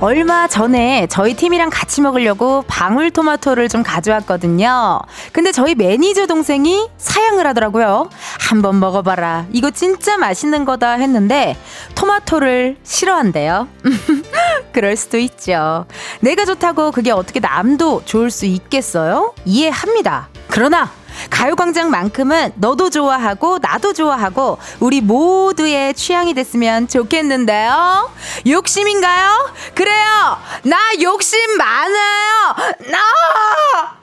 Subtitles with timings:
[0.00, 5.00] 얼마 전에 저희 팀이랑 같이 먹으려고 방울토마토를 좀 가져왔거든요.
[5.32, 8.08] 근데 저희 매니저 동생이 사양을 하더라고요.
[8.48, 9.46] 한번 먹어봐라.
[9.52, 11.56] 이거 진짜 맛있는 거다 했는데
[11.96, 13.66] 토마토를 싫어한대요.
[14.72, 15.86] 그럴 수도 있죠.
[16.20, 19.34] 내가 좋다고 그게 어떻게 남도 좋을 수 있겠어요?
[19.44, 20.28] 이해합니다.
[20.46, 20.92] 그러나
[21.30, 28.10] 가요광장만큼은 너도 좋아하고 나도 좋아하고 우리 모두의 취향이 됐으면 좋겠는데요.
[28.46, 29.54] 욕심인가요?
[29.74, 30.38] 그래요.
[30.64, 32.54] 나 욕심 많아요.
[32.90, 33.98] 나.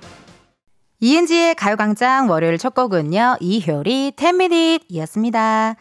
[0.99, 3.37] 이은지의 가요광장 월요일 첫 곡은요.
[3.39, 5.75] 이효리 10미닛이었습니다.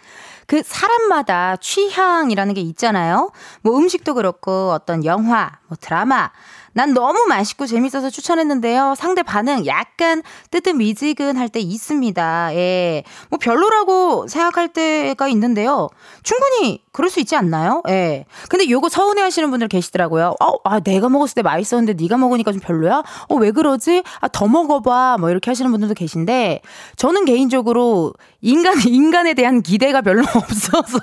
[0.46, 3.30] 그 사람마다 취향이라는 게 있잖아요.
[3.62, 6.30] 뭐 음식도 그렇고 어떤 영화, 뭐 드라마,
[6.74, 8.94] 난 너무 맛있고 재밌어서 추천했는데요.
[8.96, 12.54] 상대 반응 약간 뜨뜻미지근할 때 있습니다.
[12.54, 13.04] 예.
[13.30, 15.88] 뭐 별로라고 생각할 때가 있는데요.
[16.22, 17.82] 충분히 그럴 수 있지 않나요?
[17.88, 18.26] 예.
[18.48, 20.34] 근데 요거 서운해 하시는 분들 계시더라고요.
[20.40, 23.02] 어, 아, 내가 먹었을 때 맛있었는데 네가 먹으니까 좀 별로야?
[23.28, 24.02] 어, 왜 그러지?
[24.20, 25.18] 아, 더 먹어봐.
[25.20, 26.60] 뭐 이렇게 하시는 분들도 계신데
[26.96, 28.12] 저는 개인적으로
[28.44, 30.98] 인간, 인간에 대한 기대가 별로 없어서.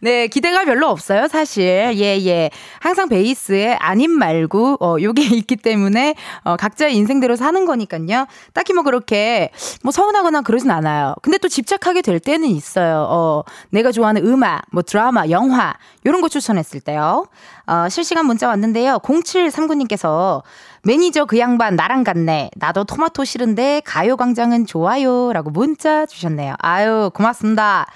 [0.00, 1.64] 네, 기대가 별로 없어요, 사실.
[1.94, 2.50] 예, 예.
[2.80, 8.26] 항상 베이스에 아님 말고, 어, 요게 있기 때문에, 어, 각자의 인생대로 사는 거니까요.
[8.52, 9.50] 딱히 뭐 그렇게,
[9.84, 11.14] 뭐 서운하거나 그러진 않아요.
[11.22, 13.06] 근데 또 집착하게 될 때는 있어요.
[13.08, 17.26] 어, 내가 좋아하는 음악, 뭐 드라마, 영화, 요런 거 추천했을 때요.
[17.66, 18.98] 어, 실시간 문자 왔는데요.
[18.98, 20.42] 0739님께서
[20.86, 22.50] 매니저 그 양반 나랑 같네.
[22.56, 25.32] 나도 토마토 싫은데 가요광장은 좋아요.
[25.32, 26.56] 라고 문자 주셨네요.
[26.58, 27.86] 아유, 고맙습니다.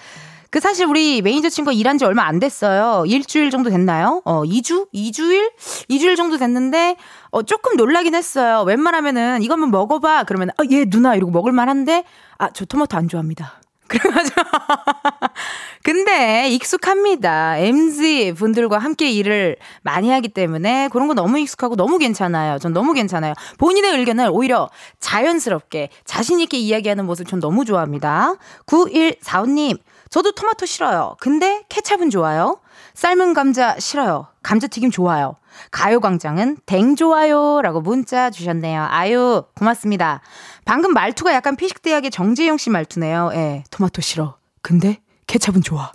[0.50, 3.04] 그 사실 우리 매니저 친구 일한 지 얼마 안 됐어요.
[3.06, 4.22] 일주일 정도 됐나요?
[4.24, 4.88] 어, 2주?
[4.94, 5.52] 2주일?
[5.90, 6.96] 2주일 정도 됐는데,
[7.30, 8.62] 어, 조금 놀라긴 했어요.
[8.62, 10.24] 웬만하면은 이거 한번 먹어봐.
[10.24, 12.04] 그러면, 어, 예 누나 이러고 먹을만 한데,
[12.38, 13.57] 아, 저 토마토 안 좋아합니다.
[13.88, 14.40] 그래가지고.
[15.82, 17.58] 근데 익숙합니다.
[17.58, 22.58] MZ 분들과 함께 일을 많이 하기 때문에 그런 거 너무 익숙하고 너무 괜찮아요.
[22.58, 23.34] 전 너무 괜찮아요.
[23.58, 24.68] 본인의 의견을 오히려
[25.00, 28.34] 자연스럽게 자신있게 이야기하는 모습 전 너무 좋아합니다.
[28.66, 29.78] 9145님,
[30.10, 31.16] 저도 토마토 싫어요.
[31.20, 32.60] 근데 케찹은 좋아요.
[32.98, 34.26] 삶은 감자 싫어요.
[34.42, 35.36] 감자튀김 좋아요.
[35.70, 37.62] 가요광장은 댕 좋아요.
[37.62, 38.88] 라고 문자 주셨네요.
[38.90, 40.20] 아유, 고맙습니다.
[40.64, 43.30] 방금 말투가 약간 피식대학의 정재영 씨 말투네요.
[43.34, 44.34] 예, 토마토 싫어.
[44.62, 44.98] 근데
[45.28, 45.92] 케찹은 좋아.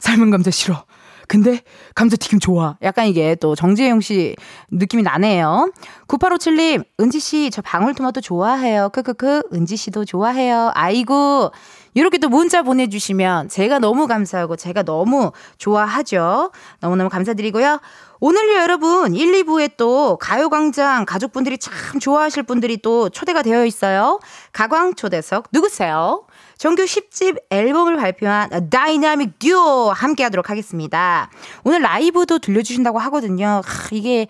[0.00, 0.84] 삶은 감자 싫어.
[1.26, 1.62] 근데
[1.94, 2.76] 감자튀김 좋아.
[2.82, 4.36] 약간 이게 또 정재영 씨
[4.70, 5.72] 느낌이 나네요.
[6.06, 8.90] 9857님, 은지 씨, 저 방울토마토 좋아해요.
[8.90, 10.70] 크크크, 은지 씨도 좋아해요.
[10.74, 11.50] 아이고,
[11.94, 16.52] 이렇게 또 문자 보내주시면 제가 너무 감사하고 제가 너무 좋아하죠.
[16.80, 17.80] 너무너무 감사드리고요.
[18.20, 24.20] 오늘요, 여러분, 1, 2부에 또 가요광장 가족분들이 참 좋아하실 분들이 또 초대가 되어 있어요.
[24.52, 26.24] 가광 초대석 누구세요?
[26.56, 31.30] 정규 10집 앨범을 발표한 다이나믹 듀오 함께 하도록 하겠습니다.
[31.64, 33.60] 오늘 라이브도 들려주신다고 하거든요.
[33.64, 34.28] 하, 이게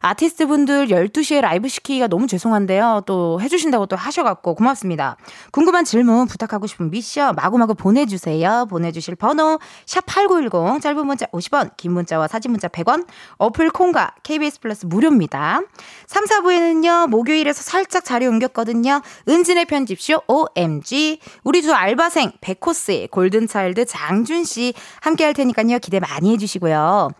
[0.00, 3.02] 아티스트 분들 12시에 라이브 시키기가 너무 죄송한데요.
[3.04, 5.16] 또 해주신다고 또 하셔갖고 고맙습니다.
[5.52, 8.66] 궁금한 질문, 부탁하고 싶은 미션 마구마구 보내주세요.
[8.70, 13.06] 보내주실 번호 샵8910 짧은 문자 50원, 긴 문자와 사진 문자 100원,
[13.36, 15.60] 어플 콩과 KBS 플러스 무료입니다.
[16.06, 17.08] 3, 4부에는요.
[17.08, 19.02] 목요일에서 살짝 자리 옮겼거든요.
[19.28, 24.72] 은지네 편집숍 OMG 우리 두 알바생 백호 씨 골든차일드 장준씨
[25.02, 25.78] 함께 할 테니까요.
[25.78, 27.10] 기대 많이 해주시고요.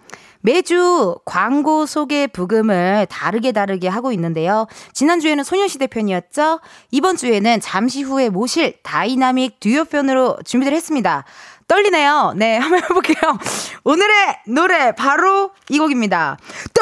[0.40, 4.66] 매주 광고 소개 브금을 다르게 다르게 하고 있는데요.
[4.92, 6.60] 지난주에는 소녀시대 편이었죠?
[6.90, 11.24] 이번 주에는 잠시 후에 모실 다이나믹 듀오 편으로 준비를 했습니다.
[11.68, 12.34] 떨리네요.
[12.36, 13.38] 네, 한번 해볼게요.
[13.84, 16.36] 오늘의 노래 바로 이 곡입니다.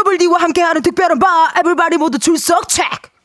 [0.06, 3.17] WD와 함께하는 특별한 바 everybody 모두 출석 체크!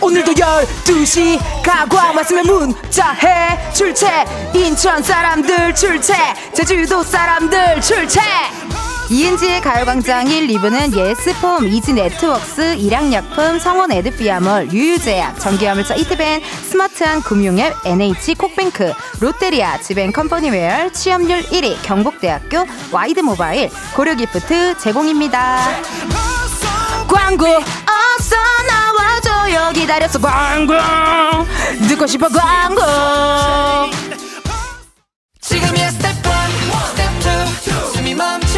[0.00, 1.38] 오늘도 12시.
[1.62, 3.72] 가광 왔으면 문자해.
[3.72, 4.08] 출첵
[4.54, 6.16] 인천 사람들 출첵
[6.54, 8.20] 제주도 사람들 출첵
[9.10, 16.40] 이은지의 가요광장 1, 2부는 예스폼, 이지네트웍스, 일양약품, 성원 에드피아몰, 유유제약, 전기화물차 이트벤,
[16.70, 25.58] 스마트한 금융앱, NH콕뱅크, 롯데리아, 지벤컴퍼니웨어, 취업률 1위, 경북대학교, 와이드모바일, 고려기프트 제공입니다.
[27.06, 27.46] 광고.
[27.46, 28.36] 어서
[28.68, 30.18] 나와줘요 기다렸어.
[30.20, 30.74] 광고.
[31.88, 32.80] 듣고 싶어 광고.
[35.40, 36.22] 지금이야 스텝 1
[36.86, 38.51] 스텝 2 숨이 멈춘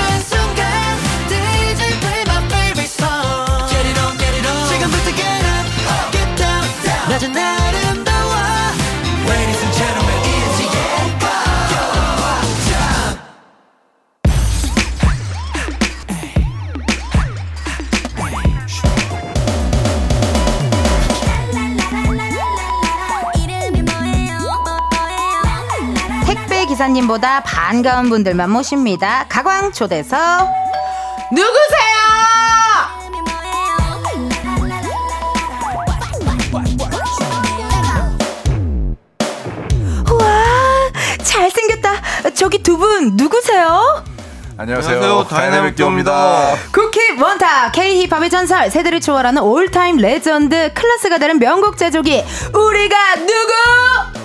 [26.75, 29.27] 기사님보다 반가운 분들만 모십니다.
[29.29, 30.19] 가광 초대석
[31.31, 31.95] 누구세요?
[40.11, 40.91] 우와
[41.23, 42.31] 잘생겼다.
[42.35, 44.03] 저기 두 분 누구세요?
[44.57, 44.97] 안녕하세요.
[44.99, 45.29] 안녕하세요.
[45.29, 46.55] 다이나믹 듀오입니다.
[46.73, 53.53] 국힙 원탑 K-힙합의 전설 세대를 초월하는 all-time legend 클래스가 되는 명곡 제조기 우리가 누구?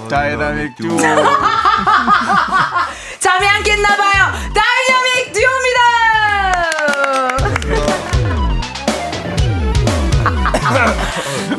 [0.10, 0.98] 다이나믹 듀오.
[3.20, 4.34] 잠이 안 깼나봐요.
[4.54, 5.09] 다이나믹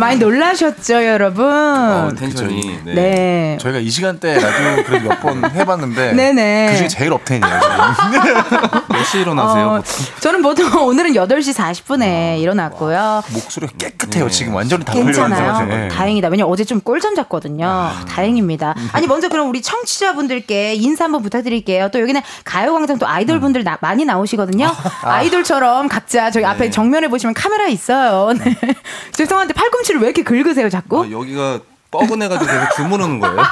[0.00, 1.44] 많이 놀라셨죠, 여러분?
[1.46, 2.80] 어, 텐션이.
[2.84, 2.94] 네.
[2.94, 3.58] 네.
[3.60, 6.12] 저희가 이 시간대 라디오 그래도 몇 번 해봤는데.
[6.16, 6.68] 네네.
[6.70, 7.60] 그중에 제일 업텐이에요.
[8.88, 9.66] 몇 시에 일어나세요?
[9.68, 9.82] 어,
[10.20, 13.22] 저는 보통 오늘은 8시 40분에 아, 일어났고요.
[13.32, 14.24] 목소리가 깨끗해요.
[14.24, 14.30] 네.
[14.30, 15.66] 지금 완전히 다 괜찮아요.
[15.66, 15.88] 네.
[15.88, 16.28] 다행이다.
[16.28, 17.66] 왜냐면 어제 좀 꿀잠 잤거든요.
[17.66, 18.04] 아.
[18.08, 18.74] 다행입니다.
[18.92, 21.90] 아니, 먼저 그럼 우리 청취자분들께 인사 한번 부탁드릴게요.
[21.92, 23.76] 또 여기는 가요광장 또 아이돌분들 음.
[23.80, 24.70] 많이 나오시거든요.
[25.02, 25.22] 아.
[25.22, 26.70] 이돌처럼 각자 저기 앞에 네.
[26.70, 28.32] 정면에 보시면 카메라 있어요.
[28.32, 28.56] 네.
[29.12, 31.02] 죄송한데 팔꿈치 팔꿈치를 왜 이렇게 긁으세요, 자꾸?
[31.02, 31.60] 아, 여기가
[31.90, 33.36] 뻐근해가지고 계속 주무르는 거예요.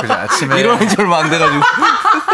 [0.00, 0.60] 그래, 아침에.
[0.60, 1.62] 일어난 지 얼마 안 돼가지고.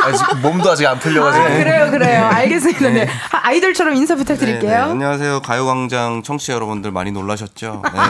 [0.05, 1.45] 아직 몸도 아직 안 풀려가지고.
[1.45, 2.25] 아, 그래요, 그래요.
[2.27, 2.89] 알겠습니다.
[2.89, 3.05] 네.
[3.05, 3.11] 네.
[3.31, 4.71] 아이돌처럼 인사 부탁드릴게요.
[4.71, 4.91] 네, 네.
[4.91, 5.43] 안녕하세요.
[5.43, 7.83] 가요광장 청취자 여러분들 많이 놀라셨죠?
[7.85, 8.01] 네.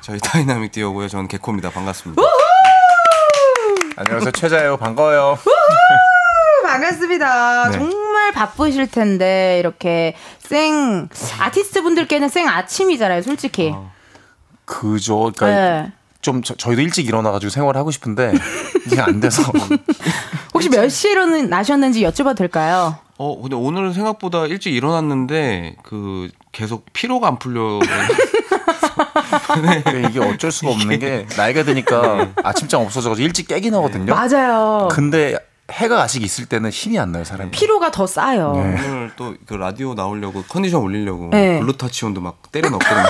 [0.00, 1.08] 저희 다이나믹 듀오고요.
[1.08, 1.70] 저는 개코입니다.
[1.70, 2.20] 반갑습니다.
[3.96, 4.30] 안녕하세요.
[4.32, 4.76] 최자예요.
[4.78, 5.38] 반가워요.
[6.64, 7.70] 반갑습니다.
[7.70, 7.78] 네.
[7.78, 11.08] 정말 바쁘실 텐데 이렇게 생
[11.38, 13.72] 아티스트 분들께는 생 아침이잖아요, 솔직히.
[13.74, 13.95] 어.
[14.66, 15.32] 그죠.
[15.34, 15.92] 그러니까 네.
[16.20, 18.32] 좀 저, 희도 일찍 일어나가지고 생활을 하고 싶은데
[18.86, 19.42] 이게 안 돼서.
[20.52, 22.96] 혹시 몇 시에 일어나셨는지 여쭤봐도 될까요?
[23.18, 27.80] 어, 근데 오늘은 생각보다 일찍 일어났는데 그 계속 피로가 안 풀려.
[29.62, 29.82] 네.
[30.08, 32.32] 이게 어쩔 수가 없는 게 나이가 드니까 네.
[32.42, 34.14] 아침잠 없어져가지고 일찍 깨긴 하거든요.
[34.14, 34.88] 맞아요.
[34.90, 35.36] 근데
[35.70, 37.50] 해가 아직 있을 때는 힘이 안 나요 사람이.
[37.50, 38.52] 피로가 더 쌓여.
[38.52, 38.60] 네.
[38.86, 41.58] 오늘 또 그 라디오 나오려고 컨디션 올리려고 네.
[41.60, 43.02] 글루타치온도 막 때려 넣거든요.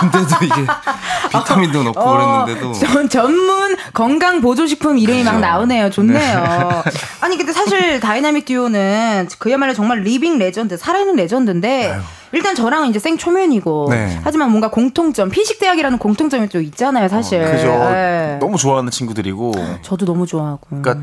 [0.00, 0.54] 근데도 이게
[1.32, 5.38] 비타민도 넣고 어, 그랬는데도 전, 전문 건강 보조식품 이름이 그렇죠.
[5.38, 5.90] 막 나오네요.
[5.90, 6.40] 좋네요.
[6.40, 6.90] 네.
[7.20, 12.00] 아니 근데 사실 다이나믹 듀오는 그야말로 정말 living legend, 살아있는 legend인데 아유.
[12.32, 14.20] 일단 저랑은 이제 생 초면이고 네.
[14.24, 17.42] 하지만 뭔가 공통점 피식 대학이라는 공통점이 또 있잖아요, 사실.
[17.42, 17.66] 어, 그죠.
[17.92, 18.38] 네.
[18.40, 19.52] 너무 좋아하는 친구들이고.
[19.82, 20.66] 저도 너무 좋아하고.
[20.68, 20.98] 그러니까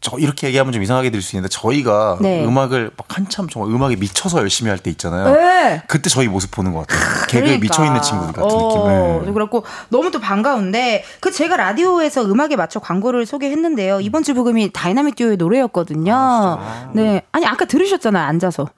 [0.00, 2.44] 저 이렇게 얘기하면 좀 이상하게 들릴 수 있는데 저희가 네.
[2.44, 5.34] 음악을 막 한참 정말 음악에 미쳐서 열심히 할 때 있잖아요.
[5.34, 5.82] 네.
[5.88, 7.00] 그때 저희 모습 보는 것 같아요.
[7.26, 7.62] 개그에 그러니까.
[7.62, 9.34] 미쳐 있는 친구들 같은 어, 느낌.
[9.34, 14.00] 그렇고 너무 또 반가운데 그 제가 라디오에서 음악에 맞춰 광고를 소개했는데요.
[14.00, 16.14] 이번 주 브금이 다이나믹 듀오의 노래였거든요.
[16.14, 18.24] 아, 네, 아니 아까 들으셨잖아요.
[18.24, 18.68] 앉아서.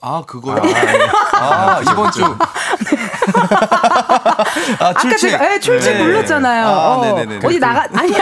[0.00, 0.62] 아 그거요.
[1.34, 2.22] 아, 아, 이번 주.
[4.80, 5.34] 아 출첵.
[5.34, 5.98] 아까 네, 출첵 네.
[6.04, 6.66] 불렀잖아요.
[6.66, 7.04] 아, 어.
[7.04, 7.46] 네네네.
[7.46, 8.18] 어디 나가 아니야.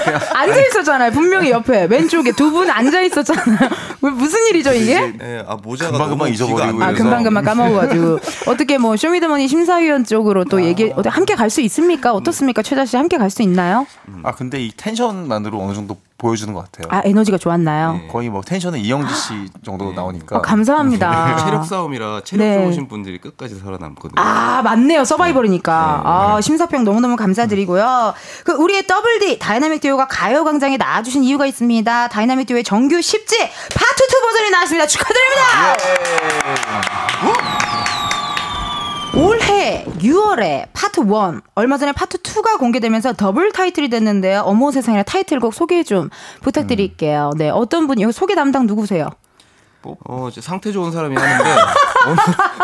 [0.34, 1.10] 앉아 있었잖아요.
[1.12, 3.58] 분명히 옆에 왼쪽에 두 분 앉아 있었잖아요.
[4.00, 5.12] 무슨 일이죠 이게?
[5.18, 6.82] 네, 아 모자가 금방 금방 잊어버리고.
[6.82, 10.62] 아 금방 금방 까먹어가지고 어떻게 뭐 쇼미더머니 심사위원 쪽으로 또 아.
[10.62, 12.12] 얘기 함께 갈 수 있습니까?
[12.12, 13.86] 어떻습니까, 최자 씨 함께 갈 수 있나요?
[14.24, 16.86] 아 근데 이 텐션만으로 어느 정도 보여주는 것 같아요.
[16.90, 17.94] 아 에너지가 좋았나요?
[17.94, 18.08] 네.
[18.08, 19.94] 거의 뭐 텐션은 이영지 씨 정도 네.
[19.94, 20.36] 나오니까.
[20.36, 21.36] 어, 감사합니다.
[21.38, 22.62] 체력 싸움이라 체력 네.
[22.64, 24.20] 좋으신 분들이 끝까지 살아남거든요.
[24.20, 26.02] 아 맞네요 서바이벌이니까.
[26.04, 26.08] 네.
[26.08, 28.12] 아 심사평 너무 너무 감사드리고요.
[28.44, 32.08] 그 우리의 더블 D 다이나믹 듀오가 가요광장에 나와주신 이유가 있습니다.
[32.08, 33.38] 다이나믹 듀오의 정규 10집
[33.74, 34.86] 파트 2 버전이 나왔습니다.
[34.86, 35.76] 축하드립니다.
[37.66, 37.69] 예.
[39.16, 44.42] 올해 6월에 파트 1, 얼마 전에 파트 2가 공개되면서 더블 타이틀이 됐는데요.
[44.42, 46.10] 어머 세상에 타이틀곡 소개 좀
[46.42, 47.32] 부탁드릴게요.
[47.36, 49.08] 네, 어떤 분이, 여기 소개 담당 누구세요?
[49.82, 51.50] 뭐, 어, 상태 좋은 사람이 하는데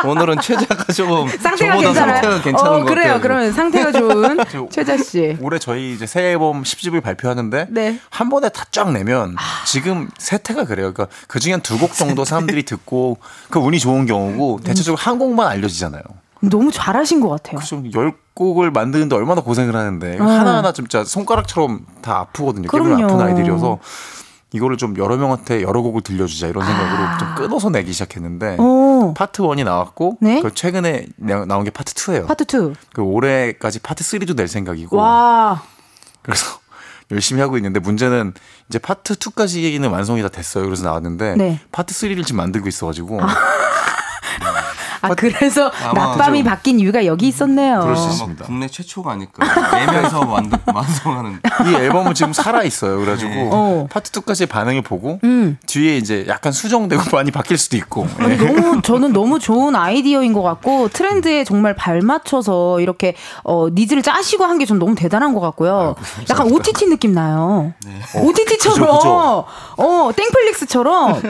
[0.04, 2.20] 오늘, 은 최자가 조금 상태가 괜찮아요?
[2.20, 3.04] 상태가 괜찮은 어, 것 그래요.
[3.14, 3.20] 같아요.
[3.22, 4.38] 그러면 상태가 좋은
[4.70, 5.36] 최자 씨.
[5.40, 7.98] 올해 저희 이제 새 앨범 10집을 발표하는데 네.
[8.10, 9.64] 한 번에 다 쫙 내면 아.
[9.64, 10.92] 지금 세태가 그래요.
[10.92, 13.16] 그러니까 그 중에 두곡 정도 사람들이 듣고
[13.48, 16.02] 그 운이 좋은 경우고 대체적으로 한 곡만 알려지잖아요.
[16.40, 17.58] 너무 잘하신 것 같아요.
[17.58, 17.82] 그죠.
[17.94, 20.24] 열 곡을 만드는데 얼마나 고생을 하는데 어.
[20.24, 22.68] 하나하나 진짜 손가락처럼 다 아프거든요.
[22.68, 23.04] 그럼요.
[23.04, 23.78] 아픈 아이들이어서
[24.52, 27.18] 이거를 좀 여러 명한테 여러 곡을 들려주자 이런 생각으로 아.
[27.18, 29.14] 좀 끊어서 내기 시작했는데 오.
[29.14, 30.40] 파트 1이 나왔고 네?
[30.40, 32.26] 그 최근에 나온 게 파트 2예요.
[32.26, 32.74] 파트 2.
[32.92, 34.96] 그 올해까지 파트 3도 낼 생각이고.
[34.96, 35.62] 와.
[36.22, 36.58] 그래서
[37.10, 38.34] 열심히 하고 있는데 문제는
[38.68, 40.64] 이제 파트 2까지는 완성이 다 됐어요.
[40.64, 41.60] 그래서 나왔는데 네.
[41.72, 43.22] 파트 3를 지금 만들고 있어가지고.
[43.22, 43.26] 아.
[45.06, 47.80] 아 그래서 낮밤이 바뀐 이유가 여기 있었네요.
[47.80, 48.44] 그럴 수 있습니다.
[48.44, 49.44] 국내 최초가 아닐까.
[49.74, 51.40] 내면서 만든 완성하는.
[51.66, 52.98] 이 앨범은 지금 살아 있어요.
[52.98, 53.50] 그래가지고 네.
[53.52, 53.86] 어.
[53.90, 55.58] 파트 2까지 반응을 보고 음.
[55.66, 58.06] 뒤에 이제 약간 수정되고 많이 바뀔 수도 있고.
[58.18, 58.36] 네.
[58.36, 64.56] 너무 저는 너무 좋은 아이디어인 것 같고 트렌드에 정말 발맞춰서 이렇게 어, needs를 짜시고 한
[64.56, 65.94] 게 전 너무 대단한 것 같고요.
[65.98, 67.72] 아, 약간 OTT 느낌 나요.
[67.84, 68.20] 네.
[68.20, 69.44] OTT처럼 어, 그죠, 그죠.
[69.78, 71.22] 어 땡플릭스처럼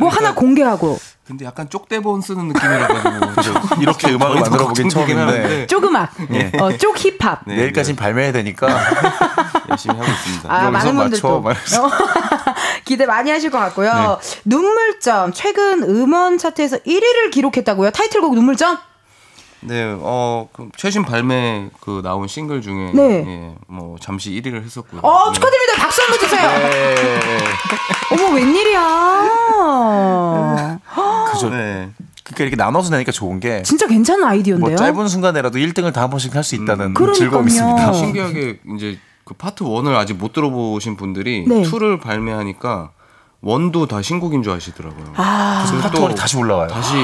[0.00, 0.98] 뭐 하나 공개하고.
[1.32, 6.52] 근데 약간 쪽대본 쓰는 느낌이라 가지고 이렇게 음악을 만들어 보긴 처음인데 쪼그막 네.
[6.60, 8.68] 어, 쪽 힙합 네, 내일까지는 발매해야 되니까
[9.70, 10.54] 열심히 하고 있습니다.
[10.54, 11.42] 아, 많은 분들 또
[12.84, 14.18] 기대 많이 하실 것 같고요.
[14.20, 14.40] 네.
[14.44, 17.92] 눈물점 최근 음원 차트에서 1위를 기록했다고요?
[17.92, 18.76] 타이틀곡 눈물점?
[19.64, 23.24] 네, 어, 그 최신 발매 그 나온 싱글 중에 네.
[23.26, 25.00] 예, 뭐 잠시 1위를 했었고요.
[25.02, 25.34] 어, 네.
[25.34, 25.74] 축하드립니다.
[25.78, 26.48] 박수 한번 주세요.
[26.58, 26.94] 네.
[28.12, 28.82] 어머, 웬일이야.
[31.32, 31.50] 그죠.
[31.50, 31.90] 네.
[32.24, 34.68] 그러니까 이렇게 나눠서 내니까 좋은 게 진짜 괜찮은 아이디어인데요.
[34.70, 37.92] 뭐 짧은 순간에라도 1등을 다 한 번씩 할 수 있다는 음, 즐거움이 있습니다.
[37.92, 41.62] 신기하게 이제 그 파트 1을 아직 못 들어보신 분들이 네.
[41.62, 42.90] 2를 발매하니까
[43.44, 45.04] 원도 다 신곡인 줄 아시더라고요.
[45.16, 45.64] 아.
[45.66, 46.68] 그래서 파트원이 다시 올라가요.
[46.68, 46.94] 다시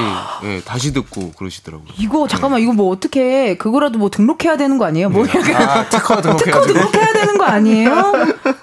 [0.45, 1.89] 예, 다시 듣고 그러시더라고요.
[1.97, 5.09] 이거 잠깐만 이거 뭐 어떻게 그거라도 뭐 등록해야 되는 거 아니에요?
[5.09, 8.13] 뭐 약간 아, 특허 등록해야, 특허 등록해야 되는 거 아니에요?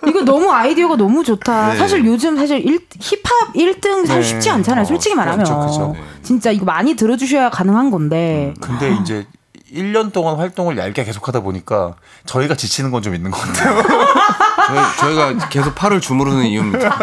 [0.09, 1.73] 이거 너무 아이디어가 너무 좋다.
[1.75, 1.76] 네.
[1.78, 4.23] 사실 요즘 사실 일, 힙합 1등 사실 네.
[4.23, 4.87] 쉽지 않잖아요.
[4.87, 5.45] 솔직히 어, 말하면.
[5.45, 5.92] 그렇죠, 그렇죠.
[5.95, 6.02] 네.
[6.23, 8.54] 진짜 이거 많이 들어 주셔야 가능한 건데.
[8.56, 9.26] 음, 근데 이제
[9.75, 13.83] 1년 동안 활동을 얇게 계속하다 보니까 저희가 지치는 건 좀 있는 것 같아요.
[15.00, 16.99] 저희, 가 계속 팔을 주무르는 이유입니다.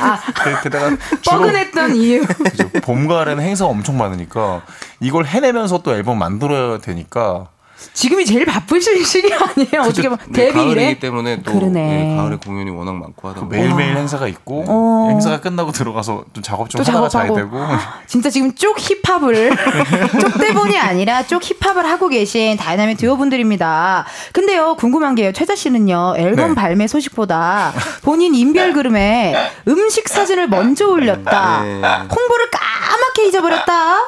[0.00, 0.96] 아, 게다가
[1.28, 2.24] 뻐근했던 이유.
[2.24, 2.68] 그죠.
[2.82, 4.62] 봄, 가을에는 행사가 엄청 많으니까
[5.00, 7.48] 이걸 해내면서 또 앨범 만들어야 되니까
[7.92, 9.82] 지금이 제일 바쁘실 시기 아니에요?
[9.82, 11.72] 어떻게 보면 네, 데뷔일에 가을이기 때문에 또 그러네.
[11.72, 15.08] 네, 가을에 공연이 워낙 많고 하다 보니 매일매일 행사가 있고 어.
[15.10, 17.58] 행사가 끝나고 들어가서 좀 작업 좀 하다가 자야 되고
[18.06, 19.50] 진짜 지금 쪽 힙합을
[20.20, 24.06] 쪽대본이 아니라 쪽 힙합을 하고 계신 다이나믹 듀오 분들입니다.
[24.32, 26.54] 근데요 궁금한 게요 최자 씨는요 앨범 네.
[26.54, 27.72] 발매 소식보다
[28.02, 29.34] 본인 인별 그림에
[29.68, 31.80] 음식 사진을 먼저 올렸다 네.
[31.82, 33.98] 홍보를 까맣게 잊어버렸다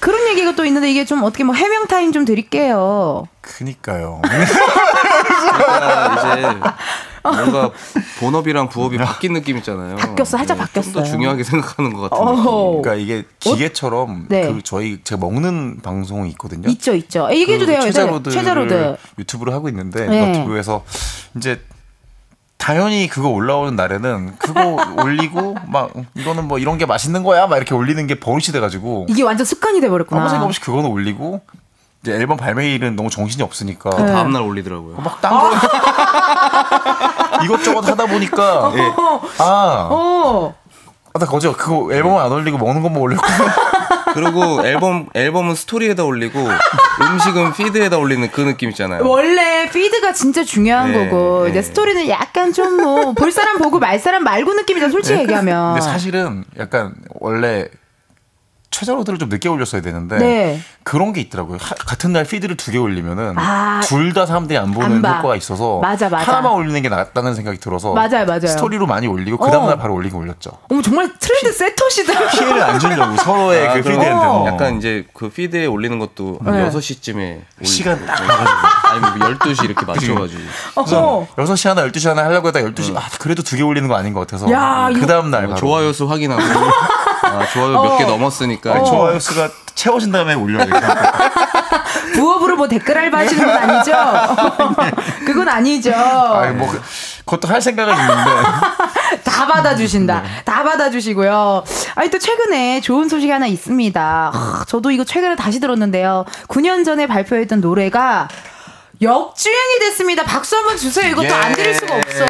[0.00, 3.15] 그런 얘기가 또 있는데 이게 좀 어떻게 뭐 해명 타임 좀 드릴게요.
[3.40, 4.20] 그니까요.
[6.18, 6.58] 이제
[7.22, 7.70] 뭔가
[8.20, 9.96] 본업이랑 부업이 바뀐 느낌 있잖아요.
[9.96, 10.92] 바뀌었어, 살짝 네, 바뀌었어.
[10.92, 12.44] 더 중요하게 생각하는 것 같은 느낌.
[12.82, 14.26] 그러니까 이게 기계처럼 어?
[14.28, 14.46] 네.
[14.52, 16.68] 그 저희 제가 먹는 방송이 있거든요.
[16.68, 17.28] 있죠, 있죠.
[17.30, 17.80] 얘기해도 그 돼요.
[17.82, 20.26] 최자로드 최자로드 유튜브를 하고 있는데 네.
[20.32, 20.84] 너튜브에서
[21.36, 21.60] 이제
[22.58, 27.74] 당연히 그거 올라오는 날에는 그거 올리고 막 이거는 뭐 이런 게 맛있는 거야 막 이렇게
[27.74, 30.20] 올리는 게 버릇이 돼가지고 이게 완전 습관이 돼버렸구나.
[30.20, 31.42] 아무 생각 없이 그거는 올리고
[32.02, 34.06] 이제 앨범 발매일은 너무 정신이 없으니까 네.
[34.06, 34.96] 다음 날 올리더라고요.
[34.98, 35.50] 막딴 거
[37.44, 38.80] 이것저것 하다 보니까 예.
[39.38, 39.88] 아.
[39.90, 40.54] 어.
[41.12, 43.22] 아, 나 거저 그거 앨범 안 올리고 먹는 것만 올리고
[44.14, 46.38] 그리고 앨범 앨범은 스토리에다 올리고
[47.00, 49.06] 음식은 feed에다 올리는 그 느낌 있잖아요.
[49.06, 51.50] 원래 feed가 진짜 중요한 네, 거고 네.
[51.50, 55.22] 이제 스토리는 약간 좀 뭐 볼 사람 보고 말 사람 말고 느낌이잖아 솔직히 네.
[55.22, 55.74] 얘기하면.
[55.74, 57.66] 근데 사실은 약간 원래
[58.70, 60.60] 최자로드를 좀 늦게 올렸어야 되는데 네.
[60.82, 61.56] 그런 게 있더라고요.
[61.60, 65.78] 하, 같은 날 feed를 두 개 올리면은 아, 둘다 사람들이 안 보는 안 효과가 있어서
[65.80, 66.30] 맞아, 맞아.
[66.30, 68.46] 하나만 올리는 게 낫다는 생각이 들어서 맞아요, 맞아요.
[68.48, 69.78] 스토리로 많이 올리고 그 다음 날 어.
[69.78, 70.50] 바로 올리긴 올렸죠.
[70.68, 72.28] 어머 정말 트렌드 세터시다.
[72.30, 74.44] 피해를 안 주려고 서로의 아, 그 피드한테 어.
[74.48, 76.68] 약간 이제 그 피드에 올리는 것도 네.
[76.70, 80.40] 6시쯤에 시간 딱 맞아가지고 아니 뭐 12시 이렇게 맞춰가지고
[80.74, 82.98] 그래서 6시 하나 12시 하나 하려고 하다 12시 어.
[82.98, 86.42] 아 그래도 두 개 올리는 거 아닌 것 같아서 그 다음 날뭐 좋아요 수 확인하고
[87.26, 88.72] 아, 좋아요 몇 개 넘었으니까.
[88.72, 88.84] 어.
[88.84, 91.12] 좋아요 수가 채워진 다음에 올려야겠다.
[92.14, 93.92] 부업으로 뭐 댓글 알바 하시는 건 아니죠?
[95.26, 95.92] 그건 아니죠.
[95.92, 96.80] 아니, 뭐, 그,
[97.26, 98.30] 그것도 할 생각은 있는데.
[99.24, 100.20] 다 받아주신다.
[100.22, 100.28] 네.
[100.44, 101.62] 다 받아주시고요.
[101.94, 104.30] 아니, 또 최근에 좋은 소식이 하나 있습니다.
[104.32, 106.24] 하, 저도 이거 최근에 다시 들었는데요.
[106.48, 108.28] 9년 전에 발표했던 노래가
[109.02, 110.22] 역주행이 됐습니다.
[110.24, 111.10] 박수 한번 주세요.
[111.10, 111.30] 이것도 예.
[111.32, 112.24] 안 드릴 수가 없어.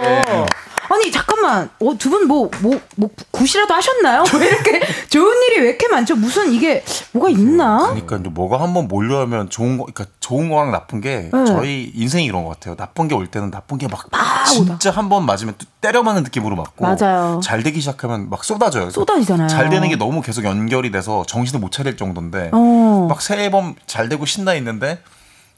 [0.88, 4.25] 아니 잠깐만 어, 두 분 뭐 뭐 뭐 굿이라도 하셨나요?
[4.38, 6.16] 왜 이렇게 좋은 일이 왜 이렇게 많죠?
[6.16, 7.78] 무슨 이게 뭐가 있나?
[7.88, 11.45] 그러니까 이제 뭐가 한번 몰려하면 좋은 거 그러니까 좋은 거랑 나쁜 게 네.
[11.47, 12.76] 저희 인생이 이런 것 같아요.
[12.76, 14.07] 나쁜 게 올 때는 나쁜 게 막
[14.47, 17.40] 진짜 한 번 맞으면 때려 맞는 느낌으로 맞고 맞아요.
[17.43, 18.90] 잘 되기 시작하면 막 쏟아져요.
[18.90, 19.49] 쏟아지잖아요.
[19.49, 23.07] 잘 되는 게 너무 계속 연결이 돼서 정신을 못 차릴 정도인데 어.
[23.09, 25.00] 막새 앨범 잘 되고 신나 있는데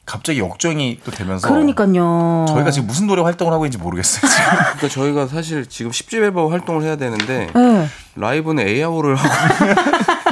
[0.09, 2.47] 갑자기 역주행이 또 되면서 그러니까요.
[2.49, 4.27] 저희가 지금 무슨 노래 활동을 하고 있는지 모르겠어요.
[4.27, 4.43] 지금.
[4.57, 7.87] 그러니까 저희가 사실 지금 10집 앨범 활동을 해야 되는데 네.
[8.15, 9.71] 라이브는 에이아오를 하고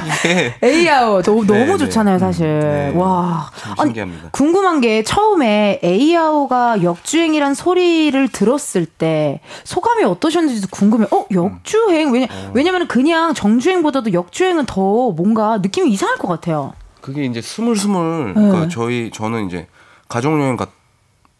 [0.08, 1.86] 이게 에이아오 너무 네, 너무 네.
[1.86, 2.60] 좋잖아요, 사실.
[2.60, 2.92] 네.
[2.96, 3.52] 와.
[3.80, 4.24] 신기합니다.
[4.24, 11.08] 아니, 궁금한 게 처음에 에이아오가 역주행이란 소리를 들었을 때 소감이 어떠셨는지도 궁금해요.
[11.12, 12.52] 어, 역주행 왜냐 어.
[12.56, 16.74] 왜냐면 그냥 정주행보다도 역주행은 더 뭔가 느낌이 이상할 것 같아요.
[17.08, 18.68] 그게 이제 스물스물 그러니까 네.
[18.68, 19.66] 저희 저는 이제
[20.10, 20.70] 가족 여행 갔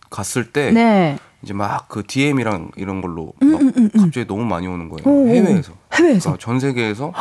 [0.10, 1.18] 갔을 때 네.
[1.44, 4.88] 이제 막 그 DM이랑 이런 걸로 음, 막 음, 음, 음, 갑자기 너무 많이 오는
[4.88, 5.04] 거예요.
[5.06, 5.74] 오, 해외에서.
[5.94, 6.32] 해외에서.
[6.32, 7.12] 그러니까 전 세계에서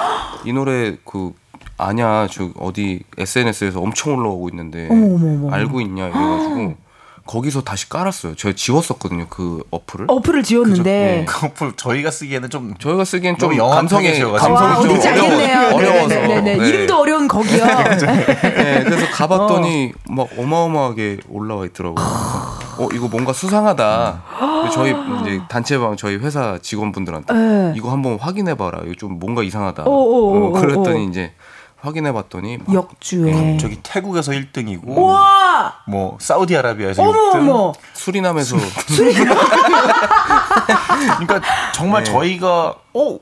[0.44, 1.32] 이 노래 그
[1.76, 5.50] 아냐 저 어디 SNS에서 엄청 올라오고 있는데 어머머머.
[5.52, 6.74] 알고 있냐 이래가지고
[7.26, 8.34] 거기서 다시 깔았어요.
[8.36, 10.06] 제가 지웠었거든요 그 어플을.
[10.08, 11.24] 어플을 지웠는데 네.
[11.26, 16.40] 그 어플 저희가 쓰기에는 좀 저희가 쓰기엔 좀, 좀 감성이 감성이 좀 어려워, 어려워서 네네네.
[16.40, 16.56] 네.
[16.56, 16.68] 네.
[16.68, 17.64] 이름도 어려운 거기요.
[17.66, 20.12] 네, 그래서 가봤더니 어.
[20.12, 22.04] 막 어마어마하게 올라와 있더라고요.
[22.78, 24.22] 어 이거 뭔가 수상하다.
[24.72, 27.72] 저희 이제 단체방 저희 회사 직원분들한테 네.
[27.76, 28.82] 이거 한번 확인해봐라.
[28.84, 29.84] 이거 좀 뭔가 이상하다.
[29.84, 31.32] 오, 오, 오, 어, 그랬더니 이제
[31.86, 35.82] 확인해 봤더니 역주에 저기 태국에서 1등이고 우와!
[35.86, 37.72] 뭐 사우디아라비아에서 어머, 6등 어머.
[38.06, 38.56] 수리남에서
[41.18, 41.40] 그러니까
[41.72, 42.12] 정말 네.
[42.12, 43.18] 저희가 어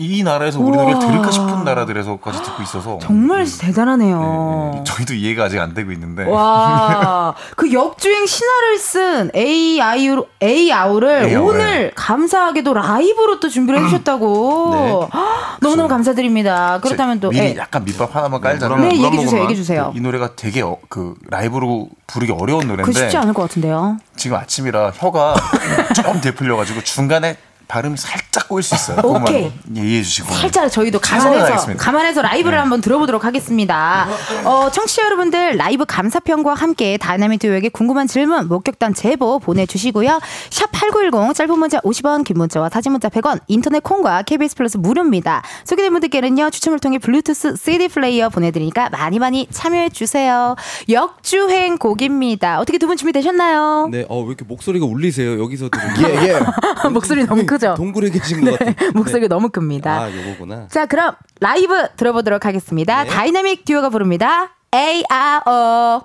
[0.00, 3.46] 이 나라에서 우리 노래를 들을까 싶은 나라들에서까지 듣고 있어서 정말 음.
[3.60, 4.70] 대단하네요.
[4.72, 4.84] 네, 네.
[4.84, 6.24] 저희도 이해가 아직 안 되고 있는데.
[6.24, 14.70] 와, 그 역주행 신화를 쓴 A 아이유 A 아우를 오늘 감사하게도 라이브로 또 준비를 해주셨다고.
[14.72, 15.18] 네.
[15.60, 16.78] 너무너무 감사드립니다.
[16.80, 17.56] 그렇다면 또 미리 에.
[17.58, 19.92] 약간 밑밥 하나만 깔자면 네, 얘기 주세요, 얘기 주세요.
[19.94, 22.84] 이 노래가 되게 어, 그 라이브로 부르기 어려운 노래인데.
[22.84, 23.98] 그 쉽지 않을 것 같은데요.
[24.20, 25.34] 지금 아침이라 혀가
[25.96, 27.38] 좀 덜 풀려가지고 중간에
[27.70, 28.98] 발음이 살짝 꼬일 수 있어요.
[29.04, 29.52] 오케이.
[29.74, 30.34] 이해해 주시고.
[30.34, 32.60] 살짝 저희도 감안해서 감안해서 라이브를 네.
[32.60, 34.08] 한번 들어보도록 하겠습니다.
[34.44, 40.18] 어, 청취자 여러분들 라이브 감상평과 함께 다이나믹 듀오에게 궁금한 질문, 목격담 제보 보내주시고요.
[40.50, 45.42] 샵 #8910 짧은 문자 50원, 긴 문자와 사진 문자 100원, 인터넷 콩과 KBS 플러스 무료입니다.
[45.64, 50.56] 소개된 분들께는요 추첨을 통해 블루투스 CD 플레이어 보내드리니까 많이 많이 참여해 주세요.
[50.88, 52.58] 역주행 곡입니다.
[52.60, 53.86] 어떻게 두 분 준비되셨나요?
[53.92, 55.40] 네, 어, 왜 이렇게 목소리가 울리세요?
[55.40, 55.70] 여기서
[56.02, 56.88] 예, 예.
[56.88, 57.59] 목소리 너무 크.
[57.60, 57.74] 크죠?
[57.74, 58.90] 동굴에 계신 것 같아요.
[58.94, 59.28] 목소리가 네.
[59.28, 59.92] 너무 큽니다.
[59.92, 60.68] 아, 요거구나.
[60.68, 63.04] 자, 그럼 라이브 들어보도록 하겠습니다.
[63.04, 63.10] 네.
[63.10, 64.50] 다이나믹 듀오가 부릅니다.
[64.74, 66.02] AEAO.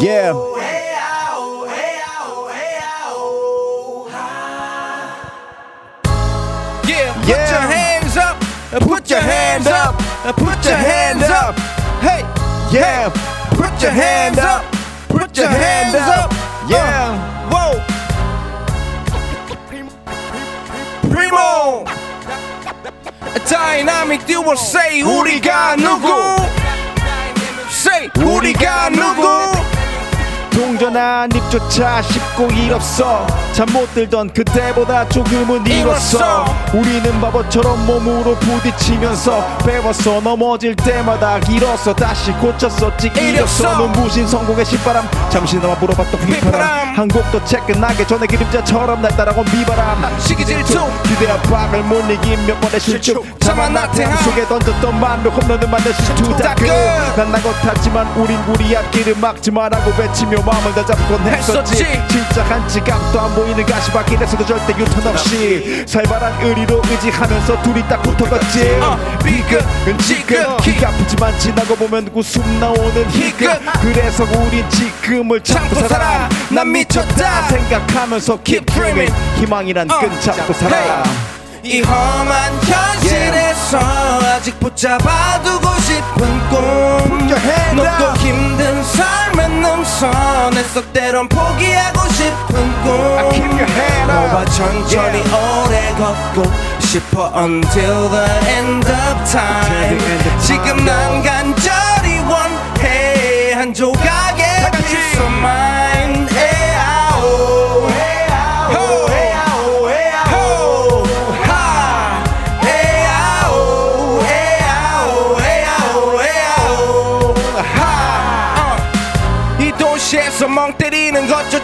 [0.00, 0.32] Yeah.
[6.88, 8.38] Yeah, put your hands up,
[8.80, 9.98] put your hands up,
[10.36, 11.58] put your hands up.
[12.00, 12.22] Hey,
[12.72, 13.10] yeah,
[13.50, 14.64] put your hands up,
[15.08, 16.32] put your hands up.
[16.68, 17.95] Yeah, whoa.
[21.16, 21.84] Primo.
[23.48, 26.08] 다이나믹 듀오 say 우리가 누구?
[27.70, 29.75] Say 우리가 누구
[30.56, 33.26] 동전한 입조차 쉽고 일 없어.
[33.52, 36.46] 잠 못 들던 그때보다 조금은 일었어.
[36.72, 40.20] 우리는 바보처럼 몸으로 부딪히면서 배웠어.
[40.20, 43.08] 넘어질 때마다 길었어 다시 고쳤었지.
[43.14, 43.76] 이렸어.
[43.78, 45.06] 눈부신 성공의 신바람.
[45.28, 46.94] 잠시나마 불어봤던 휘파람.
[46.96, 50.18] 한곡더채 끝나기 전에 그림자처럼 날 따라온 비바람.
[50.20, 50.78] 시기 질투.
[51.02, 53.26] 기대와 박을 못 이긴 몇 번의 실축.
[53.40, 54.16] 자만 나태함.
[54.22, 60.45] 속에 던졌던 만로 홈런을 만든 실투 다끝난 나고 탔지만 우린 우리 앞길을 막지 말라고 외치며
[60.46, 61.74] 마음을 다 잡곤 했었지.
[62.08, 68.78] 진짜 한 지각도 안 보이는 가시밭길에서도 절대 유턴 없이 살벌한 의리로 의지하면서 둘이 딱 붙어갔지.
[69.24, 73.60] 비극은 지금 기가 아프지만 지나고 보면 웃음 나오는 희극.
[73.82, 76.28] 그래서 우린 지금을 참고 살아.
[76.48, 77.48] 난 미쳤다.
[77.48, 79.12] 생각하면서 keep dreaming.
[79.40, 81.02] 희망이란 끈 잡고 살아.
[81.64, 83.78] 이 험한 현실에서
[84.36, 87.16] 아직 붙잡아두고 싶은 꿈.
[87.74, 89.25] 높고 힘든 삶의
[89.60, 94.06] 능선에서 때론 포기하고 싶은 꿈.
[94.06, 96.44] 너와 천천히 오래 걷고
[96.80, 99.98] 싶어 until the end of time.
[100.40, 103.52] 지금 난 간절히 원해.
[103.54, 105.65] 한 조각의 of mind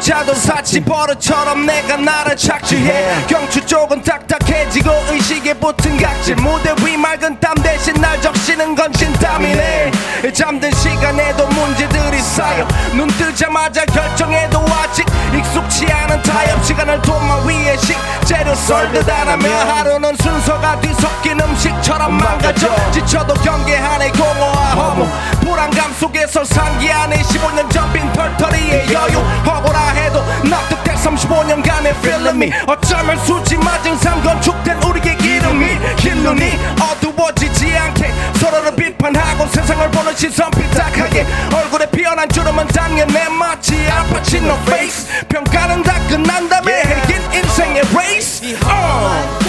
[0.02, 3.24] 것조차도 사치 버릇처럼 내가 나를 착취해.
[3.28, 6.34] 경추 쪽은 딱딱해지고 의식에 붙은 각질.
[6.36, 9.92] 무대 위 맑은 땀 대신 날 적시는 건 진땀이네.
[10.34, 12.66] 잠든 시간에도 문제들이 쌓여.
[12.94, 20.16] 눈 뜨자마자 결정해도 아직 익숙치 않은 타협 시간을 도마 위에 식재료 썰듯 안 하며 하루는
[20.16, 22.68] 순서가 뒤섞인 음식처럼 망가져.
[22.92, 25.08] 지쳐도 경계하네 공허와 허무.
[25.40, 29.18] 불안감 속에서 상기하네 15년 전 빈 털터리의 여유.
[29.46, 35.66] 허구라 해도 납득될 35년간의 필름이 어쩌면 수지 맞은 삶 건축된 우리의 이름이.
[35.96, 41.26] 귀 눈이 어두워지지 않게 서로를 비판하고 세상을 보는 시선 삐딱하게.
[41.55, 47.38] 얼굴에 피어난 주름은 당연해 마치 알파치노 face 평가는 다 끝난 다음에 yeah.
[47.38, 49.42] 인생의 레이스 uh.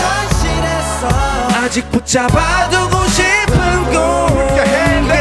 [1.64, 5.13] 아직 붙잡아두고 싶은 꿈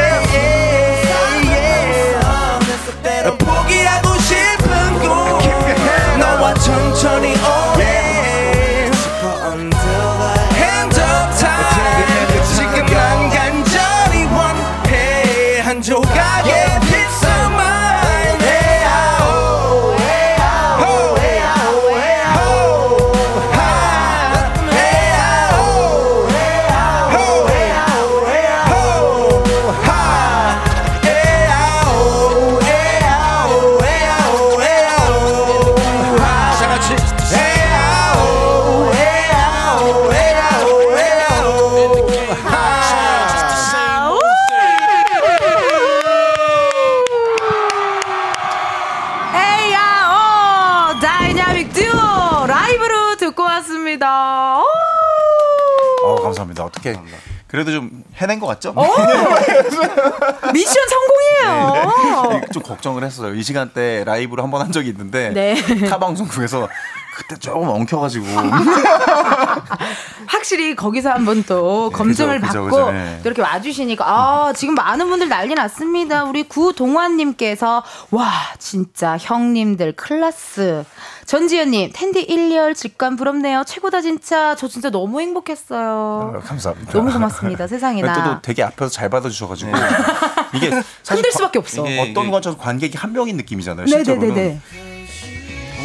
[57.63, 58.73] 그래도 좀 해낸 것 같죠?
[58.75, 58.83] 어.
[60.53, 62.29] 미션 성공이에요.
[62.29, 62.41] 네.
[62.51, 63.33] 좀 걱정을 했어요.
[63.33, 65.55] 이 시간대 라이브로 한번 한 적이 있는데 네.
[65.89, 66.67] 타 방송국에서
[67.15, 68.25] 그때 조금 엉켜가지고
[70.27, 73.19] 확실히 거기서 한번 또 네, 검증을 그죠, 그죠, 받고 그죠, 네.
[73.23, 76.23] 또 이렇게 와주시니까 아 지금 많은 분들 난리 났습니다.
[76.25, 80.83] 우리 구동환님께서 와 진짜 형님들 클라스.
[81.25, 83.63] 전지현님 텐디 1열 직관 부럽네요.
[83.65, 84.55] 최고다 진짜.
[84.55, 86.33] 저 진짜 너무 행복했어요.
[86.35, 86.91] 어, 감사합니다.
[86.91, 87.67] 너무 고맙습니다.
[87.67, 88.23] 세상에나.
[88.35, 89.71] 또 되게 앞에서 잘 받아주셔가지고
[90.53, 90.83] 이게 사실
[91.15, 91.85] 흔들 수밖에 없어.
[91.87, 93.87] 이게- 어떤 건저 관객이 한 명인 느낌이잖아요.
[93.87, 94.27] 실제로는.
[94.29, 94.59] 네네네네.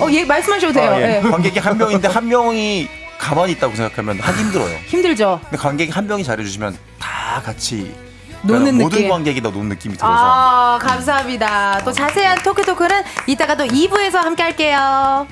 [0.00, 0.90] 어, 예, 말씀하셔도 돼요.
[0.92, 1.16] 아, 예.
[1.24, 1.28] 예.
[1.28, 4.78] 관객이 한 명인데 한 명이 가만히 있다고 생각하면 하기 힘들어요.
[4.86, 5.40] 힘들죠?
[5.44, 7.94] 근데 관객이 한 명이 잘해주시면 다 같이
[8.42, 9.10] 노는 그러니까 모든 느낌.
[9.10, 11.80] 관객이 다 노는 느낌이 들어서 아, 감사합니다.
[11.84, 15.26] 또 자세한 토크 토크는 이따가 또 2부에서 함께 할게요.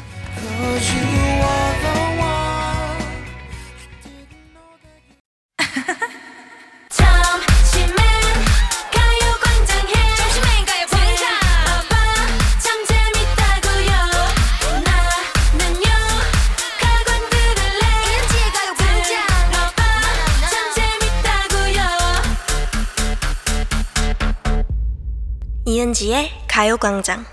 [25.77, 27.27] 이은지의 가요광장.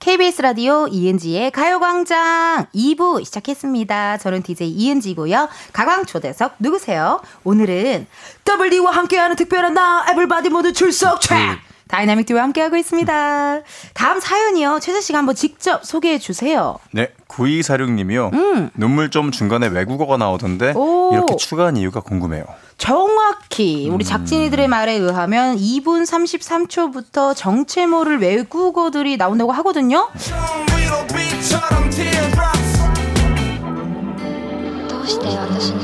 [0.00, 4.18] KBS 라디오 이은지의 가요광장 2부 시작했습니다.
[4.18, 5.48] 저는 DJ 이은지고요.
[5.72, 7.22] 가광 초대석 누구세요?
[7.42, 8.06] 오늘은
[8.46, 11.38] WD와 함께하는 특별한 나 everybody 모두 출석 체크
[11.88, 13.60] 다이나믹 듀오 함께하고 있습니다.
[13.94, 14.80] 다음 사연이요.
[14.80, 16.78] 최자 씨가 한번 직접 소개해 주세요.
[16.90, 17.08] 네.
[17.28, 18.32] 9246님이요.
[18.32, 18.70] 음.
[18.74, 21.10] 눈물점 중간에 외국어가 나오던데 오.
[21.12, 22.44] 이렇게 추가한 이유가 궁금해요.
[22.78, 24.06] 정확히 우리 음.
[24.06, 30.08] 작진이들의 말에 의하면 2분 33초부터 정체모를 외국어들이 나온다고 하거든요.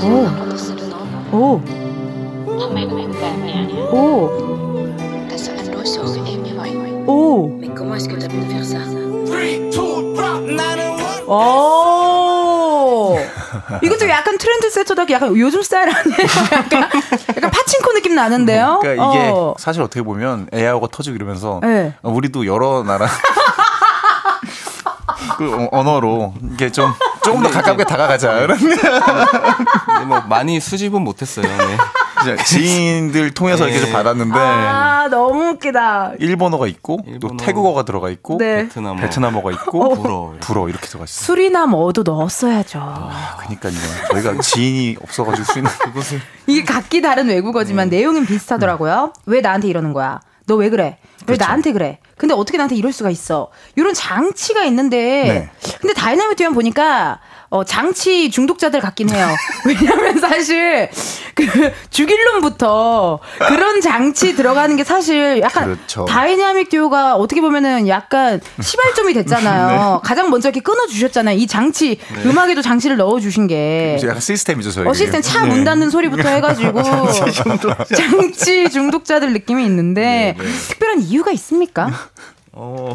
[0.02, 1.36] 오.
[1.36, 1.62] 오.
[3.92, 4.71] 오.
[5.84, 6.02] Ça
[11.34, 13.18] 오.
[13.82, 16.16] 이것도 약간 트렌드 세터다 약간 요즘 스타일 아니에요?
[16.52, 16.82] 약간,
[17.36, 18.80] 약간 파친코 느낌 나는데요?
[18.82, 19.54] 그러니까 이게 어.
[19.58, 21.94] 사실 어떻게 보면 에어가 터지고 이러면서 네.
[22.02, 23.06] 어, 우리도 여러 나라
[25.38, 26.92] 그 어- 언어로 이게 좀
[27.24, 31.46] 조금 더 가깝게 다가가자 이런 근데 뭐 많이 수집은 못했어요.
[31.46, 31.78] 네.
[32.22, 33.92] 이제 지인들 통해서 이렇게 좀 네.
[33.92, 36.12] 받았는데 아, 너무 웃기다.
[36.18, 37.36] 일본어가 있고 또 일본어.
[37.36, 38.62] 태국어가 들어가 있고 네.
[38.68, 40.34] 베트남어, 베트남어가 있고 불어.
[40.40, 41.24] 불어 이렇게 들어가 있어요.
[41.26, 42.78] 수리남 어도 넣었어야죠.
[42.82, 43.72] 아, 그러니까요.
[44.12, 49.12] 저희가 지인이 없어가지고 수리는 그것을 이게 각기 다른 외국어지만 내용은 비슷하더라고요.
[49.26, 50.20] 왜 나한테 이러는 거야?
[50.46, 50.98] 너 왜 그래?
[51.20, 51.44] 왜 그렇죠.
[51.44, 51.98] 나한테 그래?
[52.16, 53.48] 근데 어떻게 나한테 이럴 수가 있어?
[53.76, 55.76] 이런 장치가 있는데, 네.
[55.80, 57.18] 근데 다이나믹 듀오 보니까
[57.50, 59.28] 어, 장치 중독자들 같긴 해요.
[59.66, 60.88] 왜냐면 사실
[61.34, 61.44] 그
[61.90, 66.06] 죽일 놈부터 그런 장치 들어가는 게 사실 약간 그렇죠.
[66.06, 70.00] 다이나믹 듀오가 어떻게 보면은 약간 시발점이 됐잖아요.
[70.04, 71.36] 가장 먼저 이렇게 끊어 주셨잖아요.
[71.36, 73.98] 이 장치 음악에도 장치를 넣어 주신 게.
[74.02, 74.86] 약간 시스템이죠 저희.
[74.86, 76.82] 어, 시스템 차 문 닫는 소리부터 해 가지고
[77.94, 80.36] 장치 중독자들 느낌이 있는데
[80.68, 81.90] 특별한 이유가 있습니까?
[82.54, 82.94] 어,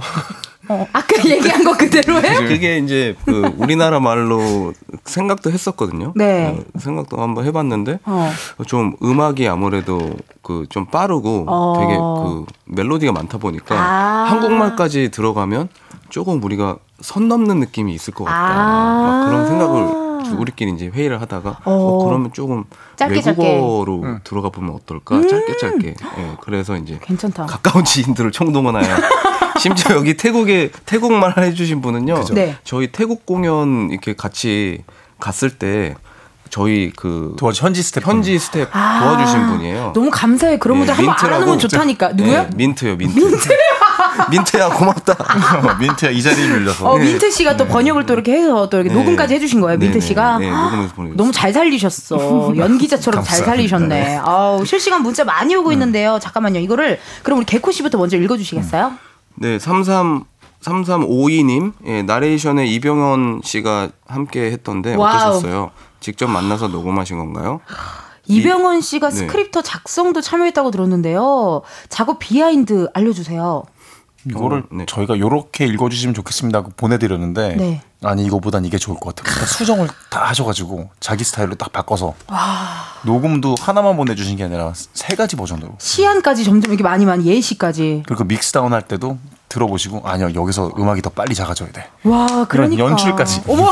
[0.69, 2.47] 어, 아까 얘기한 거 그대로예요?
[2.47, 6.13] 그게 이제 그 우리나라 말로 생각도 했었거든요.
[6.15, 6.47] 네.
[6.47, 8.31] 어, 생각도 한번 해봤는데 어.
[8.67, 10.11] 좀 음악이 아무래도
[10.43, 11.73] 그 좀 빠르고 어.
[11.79, 14.25] 되게 그 멜로디가 많다 보니까 아.
[14.29, 15.69] 한국말까지 들어가면
[16.09, 18.37] 조금 우리가 선 넘는 느낌이 있을 것 같다.
[18.37, 19.07] 아.
[19.07, 21.71] 막 그런 생각을 우리끼리 이제 회의를 하다가 어.
[21.71, 23.41] 어, 그러면 조금 짧게, 짧게.
[23.41, 25.21] 외국어로 들어가 보면 어떨까?
[25.27, 25.87] 짧게 짧게.
[26.17, 27.45] 예, 그래서 이제 괜찮다.
[27.45, 28.85] 가까운 지인들을 총동원하여
[29.59, 32.25] 심지어 여기 태국에 태국말 해주신 분은요.
[32.33, 32.55] 네.
[32.63, 34.83] 저희 태국 공연 이렇게 같이
[35.19, 35.95] 갔을 때
[36.49, 38.99] 저희 그 도와주 현지 스텝 현지 스텝 아.
[39.01, 39.91] 도와주신 분이에요.
[39.93, 40.59] 너무 감사해.
[40.59, 41.35] 그런 분들 예, 한번 민트라고.
[41.35, 42.09] 알아놓으면 좋다니까.
[42.13, 42.33] 누구요?
[42.33, 43.19] 예, 민트요, 민트.
[43.19, 43.37] 민트
[44.59, 45.15] 야 고맙다.
[45.79, 46.89] 민트야 이 자리를 빌려서.
[46.89, 48.95] 어, 민트 씨가 또 번역을 또 이렇게 해서 또 이렇게 네.
[48.95, 50.37] 녹음까지 해주신 거예요, 민트 네, 씨가.
[50.39, 51.17] 네, 네, 녹음해서 보내줬어요.
[51.17, 52.53] 너무 잘 살리셨어.
[52.57, 53.37] 연기자처럼 잘.
[53.37, 54.17] 살리셨네.
[54.23, 56.19] 아우, 실시간 문자 많이 오고 있는데요.
[56.21, 56.59] 잠깐만요.
[56.59, 58.93] 이거를 그럼 우리 개코 씨부터 먼저 읽어주시겠어요?
[59.35, 60.23] 네, 33
[60.61, 65.15] 3352님, 예, 나레이션에 이병헌 씨가 함께 했던데 와우.
[65.15, 65.71] 어떠셨어요?
[65.99, 67.61] 직접 만나서 녹음하신 건가요?
[68.25, 69.15] 이병헌 씨가 네.
[69.15, 71.61] 스크립트 작성도 참여했다고 들었는데요.
[71.89, 73.63] 작업 behind 알려주세요.
[74.29, 74.85] 이거를 네.
[74.85, 77.81] 저희가 요렇게 읽어주시면 좋겠습니다 하고 보내드렸는데 네.
[78.03, 79.33] 아니 이거보단 이게 좋을 것 같아요.
[79.33, 82.13] 그러니까 수정을 다 하셔가지고 자기 스타일로 딱 바꿔서
[83.03, 88.03] 녹음도 하나만 보내주신 게 아니라 세 가지 버전으로 시안까지 점점 이렇게 많이 많이 예시까지.
[88.05, 89.17] 그리고 mixdown 할 때도
[89.49, 91.89] 들어보시고 아니요 여기서 음악이 더 빨리 작아져야 돼.
[92.03, 92.83] 와, 그러니까.
[92.83, 93.43] 연출까지.
[93.47, 93.63] 어머.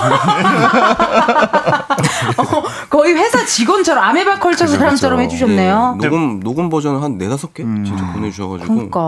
[2.38, 5.20] 어, 거의 회사 직원처럼 아메바 컬처 사람처럼.
[5.22, 6.00] 해주셨네요.
[6.02, 9.00] 예, 녹음 녹음 버전을 한 네다섯 개 진짜 보내주셔가지고 그러니까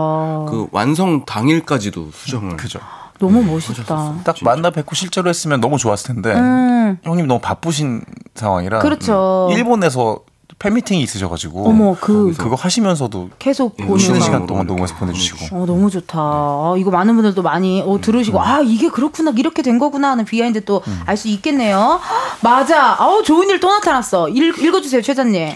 [0.50, 2.78] 그 완성 당일까지도 수정을 그죠.
[3.18, 4.14] 너무 멋있다.
[4.24, 8.02] 딱 만나 뵙고 실제로 했으면 너무 좋았을 텐데 음, 형님 너무 바쁘신
[8.34, 9.48] 상황이라 그렇죠.
[9.52, 10.20] 일본에서
[10.60, 15.66] 팬미팅이 있으셔가지고 어머 그 그거 하시면서도 계속 예, 보는 음악으로 시간 동안 녹음해서 보내주시고 어,
[15.66, 16.18] 너무 좋다.
[16.18, 20.64] 아, 이거 많은 분들도 많이 어, 들으시고, 아, 이게 그렇구나, 이렇게 된 거구나 하는 behind
[20.64, 22.00] 또 알수 있겠네요.
[22.42, 22.96] 맞아.
[23.00, 24.28] 아우, 좋은 일 또 나타났어.
[24.30, 25.50] 읽, 읽어주세요, 최자님.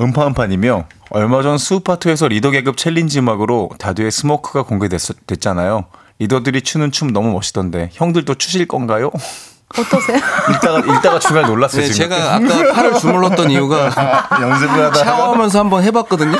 [0.00, 0.84] 음파음파님이요.
[1.10, 5.84] 얼마 전 스우파 two에서 리더 계급 challenge 음악으로 다듀의 스모크가 공개됐잖아요.
[6.18, 9.10] 리더들이 추는 춤 너무 멋있던데 형들도 추실 건가요?
[9.78, 10.18] 어떠세요?
[10.50, 12.10] 읽다가 읽다가 중간에 놀랐어요 네, 지금.
[12.10, 13.86] 제가 아까 팔을 주물렀던 이유가
[14.40, 16.36] 연습을 하다가 샤워하면서 한번 해봤거든요.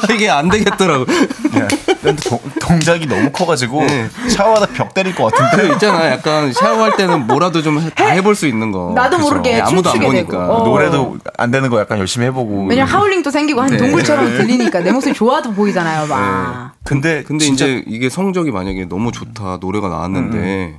[0.00, 1.04] 근데 이게 안 되겠더라고.
[1.06, 1.68] 네.
[2.02, 4.08] 근데 동, 동작이 너무 커가지고 네.
[4.28, 8.46] 샤워하다 벽 때릴 것 같은데 그 있잖아, 약간 샤워할 때는 뭐라도 좀 다 해볼 수
[8.46, 8.92] 있는 거.
[8.94, 9.28] 나도 그죠?
[9.28, 10.30] 모르게 네, 아무도 안 보니까.
[10.30, 10.52] 되고.
[10.52, 10.64] 어.
[10.64, 12.66] 노래도 안 되는 거 약간 열심히 해보고.
[12.66, 13.76] 왜냐 면 하울링도 생기고 한 네.
[13.76, 16.72] 동굴처럼 들리니까 내 목소리 좋아도 보이잖아요, 막.
[16.84, 20.78] 근데 근데 진짜 이제 이게 성적이 만약에 너무 좋다 노래가 나왔는데 음,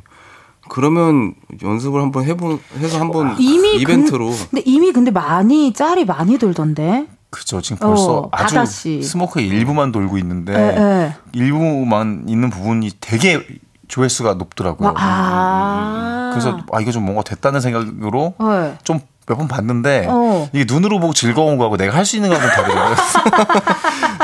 [0.70, 6.38] 그러면 연습을 한번 해보 해서 한번 이미 이벤트로 근, 근데 이미 근데 많이 짤이 많이
[6.38, 7.08] 돌던데.
[7.30, 9.02] 그죠 지금 벌써 어, 아주 바다씨.
[9.04, 11.16] 스모크의 일부만 돌고 있는데 예, 예.
[11.34, 13.46] 일부만 있는 부분이 되게
[13.88, 14.90] 조회수가 높더라고요.
[14.90, 16.30] 와, 아.
[16.32, 18.78] 그래서 아 이거 좀 뭔가 됐다는 생각으로 네.
[18.84, 20.50] 좀 몇 번 봤는데 어.
[20.54, 22.96] 이게 눈으로 보고 즐거운 거하고 내가 할 수 있는 거하고 다르더라고요.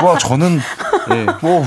[0.02, 0.58] 와 저는
[1.10, 1.26] 네.
[1.42, 1.66] 뭐뭐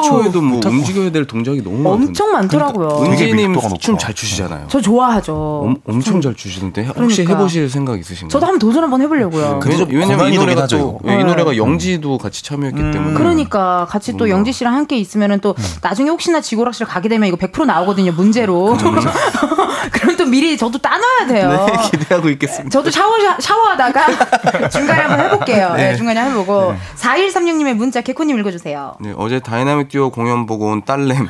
[0.00, 1.86] 1초에도 뭐 움직여야 될 동작이 너무.
[1.92, 3.02] 엄청 많더라고요.
[3.04, 3.54] 은지님.
[3.78, 4.66] 춤 잘 추시잖아요.
[4.68, 5.34] 저 좋아하죠.
[5.64, 7.34] 엄, 엄청 잘 추시는데 혹시 그러니까.
[7.34, 8.30] 해보실 생각 있으신가요?
[8.30, 9.60] 저도 한번 도전 한번 해보려고요.
[9.60, 11.00] 근데 좀 왜냐면 이 노래가 하죠, 또.
[11.08, 11.24] 예, 이 네.
[11.24, 16.40] 노래가 영지도 같이 참여했기 때문에 그러니까 같이 또 영지 씨랑 함께 있으면은 또 나중에 혹시나
[16.40, 18.76] 지고락실 가게 되면 이거 100% 나오거든요 문제로.
[19.92, 21.66] 그럼 또 미리 저도 따놔야 돼요.
[21.66, 22.70] 네, 기대하고 있겠습니다.
[22.78, 25.74] 저도 샤워 샤워하다가 중간에 한번 해볼게요.
[25.74, 28.96] 네, 중간에 한번 보고 4136님의 문자 개코님 읽어주세요.
[29.00, 31.28] 네, 어제 다이나믹 듀오 공연 보고 온 딸내미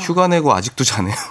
[0.00, 1.14] 휴가 내고 아직도 자네요.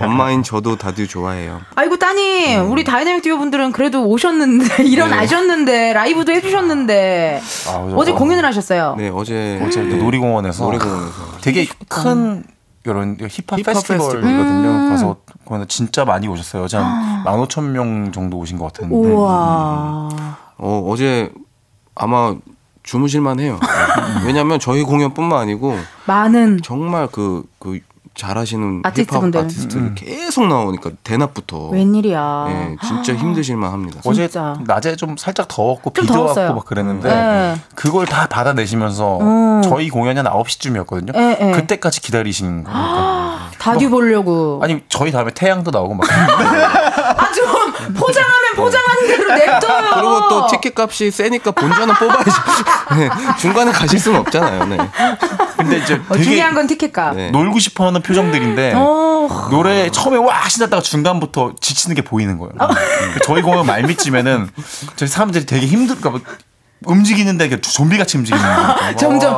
[0.00, 1.62] 엄마인 저도 다듀 좋아해요.
[1.74, 7.92] 아이고 따님 우리 다이나믹 듀오 분들은 그래도 오셨는데 일어나셨는데 라이브도 해주셨는데 아.
[7.96, 8.14] 어제 어.
[8.14, 8.94] 공연을 하셨어요.
[8.98, 12.44] 네, 어제 어제 그 놀이공원에서 놀이공원에서 되게 큰
[12.90, 14.68] 이런 힙합, 힙합 페스티벌이거든요.
[14.68, 14.90] 음.
[14.90, 16.66] 가서 거기 진짜 많이 오셨어요.
[16.72, 18.94] 한 15,000명 정도 오신 것 같은데.
[18.94, 20.08] 우와.
[20.58, 21.30] 어, 어제
[21.94, 22.34] 아마
[22.82, 23.58] 주무실만 해요.
[24.24, 27.80] 왜냐하면 저희 공연뿐만 아니고 많은 정말 그, 그
[28.18, 29.40] 잘하시는 아티스트 힙합 분들.
[29.40, 32.46] 아티스트를 계속 나오니까 대낮부터 웬일이야.
[32.50, 34.00] 예, 진짜 힘드실만 합니다.
[34.04, 34.58] 어제 진짜.
[34.66, 36.44] 낮에 좀 살짝 더웠고 좀 비도 더웠어요.
[36.46, 37.54] 왔고 막 그랬는데 네.
[37.76, 39.62] 그걸 다 받아내시면서 음.
[39.62, 41.12] 저희 공연이 한 9시쯤이었거든요.
[41.12, 41.52] 네, 네.
[41.52, 43.48] 그때까지 기다리신 거니까.
[43.58, 44.60] 다듀 보려고.
[44.62, 48.24] 아니 저희 다음에 태양도 나오고 막 아, 좀 포장
[49.34, 49.90] 대로 냅둬요.
[49.94, 52.32] 그리고 또 티켓 값이 세니까 본전은 뽑아야죠.
[52.98, 54.66] 네, 중간에 가실 수는 없잖아요.
[54.66, 54.78] 네.
[55.56, 57.16] 근데 이제 어, 중요한 건 티켓값.
[57.16, 57.30] 네.
[57.30, 62.52] 놀고 싶어하는 표정들인데 어, 노래 처음에 와 신났다가 중간부터 지치는 게 보이는 거예요.
[62.58, 62.68] 아.
[62.68, 64.50] 그 저희 공연 말미쯤에는
[64.96, 66.20] 저희 사람들이 되게 힘들, 그러니까 뭐
[66.84, 68.44] 움직이는데 이렇게 좀비 같이 움직이는.
[68.96, 69.34] 점점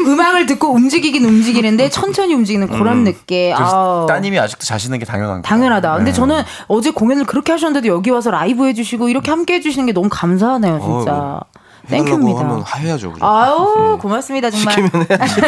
[0.00, 3.54] 음악을 듣고 움직이긴 움직이는데 천천히 움직이는 그런 느낌.
[3.54, 4.06] 그래서 아우.
[4.06, 5.42] 따님이 아직도 자시는 게 당연한 거예요.
[5.42, 5.96] 당연하다.
[5.96, 6.16] 근데 네.
[6.16, 10.80] 저는 어제 공연을 그렇게 하셨는데도 여기 와서 라이브 해주시고 이렇게 함께 해주시는 게 너무 감사하네요,
[10.80, 11.12] 진짜.
[11.12, 11.40] 어,
[11.88, 12.40] thank you입니다.
[12.40, 13.12] 하면 해야죠.
[13.12, 13.24] 그죠?
[13.24, 14.74] 아유, 고맙습니다, 정말.
[14.74, 15.40] 시키면 해야지.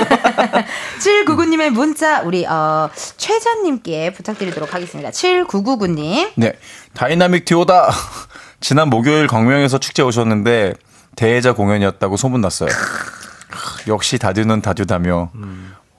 [1.01, 5.11] 799님의 문자, 우리, 어, 최자님께 부탁드리도록 하겠습니다.
[5.11, 6.31] 7999님.
[6.37, 6.53] 네.
[6.95, 7.91] 다이나믹 듀오다.
[8.61, 10.75] 지난 목요일 광명에서 축제 오셨는데
[11.17, 12.71] 대회자 공연이었다고 소문났어요.
[13.89, 15.31] 역시 다듀는 다듀다며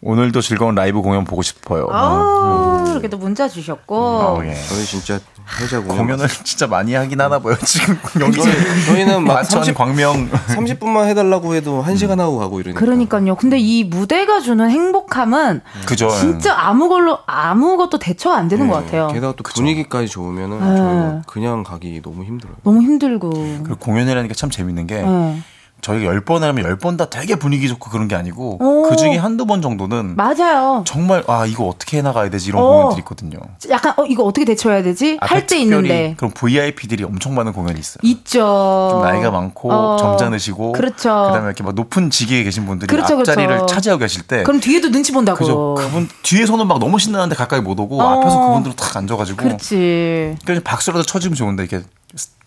[0.02, 1.88] 오늘도 즐거운 라이브 공연 보고 싶어요.
[1.92, 3.96] 아우, 이렇게 또 문자 주셨고.
[3.98, 4.54] 어, 예.
[4.54, 5.20] 저희 진짜
[5.62, 5.98] 해자 공연.
[5.98, 7.56] 공연을 진짜 많이 하긴 하나 봐요.
[7.66, 12.60] 지금 여기 저희- 저희는 막 마천 30, 광명 30분만 해달라고 해도 1 시간 하고 가고
[12.60, 12.80] 이러니까.
[12.80, 13.36] 그러니까요.
[13.36, 16.10] 근데 이 무대가 주는 행복함은 그죠.
[16.10, 19.08] 진짜 아무 걸로 아무것도 대처가 안 되는 네, 것 같아요.
[19.10, 20.66] 게다가 또 분위기까지 좋으면은 네.
[20.78, 22.56] 저희가 그냥 가기 너무 힘들어요.
[22.64, 23.30] 너무 힘들고.
[23.64, 25.42] 그리고 공연이라니까 참 재밌는 게 네.
[25.82, 28.90] 저희가 10번 하면 10번 다 되게 분위기 좋고 그런 게 아니고 오.
[28.90, 30.84] 그 중에 한두 번 정도는 맞아요.
[30.86, 32.66] 정말 아 이거 어떻게 해 나가야 되지 이런 어.
[32.68, 33.40] 공연들이 있거든요.
[33.70, 35.18] 약간 어 이거 어떻게 대처해야 되지?
[35.22, 38.00] 앞에 할때 특별히 있는데 그럼 VIP들이 엄청 많은 공연이 있어요.
[38.04, 38.90] 있죠.
[38.92, 39.98] 좀 나이가 많고 어.
[39.98, 41.10] 점잖으시고 그렇죠.
[41.10, 43.66] 그다음에 이렇게 막 높은 직위에 계신 분들이 그렇죠, 앞자리를 그렇죠.
[43.66, 45.38] 차지하고 계실 때 그럼 뒤에도 눈치 본다고.
[45.40, 48.20] 그죠 그분 뒤에서는 막 너무 신나는데 가까이 못 오고 어.
[48.20, 50.36] 앞에서 그분들은 탁 앉아 가지고 그렇지.
[50.46, 51.86] 그냥 박수라도 쳐주면 좋은데 이렇게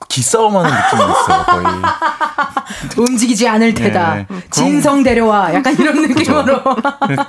[0.08, 1.64] 기싸움하는 느낌이 있어요 거의
[2.96, 4.14] 움직이지 않을 테다.
[4.14, 4.26] 네.
[4.50, 5.54] 진성 데려와.
[5.54, 6.60] 약간 이런 느낌으로.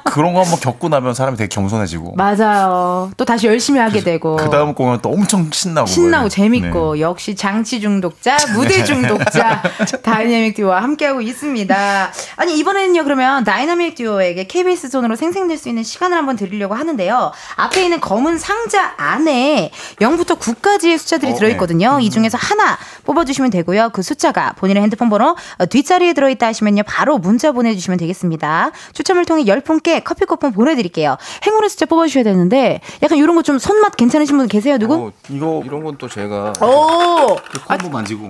[0.05, 3.11] 그런 거 한번 겪고 나면 사람이 되게 겸손해지고 맞아요.
[3.17, 4.35] 또 다시 열심히 하게 되고.
[4.35, 6.29] 그 다음 공연 또 엄청 신나고 신나고 그래요.
[6.29, 7.01] 재밌고 네.
[7.01, 9.61] 역시 장치 중독자 무대 중독자
[10.03, 12.11] 다이나믹 듀오와 함께하고 있습니다.
[12.35, 17.31] 아니 이번에는요 그러면 다이나믹 듀오에게 KBS 돈으로 생색낼 수 있는 시간을 한번 드리려고 하는데요.
[17.55, 21.99] 앞에 있는 검은 상자 안에 0부터 9까지의 숫자들이 어, 들어있거든요.
[22.01, 23.89] 이 중에서 하나 뽑아주시면 되고요.
[23.93, 28.71] 그 숫자가 본인의 핸드폰 번호 어, 뒷자리에 들어있다 하시면요 바로 문자 보내주시면 되겠습니다.
[28.93, 31.17] 추첨을 통해 10분께 커피 쿠폰 보내드릴게요.
[31.45, 34.95] 행운의 숫자 뽑아주셔야 되는데 약간 이런 거 좀 손맛 괜찮으신 분 계세요 누구?
[34.95, 37.35] 어, 이거 이런 건 또 제가 오!
[37.35, 38.27] 코 한번 만지고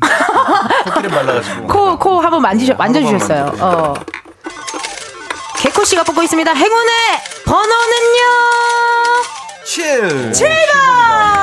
[0.84, 3.44] 코끼리 말라가지고 코, 코 한번 만지셔, 만져주셨어요.
[3.46, 3.64] 만져요.
[3.66, 3.94] 어.
[5.58, 6.52] 개코 씨가 뽑고 있습니다.
[6.52, 6.92] 행운의
[7.44, 8.22] 번호는요?
[9.64, 11.39] 7 7번!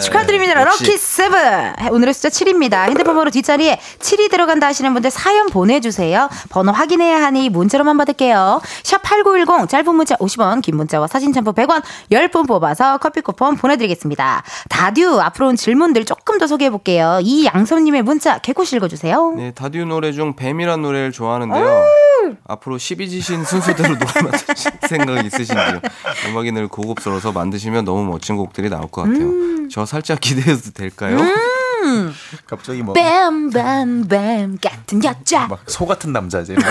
[0.00, 0.64] 축하드립니다.
[0.64, 1.74] lucky seven.
[1.90, 2.84] 오늘의 숫자 7입니다.
[2.86, 6.28] 핸드폰 번호 뒷자리에 7이 들어간다 하시는 분들 사연 보내주세요.
[6.48, 8.60] 번호 확인해야 하니 문자로만 받을게요.
[8.82, 14.42] 샵 8910 짧은 문자 50원, 긴 문자와 사진 첨부 100원 10분 뽑아서 커피 쿠폰 보내드리겠습니다.
[14.68, 17.18] 다듀 앞으로 온 질문들 조금 더 소개해볼게요.
[17.22, 19.34] 이 양섭님의 문자 개코씨 읽어주세요.
[19.36, 21.84] 네, 다듀 노래 중 뱀이란 노래를 좋아하는데요.
[22.46, 25.80] 앞으로 12지신 순서대로 노래 만드실 생각 있으신지요?
[26.28, 29.68] 음악이 늘 고급스러워서 만드시면 너무 멋진 곡들이 나올 것 같아요.
[29.70, 31.18] 저 살짝 기대해도 될까요?
[32.46, 35.46] 갑자기 뭐 뱀뱀뱀 같은 여자.
[35.48, 36.54] 막 소 같은 남자지.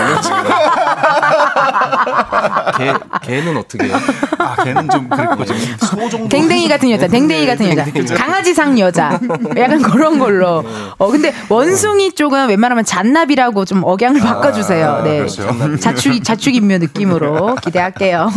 [2.76, 3.96] 개, 개는 어떻게 해요?
[4.38, 6.28] 아, 걔는 좀 그렇고 지금 소 정도.
[6.28, 9.18] 댕댕이 같은 여자, 댕댕이 같은 여자, 강아지상 여자,
[9.56, 10.64] 약간 그런 걸로.
[10.98, 15.02] 어 근데 원숭이 쪽은 웬만하면 잔나비라고 좀 억양을 바꿔주세요.
[15.04, 15.78] 네, 그렇죠.
[15.78, 18.30] 자축 자축 인묘 느낌으로 기대할게요.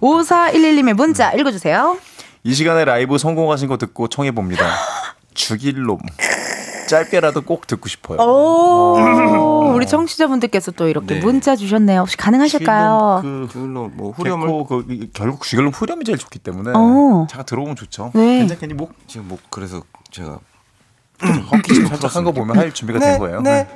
[0.00, 1.98] 5411님의 문자 읽어주세요.
[2.44, 4.66] 이 시간에 라이브 성공하신 거 듣고 청해 봅니다.
[5.34, 5.98] 죽일 놈.
[6.88, 8.18] 짧게라도 꼭 듣고 싶어요.
[8.20, 11.20] 오, 우리 청취자분들께서 또 이렇게 네.
[11.20, 12.00] 문자 주셨네요.
[12.00, 13.20] 혹시 가능하실까요?
[13.22, 17.26] 그 그걸로 뭐 후렴을 개코 그 이- 결국 죽일 놈 후렴이 제일 좋기 때문에 어.
[17.30, 18.12] 잠깐 들어오면 좋죠.
[18.14, 18.40] 네.
[18.40, 20.38] 괜찮겠니 목 지금 뭐 그래서 제가
[21.52, 23.40] 헛기 좀 살짝 한거 보면 할 준비가 된 거예요.
[23.40, 23.66] 네.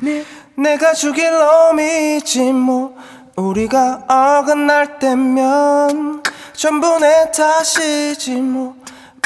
[0.56, 2.96] 내가 죽일 놈이지 뭐
[3.36, 4.04] 우리가
[4.42, 8.74] 어긋날 때면 전부 내 탓이지 뭐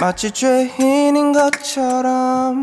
[0.01, 2.63] 마치 죄인인 것처럼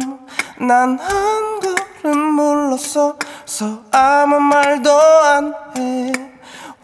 [0.60, 1.60] 난 한
[2.04, 6.12] 걸음 물러서서 아무 말도 안 해.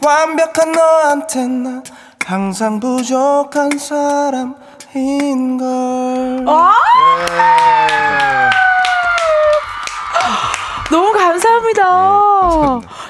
[0.04, 1.84] 완벽한 너한테 난
[2.26, 6.46] 항상 부족한 사람인 걸.
[10.90, 12.27] 너무 감사합니다.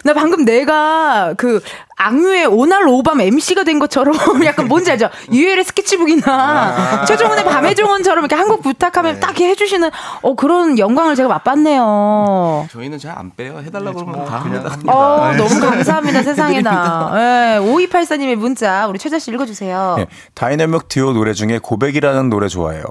[0.08, 1.62] 나 방금 내가 그
[1.98, 4.16] 악뮤의 오날 오밤 MC가 된 것처럼
[4.46, 5.10] 약간 뭔지 알죠?
[5.34, 9.90] 유엘의 스케치북이나 최종훈의 밤의 종원처럼 이렇게 한곡 부탁하면 딱 이렇게 해주시는
[10.22, 12.68] 어 그런 영광을 제가 맛봤네요.
[12.72, 13.60] 저희는 잘 안 빼요.
[13.66, 14.78] 해달라고 그러면 다 합니다.
[14.94, 17.12] 어 너무 감사합니다 세상에나.
[17.16, 19.96] 예, 5284님의 문자 우리 최자 씨 읽어주세요.
[19.98, 20.08] 네.
[20.36, 22.84] 다이내믹 듀오 노래 중에 고백이라는 노래 좋아해요.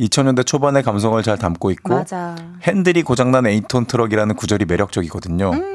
[0.00, 2.34] 2000년대 초반의 감성을 잘 담고 있고 맞아.
[2.62, 5.50] 핸들이 고장난 eight톤 트럭이라는 구절이 매력적이거든요.
[5.50, 5.74] 음.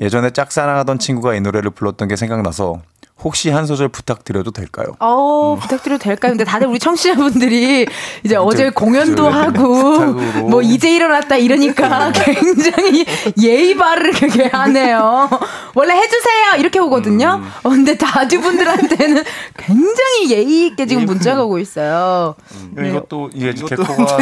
[0.00, 2.80] 예전에 짝사랑하던 친구가 이 노래를 불렀던 게 생각나서
[3.22, 4.86] 혹시 한 소절 부탁드려도 될까요?
[4.98, 6.32] 어, 부탁드려도 될까요?
[6.32, 7.86] 근데 다들 우리 청취자분들이
[8.24, 10.48] 이제 어제 공연도 저, 하고 부탁으로.
[10.48, 13.04] 뭐 이제 일어났다 이러니까 굉장히
[13.42, 15.28] 예의 바르게 하네요.
[15.74, 17.42] 원래 해주세요 이렇게 오거든요.
[17.62, 19.24] 어, 근데 다주분들한테는
[19.56, 22.34] 굉장히 예의 있게 지금 문자가 오고 있어요.
[22.72, 22.88] 네.
[22.88, 24.18] 이것도 이게 개코가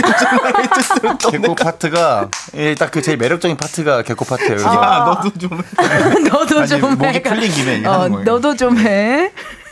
[1.30, 2.28] 개코 파트가
[2.78, 4.56] 딱그 제일 매력적인 파트가 개코 파트예요.
[4.56, 5.50] 그래서 너도 좀
[6.30, 8.24] 너도 아니, 좀 목이 풀린 김에 어, 하는 거예요.
[8.24, 8.87] 너도 좀 해.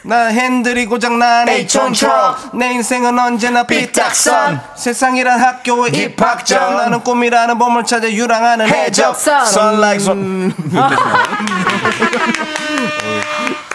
[0.03, 4.61] 나 핸들이 고장난 에이촌트럭 내 인생은 언제나 삐딱선.
[4.77, 6.77] 세상이란 학교의 입학전.
[6.77, 9.47] 나는 꿈이라는 봄을 찾아 유랑하는 해적선.
[9.47, 9.75] 선.
[9.79, 10.55] like sun.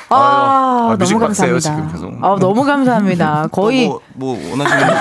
[0.09, 1.59] 아, 아, 너무 뮤직 박스예요, 감사합니다.
[1.59, 2.23] 지금 계속.
[2.25, 3.47] 아, 너무 감사합니다.
[3.51, 4.93] 거의 뭐, 뭐 원하시는 거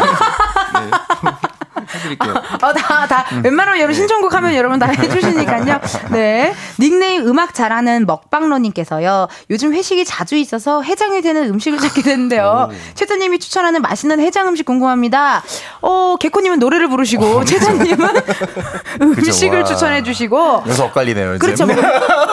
[1.95, 2.35] 해드릴게요.
[2.63, 5.81] 어, 다, 다, 웬만하면 여러분 신청곡 하면 여러분 다 해주시니까요.
[6.13, 6.55] 네.
[6.79, 9.29] 닉네임 음악 잘하는 먹방러님께서요.
[9.51, 12.69] 요즘 회식이 자주 있어서 해장이 되는 음식을 찾게 되는데요.
[12.95, 15.43] 최자님이 추천하는 맛있는 해장 음식 궁금합니다.
[15.81, 18.09] 어, 개코님은 노래를 부르시고, 최자님은
[19.01, 19.65] 음식을 와.
[19.65, 21.39] 추천해 주시고, 그래서 엇갈리네요.
[21.39, 21.67] 그렇죠.
[21.67, 21.75] 뭐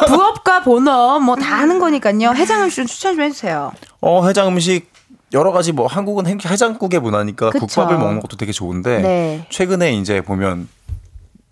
[0.08, 2.32] 부업과 본업 뭐 다 하는 거니까요.
[2.34, 3.72] 해장 음식 좀 추천 좀 해주세요.
[4.02, 4.90] 어 해장 음식
[5.34, 7.66] 여러 가지 뭐 한국은 해- 해장국의 문화니까 그쵸.
[7.66, 9.46] 국밥을 먹는 것도 되게 좋은데 네.
[9.50, 10.68] 최근에 이제 보면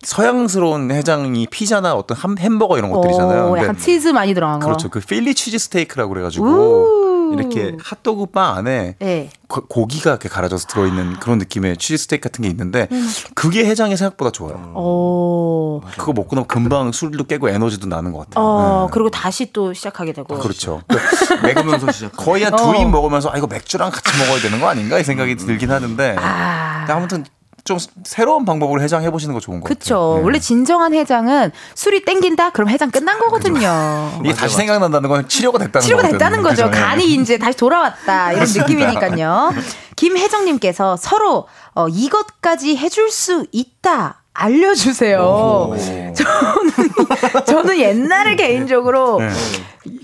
[0.03, 3.51] 서양스러운 해장이 피자나 어떤 함- 햄버거 이런 것들이잖아요.
[3.51, 4.67] 오, 약간 치즈 많이 들어간 거.
[4.67, 4.89] 그렇죠.
[4.89, 7.14] 그 필리 치즈 스테이크라고 그래가지고 우.
[7.33, 9.29] 이렇게 핫도그 빵 안에 네.
[9.47, 12.87] 고- 고기가 이렇게 갈아져서 들어있는 그런 느낌의 치즈 스테이크 같은 게 있는데
[13.33, 14.55] 그게 해장이 생각보다 좋아요.
[14.75, 15.81] 오.
[15.97, 18.43] 그거 먹고 나면 금방 술도 깨고 에너지도 나는 것 같아요.
[18.45, 20.37] 어, 그리고 다시 또 시작하게 되고.
[20.37, 20.81] 그렇죠.
[21.43, 22.11] 먹으면서 시작.
[22.17, 25.71] 거의 한 두입 먹으면서 아 이거 맥주랑 같이 먹어야 되는 거 아닌가 이 생각이 들긴
[25.71, 26.85] 하는데 아.
[26.89, 27.25] 아무튼
[27.65, 29.95] 좀 새로운 방법으로 해장해 보시는 거 좋은 것 그쵸.
[29.97, 30.17] 같아요.
[30.17, 30.23] 네.
[30.23, 32.51] 원래 진정한 해장은 술이 땡긴다?
[32.51, 34.11] 그럼 해장 끝난 거거든요.
[34.23, 36.19] 이게 다시 생각난다는 건 치료가 됐다는 치료가 거거든요.
[36.19, 36.65] 됐다는 거죠.
[36.67, 36.69] 그죠?
[36.69, 36.79] 네.
[36.79, 38.33] 간이 이제 다시 돌아왔다.
[38.33, 39.51] 이런 느낌이니까요.
[39.95, 44.21] 김혜정님께서 서로 어, 이것까지 해줄 수 있다.
[44.35, 45.73] 알려주세요.
[46.13, 49.29] 저는, 저는 옛날에 개인적으로 네.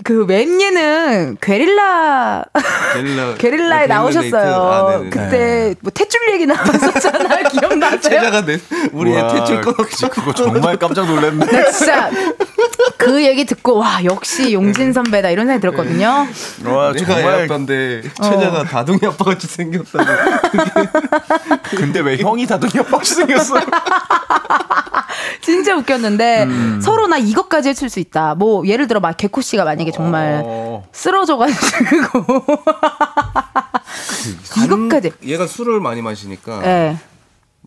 [0.04, 2.44] 그 웹 예능 게릴라
[2.94, 4.54] 게릴라, 게릴라에 아, 나오셨어요.
[4.54, 4.98] 아.
[5.10, 7.48] 그때 뭐 탯줄 얘기 나왔었잖아요.
[7.50, 8.00] 기억나세요?
[8.00, 8.58] 제자가 내
[8.92, 10.08] 우리의 그치, 끊었지.
[10.08, 11.46] 그거 정말 깜짝 놀랐네.
[11.46, 12.10] 나 진짜
[12.96, 16.26] 그 얘기 듣고 와 역시 용진 선배다 이런 생각이 들었거든요.
[16.64, 18.22] 와 정말 아빠인데 어.
[18.22, 20.04] 최자가 다둥이 아빠 같이 생겼다고.
[21.76, 23.56] 근데 왜 형이 다둥이 아빠같이 생겼어?
[25.40, 26.80] 진짜 웃겼는데 음.
[26.82, 28.34] 서로 나 이것까지 해줄 수 있다.
[28.34, 30.84] 뭐 예를 들어 막 개코 씨가 만약에 정말 어.
[30.92, 32.24] 쓰러져가지고
[34.64, 35.12] 이것까지.
[35.24, 36.96] 얘가 술을 많이 마시니까 예.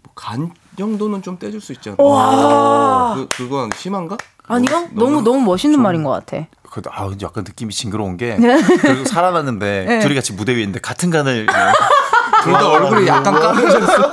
[0.03, 3.13] 뭐간 정도는 좀 떼줄 수 있지 않나?
[3.15, 4.17] 그 그건 심한가?
[4.47, 6.45] 아니요 너무 너무 멋있는 말인 것 같아.
[6.69, 8.61] 그래도 아 근데 약간 느낌이 징그러운 게 네.
[8.61, 11.47] 그래도 살아났는데 둘이 같이 무대 위에 있는데 같은 간을
[12.43, 14.11] 그러다 얼굴이 약간 까매졌어.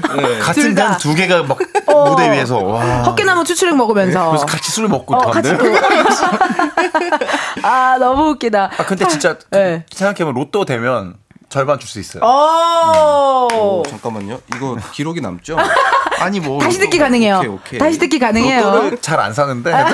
[0.00, 0.88] 같은 둘 다.
[0.90, 2.10] 간두 개가 막 어.
[2.10, 3.02] 무대 위에서 와.
[3.02, 4.28] 헛개나무 추출액 먹으면서.
[4.28, 5.50] 그래서 같이 술을 먹고 어, 같이
[7.62, 8.70] 아 너무 웃기다.
[8.76, 9.84] 아 근데 진짜 네.
[9.90, 11.14] 생각해보면 로또 되면
[11.56, 12.22] 절반 줄 수 있어요.
[12.22, 13.82] 오.
[13.88, 14.40] 잠깐만요.
[14.54, 15.56] 이거 기록이 남죠?
[16.20, 17.38] 아니 뭐 다시 듣기 가능해요.
[17.38, 17.78] 오케이, 오케이.
[17.78, 18.64] 다시 듣기 가능해요.
[18.64, 19.84] 로또를 잘안 사는데 아,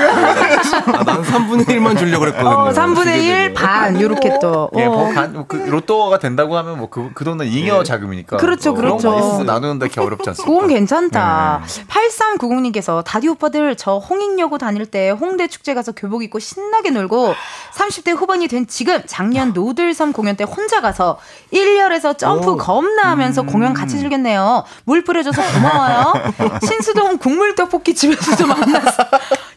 [1.05, 2.51] 난 3분의 1만 주려고 그랬거든요.
[2.51, 4.71] 어, 3분의 1 반, 요렇게 또.
[4.79, 4.91] 예, 어.
[4.91, 8.37] 뭐 간, 그 로또가 된다고 하면 뭐그 그 돈은 잉여 자금이니까.
[8.37, 9.43] 그렇죠, 어, 그런 그렇죠.
[9.45, 10.53] 나누는데 이렇게 어렵지 않습니까?
[10.53, 11.63] 그건 괜찮다.
[11.67, 11.85] 네.
[11.87, 17.35] 8390님께서 다디 오빠들 저 홍익여고 다닐 때 홍대 축제 가서 교복 입고 신나게 놀고
[17.75, 21.19] 30대 후반이 된 지금 작년 노들섬 공연 때 혼자 가서
[21.53, 24.65] 1열에서 점프 겁나 하면서 공연 같이 즐겼네요.
[24.85, 26.13] 물 뿌려줘서 고마워요.
[26.67, 29.05] 신수동 국물 떡볶이 집에서도 만났어.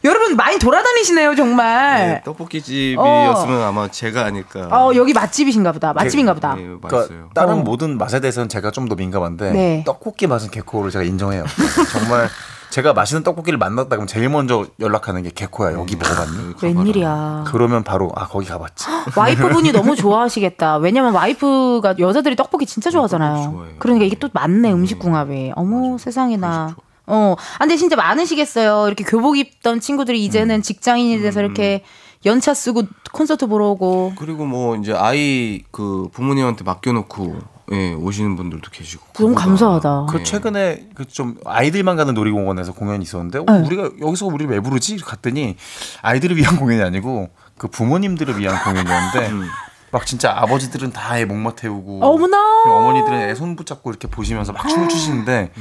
[0.04, 2.08] 여러분 많이 돌아다니시네요 정말.
[2.08, 4.68] 네, 떡볶이 집이었으면 아마 제가 아닐까.
[4.72, 5.94] 어 여기 맛집이신가 보다.
[5.94, 6.56] 맛집인가 보다.
[6.56, 7.30] 네, 그러니까 맛있어요.
[7.34, 7.56] 다른 어.
[7.58, 9.84] 모든 맛에 대해서는 제가 좀 더 민감한데 네.
[9.84, 11.44] 떡볶이 맛은 개코를 제가 인정해요.
[11.92, 12.30] 정말
[12.70, 15.74] 제가 맛있는 떡볶이를 만났다 그러면 제일 먼저 연락하는 게 개코야.
[15.74, 16.56] 여기 먹어봤니?
[16.62, 17.46] 웬일이야.
[17.48, 18.86] 그러면 바로 아 거기 가봤지.
[19.16, 20.78] 와이프분이 너무 좋아하시겠다.
[20.78, 23.52] 왜냐면 와이프가 여자들이 떡볶이 진짜 좋아하잖아요.
[23.52, 23.76] 좋아해요.
[23.80, 25.54] 그러니까 이게 또 맞네 음식 궁합이.
[25.56, 26.76] 어머 세상에나.
[27.08, 28.88] 어, 아, 근데 진짜 많으시겠어요.
[28.88, 31.84] 이렇게 교복 입던 친구들이 이제는 직장인이 돼서 이렇게
[32.26, 34.14] 연차 쓰고 콘서트 보러 오고.
[34.18, 37.38] 그리고 뭐 이제 아이 그 부모님한테 맡겨놓고
[37.72, 39.04] 예, 오시는 분들도 계시고.
[39.14, 40.06] 너무 감사하다.
[40.10, 43.66] 그 최근에 그 좀 아이들만 가는 놀이공원에서 공연이 있었는데 어, 네.
[43.66, 44.98] 우리가 여기서 우리 왜 부르지?
[44.98, 45.56] 갔더니
[46.02, 49.48] 아이들을 위한 공연이 아니고 그 부모님들을 위한 공연이었는데
[49.96, 52.38] 막 진짜 아버지들은 다 애 목마 태우고 어머나.
[52.68, 55.52] 어머니들은 애 손 붙잡고 이렇게 보시면서 막 춤을 추시는데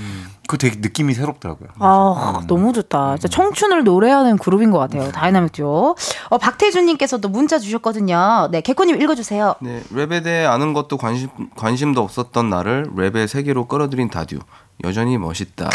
[0.48, 1.68] 그 되게 느낌이 새롭더라고요.
[1.78, 3.16] 아, 너무 좋다.
[3.18, 5.12] 진짜 청춘을 노래하는 그룹인 것 같아요.
[5.12, 5.94] 다이나믹 듀오.
[6.30, 8.48] 어, 박태준님께서도 문자 주셨거든요.
[8.50, 9.54] 네, 개코님 읽어주세요.
[9.60, 14.40] 네, 랩에 대해 아는 것도 관심 관심도 없었던 나를 랩의 세계로 끌어들인 다듀.
[14.82, 15.70] 여전히 멋있다.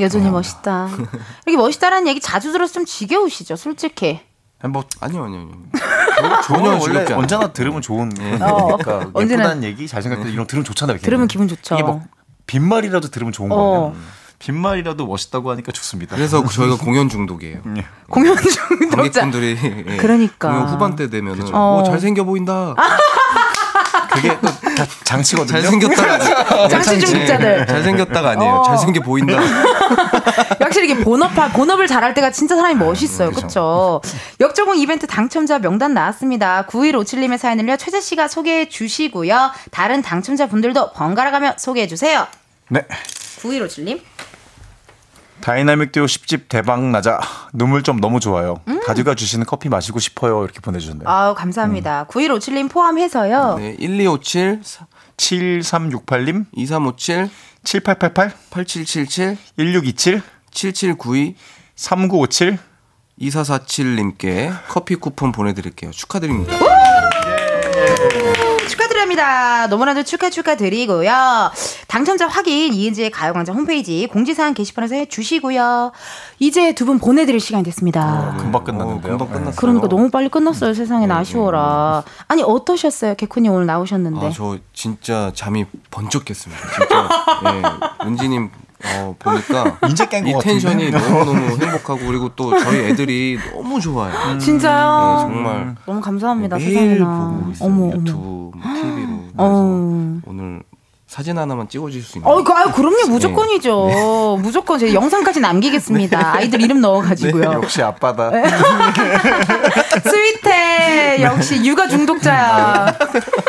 [0.00, 0.88] 여전히 멋있다.
[1.46, 4.20] 이렇게 멋있다라는 얘기 자주 들어서 좀 지겨우시죠, 솔직히.
[4.64, 5.54] 뭐 아니요, 아니요, 아니요.
[6.44, 7.12] 전혀 원래.
[7.12, 8.10] 언제나 들으면 좋은
[8.40, 9.42] 어, 그러니까 언제나.
[9.44, 10.96] 예쁘다는 얘기 잘생겼다 이런 거 들으면 좋잖아요.
[10.96, 11.04] 걔는.
[11.04, 11.74] 들으면 기분 좋죠.
[11.74, 12.02] 이게 뭐
[12.46, 13.56] 빈말이라도 들으면 좋은 어.
[13.56, 13.94] 거예요.
[14.38, 16.14] 빈말이라도 멋있다고 하니까 좋습니다.
[16.16, 17.58] 그래서 저희가 공연 중독이에요.
[18.08, 18.96] 공연 중독자.
[18.96, 20.48] 관객분들이 예, 그러니까.
[20.50, 21.80] 공연 후반때 되면 은 어.
[21.80, 22.74] 오, 잘생겨 보인다.
[24.12, 24.48] 그게 또
[24.78, 25.60] 다 장치거든요.
[25.60, 26.68] 잘생겼다가 아니에요.
[26.70, 27.58] 장치 중독자들.
[27.58, 28.52] 네, 잘생겼다가 아니에요.
[28.52, 28.62] 어.
[28.62, 29.40] 잘생겨 보인다.
[30.60, 33.30] 확실히 이게 본업, 본업을 잘할 때가 진짜 사람이 멋있어요.
[33.32, 34.00] 그쵸?
[34.40, 36.66] 역조공 이벤트 당첨자 명단 나왔습니다.
[36.66, 39.50] 9157님의 사연을요, 최자 씨가 소개해 주시고요.
[39.70, 42.26] 다른 당첨자 분들도 번갈아 가며 소개해 주세요.
[42.68, 42.86] 네.
[43.40, 44.00] 9157님.
[45.40, 47.20] 다이나믹 듀오 10집 대박 나자
[47.52, 48.60] 눈물점 너무 좋아요.
[48.86, 50.42] 다듀가 주시는 커피 마시고 싶어요.
[50.44, 51.08] 이렇게 보내주셨네요.
[51.08, 52.06] 아우, 감사합니다.
[52.10, 53.56] 9157님 포함해서요.
[53.58, 54.62] 네, 1257
[55.16, 57.30] 7368님, 2357
[57.68, 61.36] 7888, 8777 1627, 7792
[61.76, 62.58] 3957,
[63.20, 65.90] 2447님께 커피 쿠폰 보내드릴게요.
[65.90, 66.56] 축하드립니다.
[68.98, 69.66] 축하드립니다.
[69.68, 71.50] 너무나도 축하 축하드리고요.
[71.86, 75.92] 당첨자 확인 이은지의 가요광장 홈페이지 공지사항 게시판에서 해주시고요.
[76.40, 78.34] 이제 두 분 보내드릴 시간이 됐습니다.
[78.38, 79.18] 금방 끝났는데요.
[79.18, 79.54] 금방 끝났어요.
[79.56, 80.72] 그러니까 너무 빨리 끝났어요.
[80.72, 82.02] 세상에 아쉬워라.
[82.28, 83.14] 아니 어떠셨어요?
[83.16, 84.26] 개콘이 오늘 나오셨는데.
[84.26, 86.62] 아, 저 진짜 잠이 번쩍 깼습니다.
[86.78, 87.08] 진짜.
[88.02, 88.50] 예, 은지님
[88.84, 90.52] 어, 보니까 이제 깬것 이 같은데.
[90.52, 94.38] 텐션이 너무 너무 행복하고 그리고 또 저희 애들이 너무 좋아요.
[94.38, 95.16] 진짜요?
[95.28, 96.56] 네, 정말 너무 감사합니다.
[96.56, 97.28] 매일 세상에나.
[97.38, 97.68] 보고 있어요.
[97.68, 98.50] 어머 유튜브, 어머.
[98.52, 99.08] 뭐 TV로.
[99.18, 100.20] 그래서 어.
[100.26, 100.62] 오늘
[101.08, 102.34] 사진 하나만 찍어줄 수 있나요?
[102.34, 104.38] 어, 그, 아유, 그럼요, 무조건이죠.
[104.42, 106.34] 무조건 제 영상까지 남기겠습니다.
[106.34, 107.44] 아이들 이름 넣어가지고요.
[107.62, 108.30] 역시 아빠다.
[110.04, 111.22] 스윗해.
[111.22, 112.94] 역시 육아 중독자야.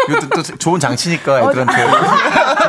[0.10, 1.86] 이것도 또 좋은 장치니까 애들한테.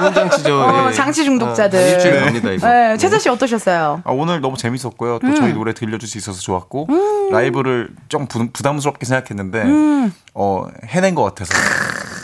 [0.01, 0.61] 좋은 장치죠.
[0.61, 0.93] 어, 예.
[0.93, 1.79] 장치 중독자들.
[1.79, 2.67] 아, 일주일 갑니다 이거.
[2.69, 4.03] 네, 최자 씨 어떠셨어요?
[4.05, 5.21] 아, 오늘 너무 재밌었고요.
[5.21, 6.89] 또 저희 노래 들려줄 수 있어서 좋았고
[7.31, 11.55] 라이브를 좀 부, 부담스럽게 생각했는데 어, 해낸 것 같아서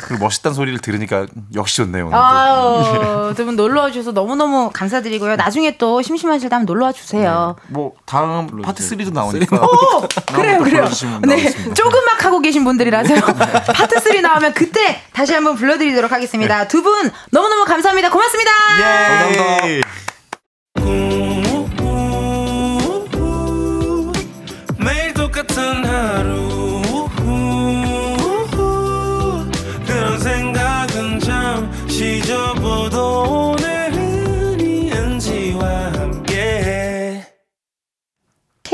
[0.07, 1.27] 그리고 멋있다는 소리를 들으니까
[1.57, 2.11] 역시 좋네요.
[2.13, 5.35] 아유, 두 분 놀러 와 주셔서 너무너무 감사드리고요.
[5.37, 7.57] 나중에 또 심심하실 때 한번 놀러 와 주세요.
[7.69, 9.57] 뭐 다음 파트 3도 나오니까.
[9.65, 10.07] 오!
[10.33, 10.85] 그래요, 또 그래요.
[11.27, 11.51] 네.
[11.75, 13.21] 조금만 하고 계신 분들이라서요.
[13.21, 16.69] 파트 3 나오면 그때 다시 한번 불러드리도록 하겠습니다.
[16.69, 18.11] 두 분 너무너무 감사합니다.
[18.11, 18.51] 고맙습니다.
[18.79, 19.87] 감사합니다.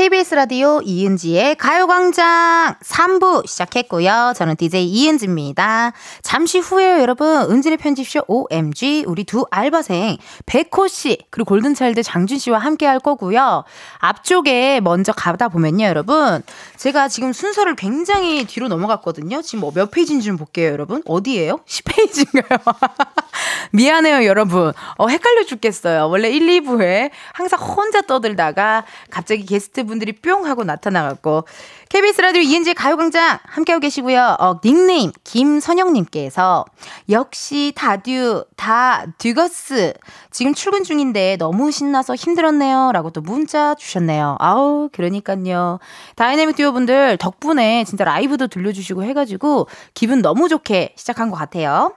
[0.03, 4.33] KBS 라디오 이은지의 가요광장 3부 시작했고요.
[4.35, 5.93] 저는 DJ 이은지입니다.
[6.21, 7.49] 잠시 후에요, 여러분.
[7.49, 13.63] 은진의 편집쇼 OMG 우리 두 알바생 백호 씨 그리고 골든차일드 장준 씨와 함께 할 거고요.
[13.99, 16.43] 앞쪽에 먼저 가다 보면요, 여러분.
[16.75, 19.41] 제가 지금 순서를 굉장히 뒤로 넘어갔거든요.
[19.41, 21.01] 지금 뭐몇 페이지인지 좀 볼게요, 여러분.
[21.05, 21.59] 어디예요?
[21.65, 22.59] 10페이지인가요?
[23.71, 24.73] 미안해요, 여러분.
[24.97, 26.09] 어, 헷갈려 죽겠어요.
[26.09, 31.45] 원래 1, 2부에 항상 혼자 떠들다가 갑자기 게스트분 들이 뿅 하고 나타나갖고.
[31.89, 34.37] KBS 라디오 이은지의 가요광장 함께하고 계시고요.
[34.39, 36.65] 어, 닉네임 김선영님께서
[37.09, 39.93] 역시 다듀, 다 듀거스.
[40.31, 42.91] 지금 출근 중인데 너무 신나서 힘들었네요.
[42.93, 44.37] 라고 또 문자 주셨네요.
[44.39, 45.79] 아우, 그러니까요.
[46.15, 51.93] 다이내믹 듀오 분들 덕분에 진짜 라이브도 들려주시고 해가지고 기분 너무 좋게 시작한 것 같아요.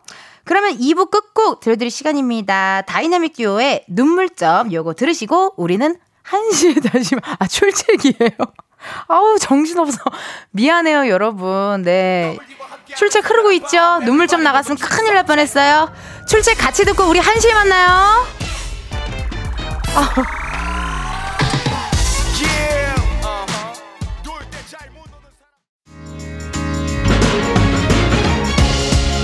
[0.47, 2.83] 그러면 2부 끝곡 들려드릴 시간입니다.
[2.83, 5.97] 다이나믹 듀오의 눈물점 요거 들으시고 우리는
[6.31, 8.31] 1시에 다시 아 출첵이에요.
[9.09, 9.99] 아우 정신없어.
[10.51, 11.83] 미안해요 여러분.
[11.83, 12.37] 네.
[12.97, 14.01] 출첵 흐르고 있죠?
[14.01, 15.93] 눈물점 나갔으면 큰일 날 뻔했어요.
[16.29, 18.27] 출첵 같이 듣고 우리 1시에 만나요.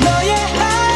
[0.05, 0.93] 너의 하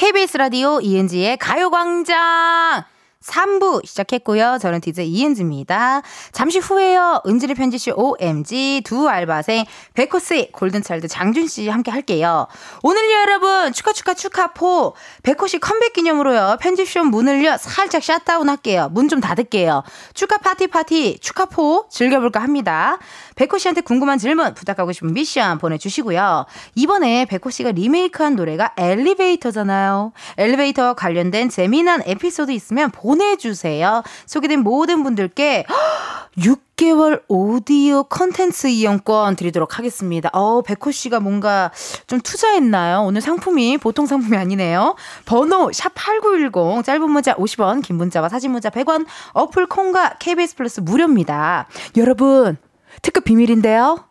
[0.00, 2.84] KBS 라디오 이은지의 가요광장
[3.30, 4.58] 3부 시작했고요.
[4.60, 6.02] 저는 DJ 이은지입니다.
[6.32, 7.22] 잠시 후에요.
[7.26, 9.64] 은지네 편집숍 OMG 두 알바생
[9.94, 12.48] 백호씨, 골든차일드 장준씨 함께 할게요.
[12.82, 16.56] 오늘요 여러분 축하 축하 축하포 백호씨 컴백 기념으로요.
[16.60, 18.88] 편집숍 문을요 살짝 shut down 할게요.
[18.92, 19.82] 문 좀 닫을게요.
[20.14, 22.98] 축하 파티 파티 축하포 즐겨볼까 합니다.
[23.34, 26.46] 백호 씨한테 궁금한 질문, 부탁하고 싶은 미션 보내주시고요.
[26.76, 30.12] 이번에 백호 씨가 리메이크한 노래가 엘리베이터잖아요.
[30.38, 34.02] 엘리베이터와 관련된 재미난 에피소드 있으면 보내 주세요.
[34.26, 35.66] 소개된 모든 분들께
[36.38, 40.30] 6개월 오디오 컨텐츠 이용권 드리도록 하겠습니다.
[40.32, 41.70] 어, 백호 씨가 뭔가
[42.06, 43.02] 좀 투자했나요?
[43.02, 44.94] 오늘 상품이 보통 상품이 아니네요.
[45.26, 51.66] 번호 샵8910 짧은 문자 50원, 긴 문자와 사진 문자 100원, 어플 콩과 KBS 플러스 무료입니다.
[51.96, 52.56] 여러분,
[53.02, 54.04] 특급 비밀인데요.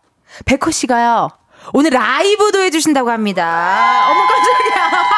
[0.46, 1.39] 백호 씨가요.
[1.74, 4.06] 오늘 라이브도 해주신다고 합니다.
[4.10, 5.10] 어머 깜짝이야.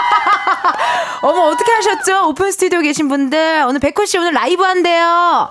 [1.23, 2.27] 어머 어떻게 하셨죠?
[2.27, 5.49] 오픈 스튜디오 계신 분들 오늘 백호 씨 오늘 라이브 한대요.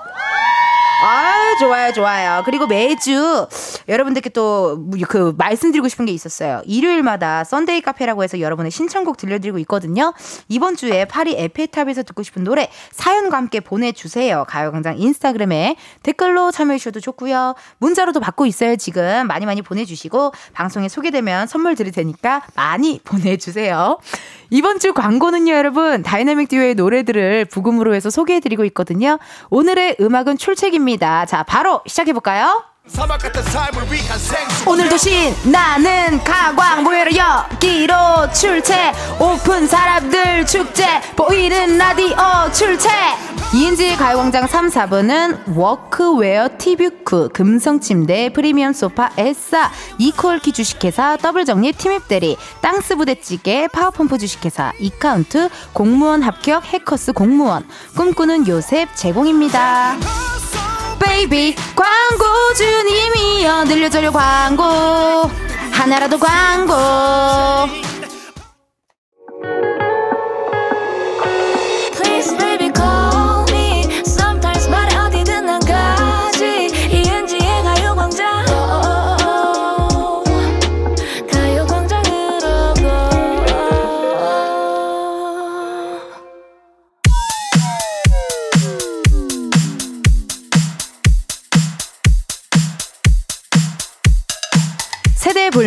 [1.02, 2.42] 아, 좋아요, 좋아요.
[2.44, 3.46] 그리고 매주
[3.88, 4.78] 여러분들께 또
[5.08, 6.62] 그 말씀드리고 싶은 게 있었어요.
[6.66, 10.12] 일요일마다 Sunday 카페라고 해서 여러분의 신청곡 들려드리고 있거든요.
[10.48, 14.44] 이번 주에 파리 에펠탑에서 듣고 싶은 노래 사연과 함께 보내주세요.
[14.46, 17.54] 가요광장 인스타그램에 댓글로 참여해 주셔도 좋고요.
[17.78, 18.76] 문자로도 받고 있어요.
[18.76, 23.98] 지금 많이 많이 보내주시고 방송에 소개되면 선물 드릴 테니까 많이 보내주세요.
[24.52, 26.02] 이번 주 광고는요, 여러분.
[26.02, 29.18] 다이나믹 듀오의 노래들을 브금으로 해서 소개해드리고 있거든요.
[29.50, 30.89] 오늘의 음악은 출첵입니다.
[30.98, 32.64] 자, 바로 시작해볼까요?
[34.66, 40.84] 오늘도 신 나는 가광 모여라 여기로 출첵 오픈 사람들 축제
[41.14, 42.16] 보이는 라디오
[42.52, 42.90] 출첵
[43.54, 52.96] 이은지의 가요광장 3, 4부는 워크웨어 티뷰크 금성침대 프리미엄 소파 에싸 이퀄키 주식회사 더블정립 티맵대리 땅스
[52.96, 57.68] 부대찌개 파워펌프 주식회사 이카운트 공무원 합격 해커스 공무원.
[57.96, 59.96] 꿈꾸는 요셉 제공입니다
[61.00, 65.30] baby 광고주님이여 늘려줘요 광고.
[65.72, 66.74] 하나라도 광고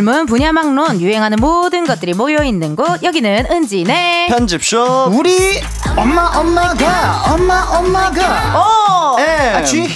[0.03, 3.01] 세대 불문 분야막론 유행하는 모든 것들이 모여있는 곳.
[3.03, 4.27] 여기는 은지네.
[4.27, 5.11] 편집쇼.
[5.13, 5.61] 우리
[5.95, 9.95] 엄마 엄마가 엄마 엄마가 오에 쥐히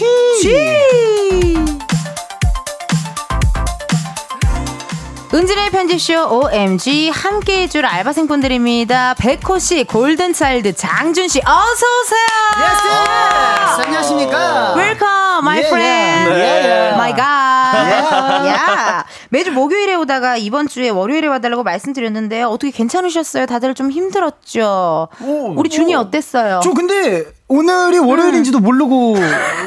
[5.34, 9.16] 은진의 편집쇼 OMG 함께 해줄 알바생분들입니다.
[9.20, 12.28] 백호 씨, 골든차일드, 장준 씨, 어서 오세요!
[12.64, 16.32] 예스 안녕하십니까 웰컴, my 예, friend.
[16.32, 16.40] 예.
[16.40, 16.90] 예.
[16.94, 18.48] my god.
[18.48, 19.06] 야.
[19.30, 22.48] 매주 목요일에 오다가 이번 주에 월요일에 와달라고 말씀드렸는데요.
[22.48, 23.48] 어떻게 괜찮으셨어요?
[23.48, 25.10] 다들 좀 힘들었죠?
[25.20, 26.62] 우리 준이 어땠어요?
[26.64, 29.16] 저 근데 오늘이 월요일인지도 모르고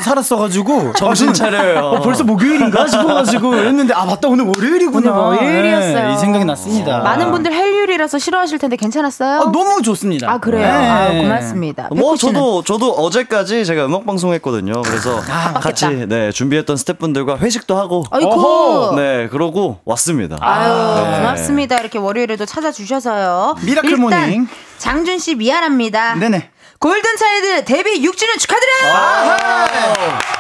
[0.03, 1.79] 살았어가지고 정신 아, 차려요.
[1.87, 6.09] 어, 벌써 목요일인가 싶어가지고 했는데 아 맞다 오늘 월요일이구나 오늘 월요일이었어요.
[6.09, 9.41] 네, 이 생각이 났습니다 많은 분들 hell요일이라서 싫어하실 텐데 괜찮았어요?
[9.41, 10.71] 아, 너무 좋습니다 아, 그래요?
[10.71, 11.89] 아, 고맙습니다.
[11.97, 12.17] 뭐?
[12.17, 14.83] 저도 저도 어제까지 제가 음악 방송 했거든요.
[14.83, 15.19] 그래서
[15.61, 18.93] 같이 네 준비했던 스태프분들과 회식도 하고 아이고.
[18.97, 20.37] 네 그러고 왔습니다.
[20.41, 20.71] 아유
[21.03, 21.17] 네.
[21.19, 21.79] 고맙습니다.
[21.79, 23.57] 이렇게 월요일에도 찾아주셔서요.
[23.63, 24.49] miracle 일단 morning.
[24.77, 26.17] 장준 씨 미안합니다.
[26.17, 26.50] 네네
[26.81, 30.40] 골든 차일드 데뷔 6주년 축하드려요.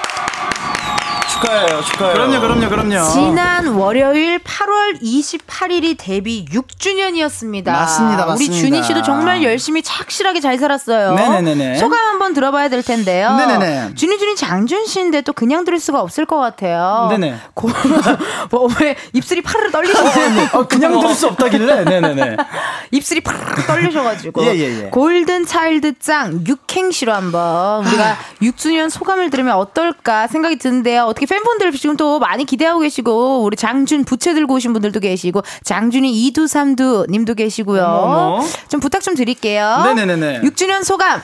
[1.40, 2.14] 축하해요, 축하해요.
[2.14, 7.64] 그럼요 그럼요 그럼요 지난 월요일 8월 28일이 데뷔 6주년이었습니다.
[7.64, 8.56] 맞습니다, 우리 맞습니다.
[8.56, 11.14] 준희 씨도 정말 열심히 착실하게 잘 살았어요.
[11.14, 11.76] 네네네네.
[11.76, 13.34] 소감 한번 들어봐야 될 텐데요.
[13.36, 13.94] 네네네.
[13.94, 17.08] 준희 준희 장준 씨인데 또 그냥 들을 수가 없을 것 같아요.
[17.10, 17.36] 네네.
[17.54, 17.68] 고,
[18.50, 22.36] 뭐, 왜 입술이 파르르 떨리시는 어, 그냥 들을 수 없다길래 네네네
[22.92, 24.88] 입술이 팍 떨리셔가지고 예, 예, 예.
[24.90, 31.04] 골든 차일드 짱 육행시로 한번 우리가 6주년 소감을 들으면 어떨까 생각이 드는데요.
[31.04, 36.10] 어떻게 팬분들 지금 또 많이 기대하고 계시고 우리 장준 부채 들고 오신 분들도 계시고 장준이
[36.26, 37.82] 이두 삼두 님도 계시고요.
[37.84, 38.44] 어머.
[38.68, 39.82] 좀 부탁 좀 드릴게요.
[39.84, 40.40] 네네네네.
[40.42, 41.22] 6주년 소감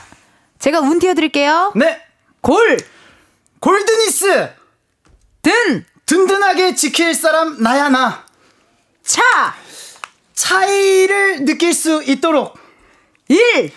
[0.59, 1.73] 제가 운 띄워드릴게요.
[1.75, 2.01] 네
[2.41, 2.77] 골
[3.59, 4.49] 골드니스
[5.41, 8.25] 든 든든하게 지킬 사람 나야 나
[9.03, 9.21] 차
[10.33, 12.57] 차이를 느낄 수 있도록
[13.27, 13.71] 일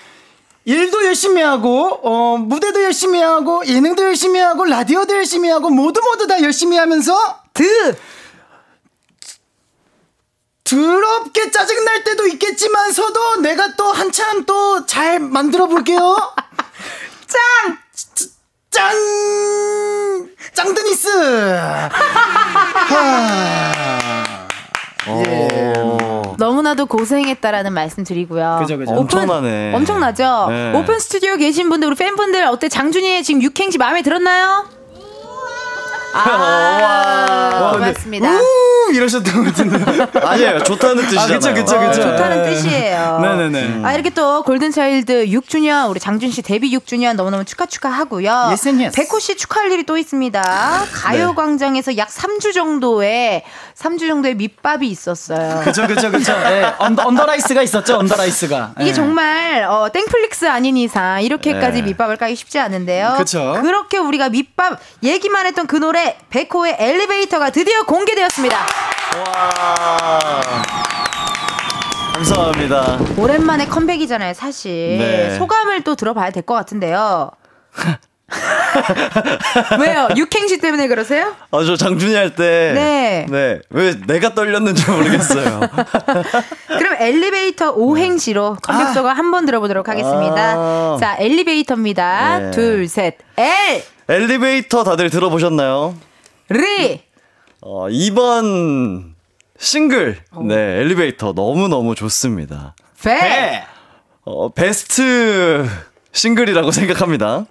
[0.64, 6.26] 일도 열심히 하고 어, 무대도 열심히 하고 예능도 열심히 하고 라디오도 열심히 하고 모두 모두
[6.26, 7.16] 다 열심히 하면서
[7.54, 7.96] 드
[10.64, 16.16] 더럽게 짜증 날 때도 있겠지만서도 내가 또 한참 또 잘 만들어 볼게요.
[17.26, 17.78] 짱!
[18.70, 18.94] 짱!
[20.54, 21.08] 짱드니스!
[25.08, 25.99] 예.
[26.44, 28.56] 너무나도 고생했다라는 말씀 드리고요.
[28.60, 28.92] 그죠, 그죠.
[28.92, 29.74] 오픈- 엄청나네.
[29.74, 30.46] 엄청나죠?
[30.48, 30.72] 네.
[30.74, 32.68] 오픈 스튜디오 계신 분들, 우리 팬분들, 어때?
[32.68, 34.64] 장준이의 지금 육행시 마음에 들었나요?
[36.12, 38.28] 아, 고맙습니다.
[38.28, 38.92] 우!
[38.92, 40.06] 이러셨던 것 같은데.
[40.26, 41.38] 아니에요, 좋다는 뜻이잖아요.
[41.38, 42.00] 그쵸, 그쵸, 그쵸.
[42.00, 42.50] 어, 좋다는 네.
[42.50, 43.18] 뜻이에요.
[43.20, 43.84] 네네네.
[43.84, 48.30] 아, 이렇게 또 골든차일드 6주년, 우리 장준 씨 데뷔 6주년 너무너무 축하 축하하고요.
[48.48, 48.96] Yes and yes.
[48.96, 50.42] 백호 씨 축하할 일이 또 있습니다.
[50.92, 53.44] 가요광장에서 약 3주 정도의,
[53.78, 55.60] 3주 정도의 밑밥이 있었어요.
[55.64, 56.32] 그쵸, 그쵸, 그쵸.
[56.32, 58.74] 예, 언더, 언더라이스가 있었죠, 언더라이스가.
[58.80, 58.92] 이게 예.
[58.92, 61.88] 정말 어, 땡플릭스 아닌 이상 이렇게까지 네.
[61.88, 63.14] 밑밥을 까기 쉽지 않은데요.
[63.18, 63.58] 그쵸.
[63.62, 65.99] 그렇게 우리가 밑밥 얘기만 했던 그 노래
[66.30, 68.56] 백호의 엘리베이터가 드디어 공개되었습니다.
[72.14, 72.98] 감사합니다.
[73.16, 74.98] 오랜만에 컴백이잖아요, 사실.
[74.98, 75.36] 네.
[75.38, 77.30] 소감을 또 들어봐야 될 것 같은데요.
[79.80, 80.08] 왜요?
[80.16, 81.34] 육행시 때문에 그러세요?
[81.50, 82.72] 아, 저 장준이 할 때.
[82.74, 83.26] 네.
[83.28, 83.60] 네.
[83.70, 85.60] 왜 내가 떨렸는지 모르겠어요.
[86.78, 90.54] 그럼 엘리베이터 오행시로 컴백서가 한번 들어보도록 하겠습니다.
[90.56, 90.96] 아.
[91.00, 92.38] 자, 엘리베이터입니다.
[92.38, 92.50] 네.
[92.52, 95.94] 둘, 셋, 엘, 엘리베이터 다들 들어보셨나요?
[96.48, 97.00] 리.
[97.60, 99.12] 어, 2번
[99.56, 100.18] 싱글.
[100.42, 102.74] 네, 엘리베이터 너무너무 좋습니다.
[103.00, 103.64] 배.
[104.24, 105.64] 어, 베스트
[106.10, 107.46] 싱글이라고 생각합니다.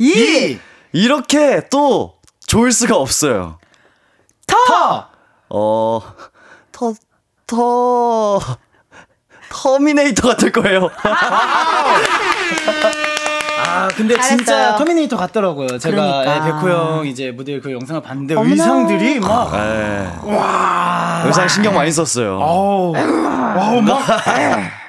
[0.00, 0.58] 이.
[0.92, 2.16] 이렇게 또
[2.48, 3.60] 좋을 수가 없어요.
[4.48, 5.06] 터.
[5.50, 6.00] 어,
[6.72, 6.94] 터,
[7.46, 8.40] 터,
[9.50, 10.90] 터미네이터 같을 거예요.
[13.72, 14.36] 아 근데 잘했어요.
[14.36, 15.78] 진짜 터미네이터 같더라고요.
[15.78, 16.36] 제가 그러니까.
[16.36, 18.50] 예, 백호 형 이제 무대 그 영상을 봤는데 어머나.
[18.50, 20.08] 의상들이 막 네.
[20.24, 21.22] 와.
[21.24, 22.38] 의상 신경 많이 썼어요.
[22.38, 22.92] 어우,
[23.56, 24.02] 와우, 막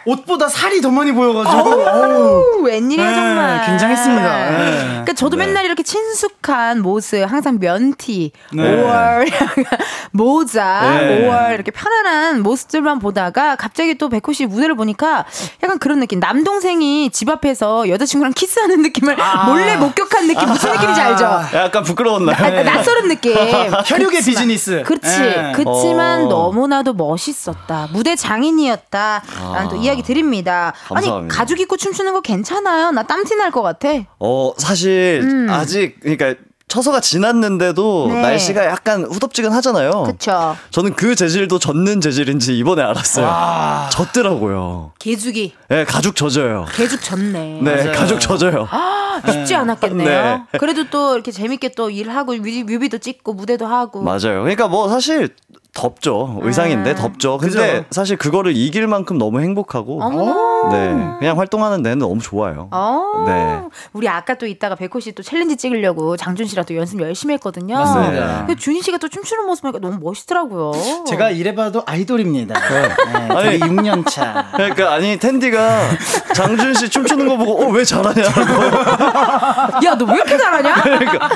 [0.05, 1.69] 옷보다 살이 더 많이 보여가지고.
[1.69, 2.59] 어우.
[2.59, 3.65] 오, 웬일이야 네, 정말.
[3.65, 4.49] 굉장했습니다.
[4.51, 4.81] 네.
[4.87, 8.63] 그러니까 저도 맨날 이렇게 친숙한 모습, 항상 면티, 네.
[8.83, 9.31] 5월
[10.11, 11.27] 모자, 네.
[11.27, 15.25] 5월 이렇게 편안한 모습들만 보다가 갑자기 또 백호 씨 무대를 보니까
[15.63, 16.19] 약간 그런 느낌.
[16.19, 19.15] 남동생이 집 앞에서 여자친구랑 키스하는 느낌을
[19.47, 21.41] 몰래 목격한 느낌 무슨 느낌인지 알죠?
[21.53, 22.35] 약간 부끄러웠나요?
[22.37, 23.35] 아, 낯설은 느낌.
[23.85, 24.83] 혈육의 비즈니스.
[24.85, 25.21] 그치.
[25.21, 25.51] 예.
[25.55, 26.27] 그치만 어.
[26.27, 27.87] 너무나도 멋있었다.
[27.91, 29.23] 무대 장인이었다.
[29.53, 30.73] 라는 또 이야기 드립니다.
[30.89, 31.35] 아니, 감사합니다.
[31.35, 32.91] 가죽 입고 춤추는 거 괜찮아요?
[32.91, 33.89] 나 땀티 날 것 같아.
[34.19, 35.47] 어, 사실 음.
[35.51, 36.33] 아직 그러니까
[36.67, 38.21] 처서가 지났는데도 네.
[38.21, 40.03] 날씨가 약간 후덥지근하잖아요.
[40.07, 40.55] 그쵸.
[40.71, 43.89] 저는 그 재질도 젖는 재질인지 이번에 알았어요.
[43.91, 44.93] 젖더라고요.
[44.97, 45.53] 개죽이.
[45.69, 46.65] 네, 가죽 젖어요.
[46.73, 47.59] 가죽 젖네.
[47.61, 48.67] 네, 가죽 젖어요.
[48.71, 50.45] 아, 쉽지 않았겠네요.
[50.51, 50.57] 네.
[50.57, 54.01] 그래도 또 이렇게 재밌게 또 일하고 뮤비, 뮤비도 찍고 무대도 하고.
[54.01, 54.41] 맞아요.
[54.41, 55.29] 그러니까 뭐 사실
[55.73, 56.39] 덥죠.
[56.43, 56.95] 의상인데 아.
[56.95, 57.37] 덥죠.
[57.39, 57.85] 근데 그죠.
[57.89, 60.53] 사실 그거를 이길 만큼 너무 행복하고 어머나.
[60.71, 62.67] 네, 그냥 활동하는 데는 너무 좋아요.
[62.71, 63.23] 어.
[63.25, 63.59] 네.
[63.91, 67.75] 우리 아까 또 이따가 백호 씨 또 챌린지 찍으려고 장준 씨랑 또 연습 열심히 했거든요.
[67.75, 68.37] 맞습니다.
[68.45, 70.71] 근데 준희 씨가 또 춤추는 모습 보니까 너무 멋있더라고요.
[71.07, 72.53] 제가 이래봐도 아이돌입니다.
[72.59, 73.59] 네, 아니.
[73.59, 74.45] 되게 6년 차.
[74.55, 75.79] 그러니까 아니 텐디가
[76.33, 78.41] 장준 씨 춤추는 거 보고 어 왜 잘하냐고
[79.85, 80.81] 야, 너 왜 이렇게 잘하냐?
[80.83, 81.29] 그러니까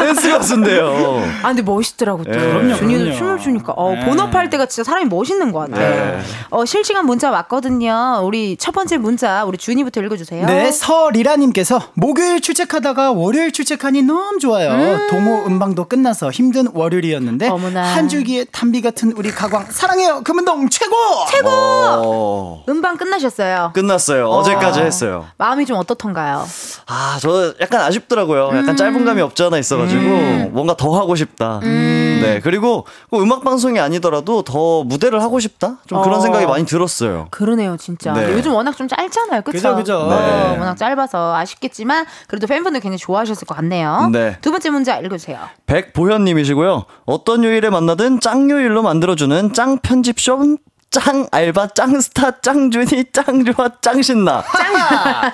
[0.00, 1.22] 댄스 가수인데요.
[1.42, 2.30] 아, 근데 멋있더라고 또.
[2.30, 2.38] 네.
[2.38, 3.16] 그럼요, 준이도 그럼요.
[3.18, 4.04] 춤을 추니까 어, 네.
[4.04, 5.78] 본업할 때가 진짜 사람이 멋있는 것 같아.
[5.78, 6.20] 네.
[6.50, 8.20] 어, 실시간 문자 왔거든요.
[8.24, 10.46] 우리 첫 번째 문자 우리 준이부터 읽어주세요.
[10.46, 15.08] 네, 서리라님께서 목요일 출첵하다가 월요일 출첵하니 너무 좋아요.
[15.08, 17.82] 동호 음방도 끝나서 힘든 월요일이었는데 어머나.
[17.82, 20.22] 한 줄기의 단비 같은 우리 가광 사랑해요.
[20.22, 20.94] 금은동 최고.
[21.30, 21.50] 최고.
[21.50, 23.72] 어, 음방 끝나셨어요.
[23.74, 24.26] 끝났어요.
[24.26, 25.26] 어제까지 했어요.
[25.38, 26.46] 마음이 좀 어떻던가요?
[26.86, 28.50] 아, 저 약간 아쉽더라고요.
[28.50, 28.56] 음.
[28.58, 31.60] 약간 짧은 감이 없지 않아 있어가지고 뭔가 더 하고 싶다.
[31.62, 32.20] 음.
[32.22, 35.78] 네, 그리고 꼭 음악 방송 이 아니더라도 더 무대를 하고 싶다.
[35.86, 36.20] 좀 그런 어.
[36.20, 37.28] 생각이 많이 들었어요.
[37.30, 38.12] 그러네요, 진짜.
[38.12, 38.32] 네.
[38.32, 39.52] 요즘 워낙 좀 짧잖아요, 그쵸?
[39.56, 39.98] 그죠, 그죠.
[39.98, 40.58] 어, 네.
[40.58, 44.10] 워낙 짧아서 아쉽겠지만 그래도 팬분들 굉장히 좋아하셨을 것 같네요.
[44.12, 44.38] 네.
[44.40, 45.38] 두 번째 문자 읽어주세요.
[45.66, 46.84] 백보현님이시고요.
[47.04, 50.58] 어떤 요일에 만나든 짱 요일로 만들어주는 짱 편집숍.
[50.92, 54.44] 짱 알바 짱 스타 짱 준이 짱 좋아 짱 신나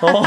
[0.01, 0.23] 어,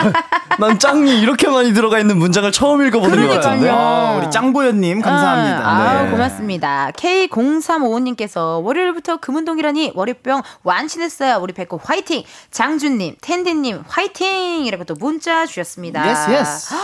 [0.58, 5.66] 난 짱이 이렇게 많이 들어가 있는 문장을 처음 읽어보는 것 같은데 어, 우리 짱보연님 감사합니다.
[5.66, 6.10] 아, 아우, 네.
[6.10, 6.90] 고맙습니다.
[6.96, 11.38] K0355님께서 월요일부터 금운동이라니 월요병 완치됐어요.
[11.40, 12.24] 우리 백호 화이팅!
[12.50, 14.64] 장준님, 텐디님 화이팅!
[14.66, 16.02] 이렇게 또 문자 주셨습니다.
[16.06, 16.74] Yes, yes.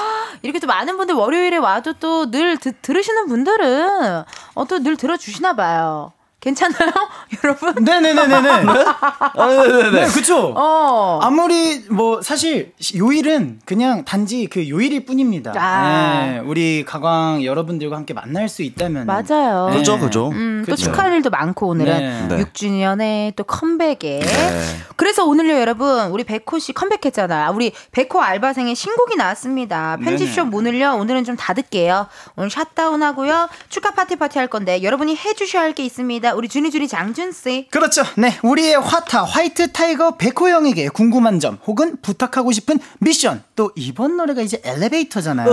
[0.43, 4.23] 이렇게 또 많은 분들 월요일에 와도 또 늘 들으시는 분들은
[4.55, 6.13] 어, 또 늘 들어주시나 봐요.
[6.41, 6.93] 괜찮아요?
[7.43, 7.75] 여러분?
[7.83, 8.49] 네네네네네.
[8.71, 10.53] 아, 네네네 네, 그쵸.
[10.57, 11.19] 어.
[11.23, 15.53] 아무리 뭐 사실 요일은 그냥 단지 그 요일일 뿐입니다.
[15.57, 16.21] 아.
[16.27, 19.71] 네, 우리 가광 여러분들과 함께 만날 수 있다면 맞아요.
[19.71, 19.79] 네.
[19.79, 20.85] 그죠 그죠 음, 또 그쵸.
[20.85, 22.37] 축하할 일도 많고 오늘은 네.
[22.37, 22.45] 네.
[22.45, 24.63] 6주년에 또 컴백에 네.
[24.97, 27.53] 그래서 오늘요 여러분 우리 백호 씨 컴백했잖아요.
[27.55, 29.97] 우리 백호 알바생의 신곡이 나왔습니다.
[30.01, 30.43] 네네.
[30.45, 32.07] 문을요 오늘은 좀 닫을게요.
[32.37, 36.28] 오늘 shutdown하고요 축하 파티 파티 할 건데 여러분이 해주셔야 할 게 있습니다.
[36.35, 37.67] 우리 준이준이 장준 씨.
[37.71, 38.03] 그렇죠.
[38.17, 43.43] 네, 우리의 화타 white tiger 백호 형에게 궁금한 점 혹은 부탁하고 싶은 미션.
[43.57, 45.49] 또 이번 노래가 이제 엘리베이터잖아요.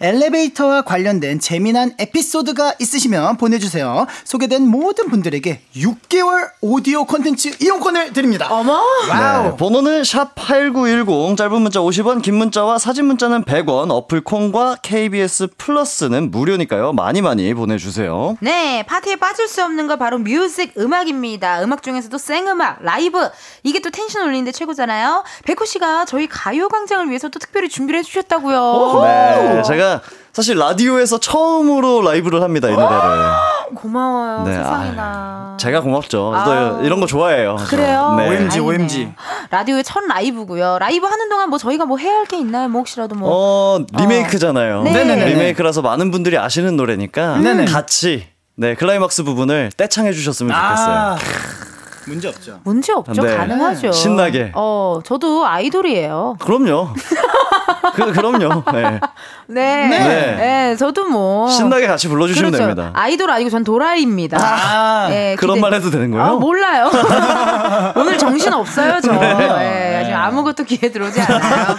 [0.00, 0.06] 예.
[0.08, 4.06] 엘리베이터와 관련된 재미난 에피소드가 있으시면 보내주세요.
[4.24, 8.48] 소개된 모든 분들에게 6개월 오디오 콘텐츠 이용권을 드립니다.
[8.50, 8.80] 어머.
[9.10, 9.50] 와우.
[9.50, 16.30] 네, 번호는 샵8910 짧은 문자 50원 긴 문자와 사진 문자는 100원 어플 콩과 KBS 플러스는
[16.30, 21.62] 무료니까요 많이 많이 보내주세요 네, 파티 에 빠질 수 없는 거 바로 뮤직 음악입니다.
[21.62, 23.18] 음악 중에서도 생음악, 라이브
[23.62, 25.24] 이게 또 텐션 올리는데 최고잖아요.
[25.44, 29.02] 백호 씨가 저희 가요광장을 위해서 또 특별히 준비를 해주셨다고요.
[29.04, 30.02] 네 제가
[30.32, 32.94] 사실 라디오에서 처음으로 라이브를 합니다 이 노래를
[33.74, 34.44] 고마워요.
[34.44, 35.56] 네, 세상에나.
[35.58, 36.34] 제가 고맙죠.
[36.44, 37.56] 또 이런 거 좋아해요.
[37.68, 38.14] 그래요?
[38.18, 38.28] 네.
[38.28, 38.60] OMG.
[38.60, 39.12] OMG.
[39.50, 40.78] 라디오의 첫 라이브고요.
[40.78, 42.68] 라이브 하는 동안 뭐 저희가 뭐 해야 할 게 있나요?
[42.68, 43.30] 뭐 혹시라도 뭐.
[43.32, 44.82] 어, 리메이크잖아요.
[44.82, 44.92] 네.
[44.92, 45.24] 네네네.
[45.26, 47.64] 리메이크라서 많은 분들이 아시는 노래니까 네네.
[47.66, 48.26] 같이
[48.58, 50.94] 네, 클라이막스 부분을 떼창해 주셨으면 좋겠어요.
[50.96, 51.16] 아,
[52.06, 52.60] 문제 없죠.
[52.64, 53.22] 문제 없죠.
[53.22, 53.36] 네.
[53.36, 53.92] 가능하죠.
[53.92, 54.52] 신나게.
[54.54, 56.36] 어, 저도 아이돌이에요.
[56.40, 56.94] 그럼요.
[57.94, 58.62] 그, 그럼요.
[58.72, 59.00] 네.
[59.48, 59.88] 네.
[59.88, 60.36] 네.
[60.36, 60.76] 네.
[60.76, 61.48] 저도 뭐.
[61.50, 62.64] 신나게 같이 불러주시면 그렇죠.
[62.66, 62.92] 됩니다.
[62.94, 64.38] 아이돌 아니고 전 도라이입니다.
[64.40, 66.24] 아, 네, 그런 기대- 말 해도 되는 거예요?
[66.24, 66.90] 아, 몰라요.
[67.96, 69.12] 오늘 정신 없어요, 저.
[69.12, 69.34] 네.
[70.04, 71.76] 네, 아무것도 귀에 들어오지 않아요.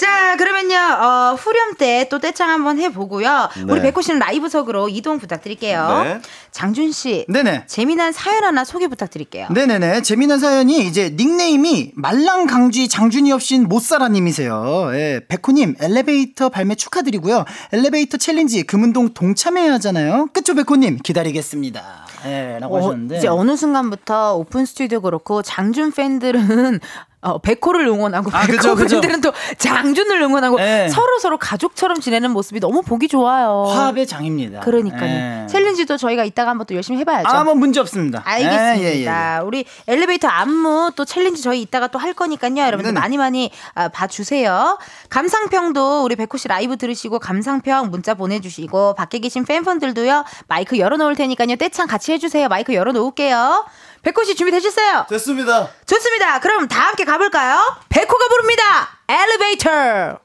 [0.00, 3.48] 자, 그러면요, 어, 후렴 때 또 떼창 한번 해보고요.
[3.66, 3.72] 네.
[3.72, 6.02] 우리 백호 씨는 라이브석으로 이동 부탁드릴게요.
[6.04, 6.20] 네.
[6.50, 7.26] 장준 씨.
[7.28, 7.64] 네네.
[7.66, 9.48] 재미난 사연 하나 소개 부탁드릴게요.
[9.50, 10.02] 네네네.
[10.02, 14.90] 재미난 사연이 이제 닉네임이 말랑강쥐 장준이 없인 못살아님이세요.
[14.94, 17.44] 예, 백호님 엘리베이터 발매 축하드리고요.
[17.72, 20.28] 엘리베이터 챌린지 금은동 동참해야 하잖아요.
[20.32, 22.06] 그쵸 백호님 기다리겠습니다.
[22.26, 23.18] 예, 라고 어, 하셨는데.
[23.18, 26.80] 이제 어느 순간부터 오픈 스튜디오 그렇고 장준 팬들은
[27.22, 28.74] 어, 백호를 응원하고 아, 백호.
[28.76, 30.88] 팬들은 또 장준을 응원하고 네.
[30.88, 33.64] 서로 서로 가족처럼 지내는 모습이 너무 보기 좋아요.
[33.68, 34.60] 화합의 장입니다.
[34.60, 35.42] 그러니까요.
[35.42, 35.46] 예.
[35.48, 37.28] 챌린지도 저희가 이따가 한번 또 열심히 해봐야죠.
[37.28, 38.22] 아, 뭐 문제 없습니다.
[38.24, 38.78] 알겠습니다.
[38.78, 39.40] 예, 예, 예.
[39.44, 42.56] 우리 엘리베이터 안무 또 챌린지 저희 이따가 또 할 거니까요.
[42.56, 42.94] 여러분들.
[42.94, 44.78] 많이 많이 아, 봐주세요.
[45.10, 50.24] 감상평도 우리 백호 씨 라이브 들으시고 감상평 문자 보내주시고 밖에 계신 팬분들도요.
[50.48, 51.56] 마이크 열어놓을 테니까요.
[51.56, 52.48] 떼창 같이 해주세요.
[52.48, 53.66] 마이크 열어놓을게요.
[54.02, 55.06] 백호 씨 준비되셨어요?
[55.10, 55.68] 됐습니다.
[55.86, 56.40] 좋습니다.
[56.40, 57.58] 그럼 다 함께 가볼까요?
[57.88, 58.62] 백호가 부릅니다.
[59.08, 60.18] 엘리베이터.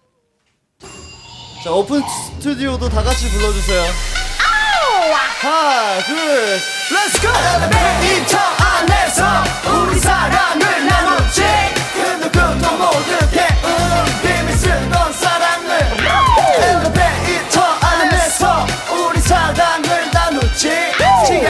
[1.63, 3.83] 자, 오픈 스튜디오도 다 같이 불러주세요.
[5.41, 7.29] 하나, 둘, Let's go!
[7.29, 9.25] 엘리베이터 안에서
[9.69, 11.43] 우리 사랑을 나누지
[11.93, 13.24] 그 누구도 모르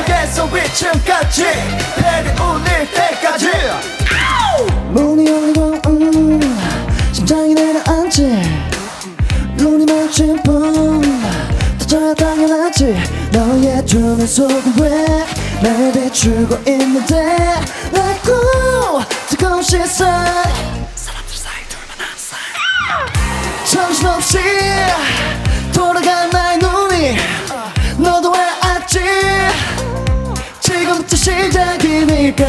[0.04, 1.44] 지하에서 위층까지
[1.96, 3.50] 벨이 울릴 때까지.
[4.90, 6.60] 문이 열리고 음,
[7.14, 8.42] 심장이 내려앉지.
[9.56, 11.02] 눈이 마주친 분
[11.80, 12.98] 터져야 당연하지.
[13.32, 17.46] 너의 두눈 속은 왜날 비추고 있는데?
[17.92, 20.26] 나고 뜨거운 시선.
[23.66, 24.38] 정신없이
[25.74, 27.18] 돌아간 나의 눈이
[27.98, 28.55] 너도 왜알
[30.86, 32.46] 지 지금부터 시작이니까.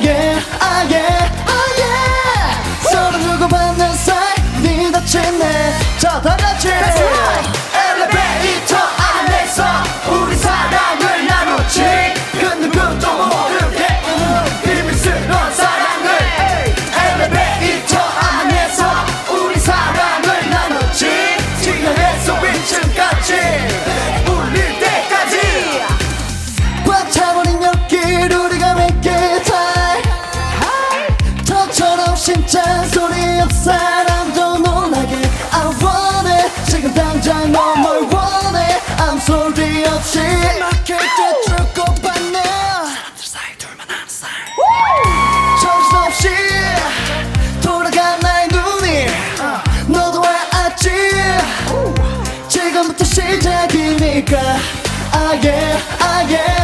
[0.00, 1.30] yeah, ah yeah
[2.90, 6.68] 서로 주고받는 사이 네 닫힌 내자 다 같이
[40.06, 41.42] 소리 없이 막힐 때
[41.74, 42.40] 주고받는
[45.60, 46.28] 정신없이
[47.60, 49.06] 돌아간 나의 눈이
[49.88, 50.90] 너도 왜 알지?
[52.48, 54.36] 지금부터 시작이니까.
[55.12, 56.55] Ah yeah, ah yeah,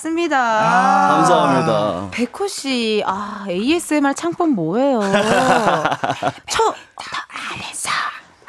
[0.00, 1.08] 듣고 왔습니다.
[1.08, 2.08] 감사합니다.
[2.10, 5.00] 백호 씨, 아 ASMR 창법 뭐예요?
[6.48, 6.89] 저 안에서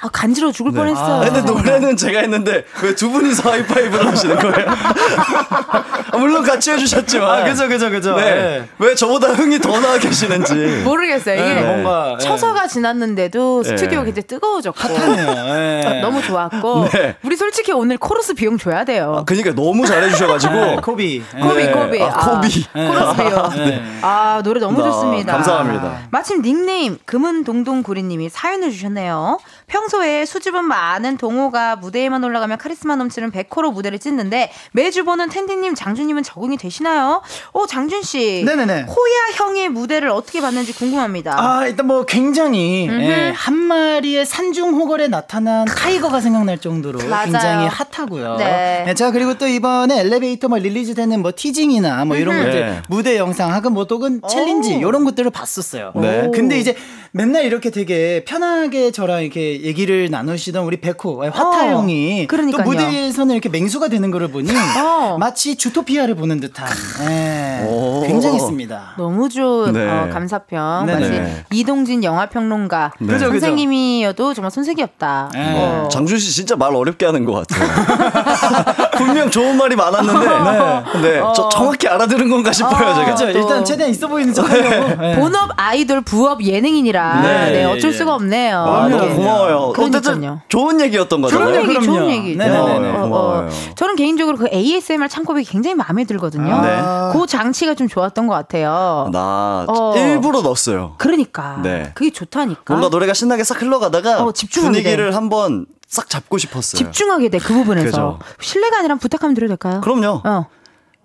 [0.01, 1.21] 아, 간지러워 죽을 뻔했어요.
[1.21, 4.67] 아, 근데 노래는 제가 했는데 왜 두 분이서 하이파이브를 하시는 거예요?
[6.13, 7.29] 아, 물론 같이 해주셨지만.
[7.29, 8.15] 아, 그죠, 그죠, 그죠.
[8.15, 8.23] 네.
[8.35, 8.69] 네.
[8.79, 10.81] 왜 저보다 흥이 더 나와 계시는지.
[10.83, 11.35] 모르겠어요.
[11.35, 12.23] 이게 네, 뭔가, 네.
[12.25, 13.69] 처서가 지났는데도 네.
[13.69, 15.33] 스튜디오가 굉장히 뜨거워졌고 핫하네요.
[15.55, 16.01] 네.
[16.01, 17.15] 너무 좋았고 네.
[17.23, 19.17] 우리 솔직히 오늘 코러스 비용 줘야 돼요.
[19.19, 20.53] 아, 그니까 너무 잘해주셔가지고.
[20.53, 21.23] 네, 코비.
[21.41, 21.71] 코비 네.
[21.71, 22.01] 코비.
[22.03, 22.65] 아, 코비.
[22.73, 23.49] 코러스 비용.
[23.65, 23.83] 네.
[24.01, 25.33] 아 노래 너무 아, 좋습니다.
[25.33, 25.99] 감사합니다.
[26.11, 29.39] 마침 닉네임 금은동동구리님이 사연을 주셨네요.
[29.71, 36.23] 평소에 수줍음 많은 동호가 무대에만 올라가면 카리스마 넘치는 백호로 무대를 찢는데 매주 보는 텐디님, 장준님은
[36.23, 37.21] 적응이 되시나요?
[37.53, 38.43] 어 장준 씨.
[38.45, 38.81] 네네네.
[38.81, 41.35] 호야 형의 무대를 어떻게 봤는지 궁금합니다.
[41.39, 47.31] 아, 일단 뭐 굉장히 예, 한 마리의 산중 호걸에 나타난 타이거가 생각날 정도로 맞아요.
[47.31, 48.35] 굉장히 핫하고요.
[48.37, 48.83] 네.
[48.87, 52.31] 네, 제가 그리고 또 이번에 엘리베이터 뭐 release 되는 뭐 teasing이나 뭐 이런.
[52.31, 52.81] 것들 네.
[52.87, 55.91] 무대 영상 하고 뭐 또는 챌린지 이런 것들을 봤었어요.
[55.95, 56.31] 네.
[56.33, 56.75] 근데 이제
[57.11, 62.63] 맨날 이렇게 되게 편하게 저랑 이렇게 얘기를 나누시던 우리 백호 화타 어, 형이 그러니까요.
[62.63, 64.49] 또 무대에서는 이렇게 맹수가 되는 거를 보니
[64.79, 65.17] 어.
[65.19, 66.67] 마치 주토피아를 보는 듯한
[67.09, 68.03] 예, 오.
[68.07, 68.93] 굉장했습니다.
[68.97, 69.87] 너무 좋은 네.
[69.89, 70.85] 어, 감상평.
[70.87, 70.99] 네네.
[70.99, 73.07] 마치 이동진 영화 평론가 네.
[73.07, 73.39] 그죠, 그죠.
[73.39, 75.31] 선생님이어도 정말 손색이 없다.
[75.33, 75.53] 네.
[75.57, 75.89] 어.
[75.89, 78.91] 장준 씨 진짜 말 어렵게 하는 것 같아요.
[78.97, 80.27] 분명 좋은 말이 많았는데,
[81.01, 81.19] 네.
[81.35, 82.93] 저 정확히 알아들은 건가 싶어요, 어.
[82.93, 83.05] 제가.
[83.15, 83.31] 그렇죠.
[83.33, 85.01] 또- 일단 최대한 있어 보이는 척 하려고.
[85.01, 85.15] 네.
[85.15, 87.51] 본업 아이돌 부업 예능인이라 네.
[87.51, 88.57] 네, 어쩔 예, 수가 없네요.
[88.57, 88.87] 아.
[88.89, 89.13] 너무
[89.53, 89.97] 고마워요.
[89.97, 90.39] 어쨌든.
[90.47, 91.37] 좋은 얘기였던 거죠.
[91.37, 92.09] 좋은 그럼요, 얘기, 좋은.
[92.09, 92.35] 얘기.
[92.35, 92.89] 네네네.
[92.89, 93.01] 어, 어, 어.
[93.03, 93.49] 고마워요.
[93.75, 96.53] 저는 개인적으로 그 ASMR 창법이 굉장히 마음에 들거든요.
[96.53, 97.19] 아, 네.
[97.19, 99.09] 그 장치가 좀 좋았던 것 같아요.
[99.11, 99.93] 나 어.
[99.95, 100.95] 일부러 넣었어요.
[100.97, 101.59] 그러니까.
[101.63, 101.91] 네.
[101.95, 102.73] 그게 좋다니까.
[102.73, 106.77] 뭔가 노래가 신나게 싹 흘러가다가 어, 집중하게 분위기를 한번 싹 잡고 싶었어요.
[106.77, 108.19] 집중하게 돼, 그 부분에서.
[108.39, 109.81] 실례가 아니라 부탁하면 드려도 될까요?
[109.81, 110.21] 그럼요.
[110.23, 110.45] 어.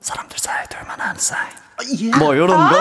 [0.01, 1.49] 사람들 사이 둘만한 사이.
[2.01, 2.11] 예.
[2.19, 2.71] 뭐 이런 아!
[2.71, 2.77] 거?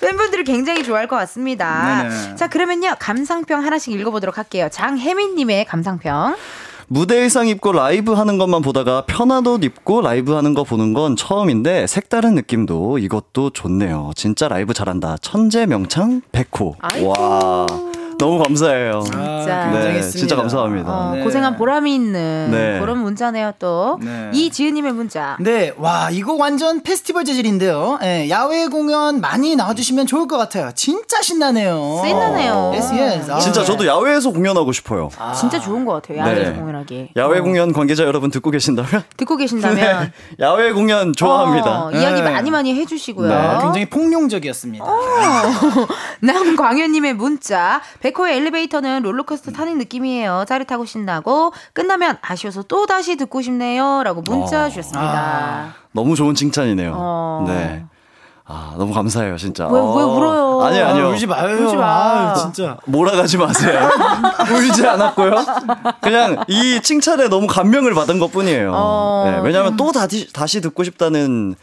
[0.00, 2.02] 팬분들이 굉장히 좋아할 것 같습니다.
[2.08, 2.36] 네네.
[2.36, 2.94] 자, 그러면요.
[2.98, 4.68] 감상평 하나씩 읽어보도록 할게요.
[4.70, 6.36] 장혜민님의 감상평.
[6.86, 11.16] 무대 의상 입고 라이브 하는 것만 보다가 편한 옷 입고 라이브 하는 거 보는 건
[11.16, 14.10] 처음인데 색다른 느낌도 이것도 좋네요.
[14.14, 15.16] 진짜 라이브 잘한다.
[15.22, 16.76] 천재 명창 백호.
[16.80, 17.08] 아이고.
[17.08, 17.66] 와.
[18.18, 19.02] 너무 감사해요.
[19.02, 19.66] 진짜.
[19.66, 20.18] 네, 굉장했습니다.
[20.18, 20.90] 진짜 감사합니다.
[20.90, 21.22] 어, 네.
[21.22, 22.80] 고생한 보람이 있는 네.
[22.80, 23.98] 그런 문자네요, 또.
[24.02, 24.30] 네.
[24.32, 25.36] 이지은님의 문자.
[25.40, 27.98] 네, 와, 이거 완전 페스티벌 재질인데요.
[28.02, 30.70] 예, 야외 공연 많이 나와주시면 좋을 것 같아요.
[30.74, 32.02] 진짜 신나네요.
[32.04, 32.70] 신나네요.
[32.74, 33.30] Yes, yes.
[33.30, 33.66] 아, 진짜 네.
[33.66, 35.10] 저도 야외에서 공연하고 싶어요.
[35.38, 36.18] 진짜 좋은 것 같아요.
[36.18, 36.56] 야외에서 네.
[36.56, 37.10] 공연하기.
[37.16, 37.42] 야외 어.
[37.42, 39.76] 공연 관계자 여러분 듣고 계신다면 듣고 계신다면.
[39.76, 40.12] 네,
[40.44, 41.86] 야외 공연 좋아합니다.
[41.86, 42.30] 어, 이야기 네.
[42.30, 43.28] 많이 많이 해주시고요.
[43.28, 44.84] 네, 굉장히 폭룡적이었습니다.
[46.20, 47.80] 남광현님의 문자.
[48.04, 50.44] 백호의 엘리베이터는 롤러코스터 타는 느낌이에요.
[50.46, 54.68] 짜릿하고 신나고 끝나면 아쉬워서 또 다시 듣고 싶네요.라고 문자 어.
[54.68, 55.74] 주셨습니다.
[55.92, 56.92] 너무 좋은 칭찬이네요.
[56.94, 57.44] 어.
[57.48, 57.86] 네.
[58.44, 59.66] 아, 너무 감사해요, 진짜.
[59.68, 59.88] 왜- 왜 어.
[59.88, 60.60] 울어요?
[60.66, 61.06] 아니요, 아니요.
[61.06, 61.56] 아, 울지 마요.
[61.56, 61.84] 울지 마.
[61.86, 62.76] 아, 진짜.
[62.84, 63.88] 몰아가지 마세요.
[64.52, 65.34] 울지 않았고요.
[66.02, 68.70] 그냥 이 칭찬에 너무 감명을 받은 것 뿐이에요.
[68.74, 69.30] 어.
[69.30, 71.54] 네, 왜냐하면 또 다시, 다시 듣고 싶다는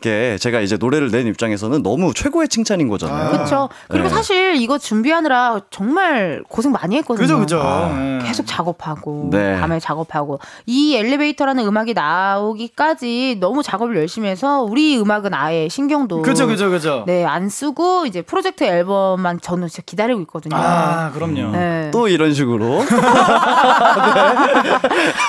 [0.00, 3.30] 게 제가 이제 노래를 낸 입장에서는 너무 최고의 칭찬인 거잖아요.
[3.30, 3.68] 그렇죠.
[3.88, 4.14] 그리고 네.
[4.14, 7.22] 사실 이거 준비하느라 정말 고생 많이 했거든요.
[7.22, 7.60] 그죠, 그죠.
[7.62, 8.20] 아.
[8.22, 8.26] 예.
[8.26, 9.58] 계속 작업하고 네.
[9.58, 16.46] 밤에 작업하고 이 엘리베이터라는 음악이 나오기까지 너무 작업을 열심히 해서 우리 음악은 아예 신경도 그죠,
[16.46, 17.04] 그죠, 그죠.
[17.06, 20.56] 네, 안 쓰고 이제 프로젝트 앨범만 저는 진짜 기다리고 있거든요.
[20.56, 21.52] 아, 그럼요.
[21.52, 21.90] 네.
[21.92, 22.82] 또 이런 식으로.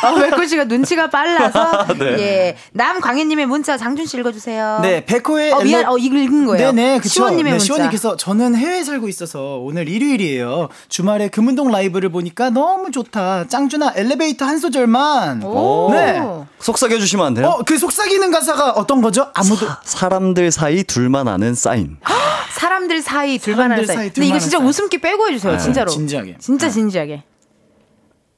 [0.04, 2.06] 아, 백호 씨가 눈치가 빨라서 네.
[2.20, 2.58] 예.
[2.72, 4.57] 남광현 님의 문자 장준 씨 읽어 주세요.
[4.82, 6.72] 네, 백호의 어, 미안, 엘레- 어, 이거 읽은 거예요.
[6.72, 7.10] 네네, 그쵸.
[7.10, 7.66] 시원님의 네, 문자.
[7.66, 10.70] 시원님께서 저는 해외에 살고 있어서 오늘 일요일이에요.
[10.90, 13.48] 주말에 금운동 라이브를 보니까 너무 좋다.
[13.48, 15.44] 짱준아 엘리베이터 한 소절만.
[15.44, 15.90] 오.
[15.92, 16.22] 네.
[16.60, 17.48] 속삭여 주시면 안 돼요?
[17.48, 19.28] 어, 그 속삭이는 가사가 어떤 거죠?
[19.34, 21.98] 아무도 사람들 사이 둘만 아는 사인.
[22.54, 23.86] 사람들 사이 둘만 사이.
[23.86, 25.54] 사이 근데 이거 진짜 하는 웃음기 빼고 해주세요.
[25.54, 25.60] 네.
[25.60, 25.92] 진짜로.
[25.92, 26.38] 진지하게.
[26.40, 27.24] 진짜 진지하게.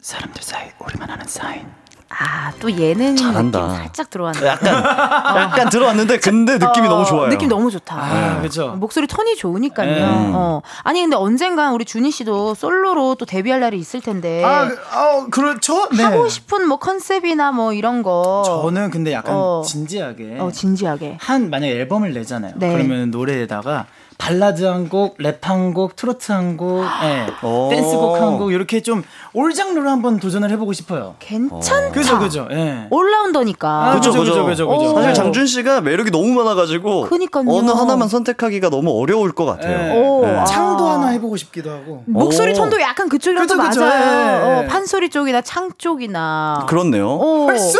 [0.02, 1.66] 사람들 사이 우리만 아는 사인.
[2.12, 3.62] 아, 또 예능 잘한다.
[3.68, 4.46] 느낌 살짝 들어왔네.
[4.48, 4.76] 약간,
[5.38, 7.30] 약간 들어왔는데, 근데 느낌이 어, 너무 좋아요.
[7.30, 7.96] 느낌 너무 좋다.
[7.98, 8.70] 아, 그죠.
[8.78, 9.90] 목소리 톤이 좋으니까요.
[9.92, 10.32] 네.
[10.34, 10.62] 어.
[10.84, 15.28] 아니 근데 언젠간 우리 준이 씨도 솔로로 또 데뷔할 날이 있을 텐데 아, 그- 어,
[15.30, 15.88] 그렇죠.
[15.96, 16.04] 네.
[16.04, 18.42] 하고 싶은 뭐 컨셉이나 뭐 이런 거.
[18.46, 19.62] 저는 근데 약간 어.
[19.66, 21.18] 진지하게 어 진지하게.
[21.22, 22.54] 한 만약에 앨범을 내잖아요.
[22.56, 22.74] 네.
[22.74, 23.86] 그러면 노래에다가
[24.18, 27.70] 발라드 한 곡, 랩 한 곡, 트로트 한 곡, 예, 오.
[27.70, 29.02] 댄스곡 한 곡 이렇게 좀
[29.34, 31.16] 올 장르로 한번 도전을 해보고 싶어요.
[31.20, 31.92] 괜찮다.
[31.92, 32.48] 그죠, 그죠.
[32.52, 32.88] 예.
[32.90, 33.70] 올라운더니까.
[33.70, 34.46] 아, 그죠, 그죠, 그죠.
[34.46, 34.94] 그죠, 그죠.
[34.96, 35.14] 사실 어.
[35.14, 37.46] 장준 씨가 매력이 너무 많아가지고 그니까요.
[37.48, 39.94] 어느 하나만 선택하기가 너무 어려울 것 같아요.
[39.96, 40.00] 예.
[40.00, 40.36] 오, 네.
[40.36, 40.46] 아.
[40.46, 42.04] 창도 하나 해보고 싶기도 하고.
[42.08, 42.56] 목소리 오.
[42.56, 43.82] 톤도 약간 그쪽이랑 또 그죠, 그죠.
[43.82, 44.02] 맞아요.
[44.02, 44.66] 예.
[44.66, 46.66] 어, 판소리 쪽이나 창 쪽이나.
[46.68, 47.10] 그렇네요.
[47.12, 47.46] 오.
[47.46, 47.78] 벌써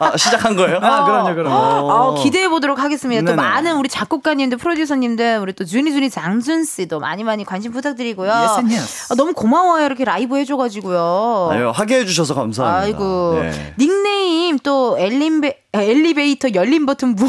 [0.00, 0.78] 아, 시작한 거예요?
[0.82, 1.54] 아, 그럼요, 그럼요.
[1.92, 3.20] 어, 기대해 보도록 하겠습니다.
[3.20, 3.36] 또 네네.
[3.36, 8.30] 많은 우리 작곡가님들, 프로듀서님들, 우리 또 주니주니 장준 씨도 많이 많이 관심 부탁드리고요.
[8.30, 9.12] Yes yes.
[9.12, 9.84] 아, 너무 고마워 요.
[9.84, 11.48] 이렇게 라이브 해줘가지고요.
[11.52, 12.80] 아유, 하게 해주셔서 감사합니다.
[12.80, 13.74] 아이고 네.
[13.78, 17.28] 닉네임 또 엘리베, 엘리베이터 열린 버튼 무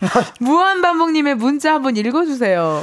[0.40, 2.82] 무한 반복님의 문자 한번 읽어주세요.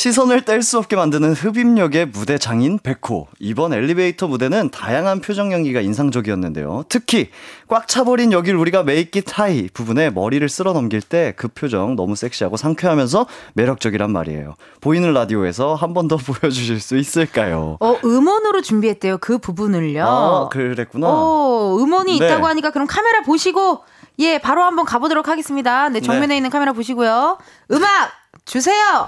[0.00, 3.28] 시선을 뗄 수 없게 만드는 흡입력의 무대 장인 백호.
[3.38, 6.84] 이번 엘리베이터 무대는 다양한 표정 연기가 인상적이었는데요.
[6.90, 7.30] 특히
[7.66, 12.14] 꽉 차버린 여길 우리가 make it high 부분에 머리를 쓸어 넘길 때 그 표정 너무
[12.14, 14.56] 섹시하고 상쾌하면서 매력적이란 말이에요.
[14.82, 17.78] 보이는 라디오에서 한 번 더 보여주실 수 있을까요?
[17.80, 20.04] 어 음원으로 준비했대요 그 부분을요.
[20.06, 21.06] 아, 그랬구나.
[21.08, 22.26] 어 음원이 네.
[22.26, 23.82] 있다고 하니까 그럼 카메라 보시고
[24.18, 25.88] 예 바로 한번 가보도록 하겠습니다.
[25.88, 26.36] 네 정면에 네.
[26.36, 27.38] 있는 카메라 보시고요.
[27.72, 28.10] 음악
[28.46, 29.06] 주세요.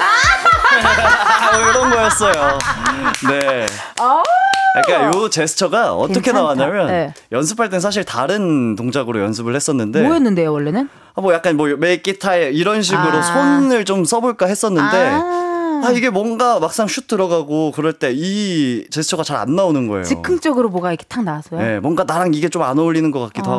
[0.00, 2.58] 아, 이런 거였어요.
[3.28, 3.66] 네.
[4.84, 6.40] 그러니까 요 제스처가 어떻게 괜찮다.
[6.40, 7.14] 나왔냐면 네.
[7.30, 10.88] 연습할 땐 사실 다른 동작으로 연습을 했었는데 뭐였는데요 원래는?
[11.14, 13.22] 아, 뭐 약간 뭐 make it high 이런 식으로 아.
[13.22, 15.53] 손을 좀 써볼까 했었는데 아.
[15.86, 20.04] 아 이게 뭔가 막상 슛 들어가고 그럴 때 이 제스처가 잘 안 나오는 거예요.
[20.04, 21.60] 즉흥적으로 뭐가 이렇게 탁 나왔어요.
[21.60, 23.54] 네, 뭔가 나랑 이게 좀 안 어울리는 것 같기도 어,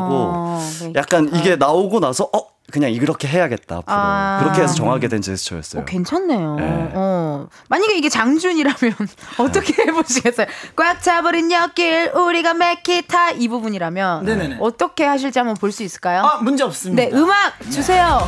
[0.60, 0.94] 하고 네.
[0.96, 4.40] 약간 이게 나오고 나서 어 그냥 이렇게 해야겠다 앞으로 아.
[4.42, 5.84] 그렇게 해서 정하게 된 제스처였어요.
[5.84, 6.56] 어, 괜찮네요.
[6.56, 6.92] 네.
[6.96, 7.48] 어.
[7.70, 8.94] 만약에 이게 장준이라면
[9.38, 10.48] 어떻게 해보시겠어요?
[10.76, 14.58] 꽉 차버린 여길 우리가 make it high 이 부분이라면 네네네.
[14.62, 16.22] 어떻게 하실지 한번 볼 수 있을까요?
[16.24, 17.04] 아, 문제 없습니다.
[17.04, 18.20] 네, 음악 주세요.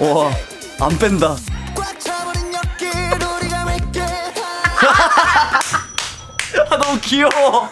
[0.00, 0.30] 와,
[0.80, 1.36] 안 뺀다.
[1.76, 2.41] 꽉 차버린
[6.70, 7.68] 아, 너무 귀여워.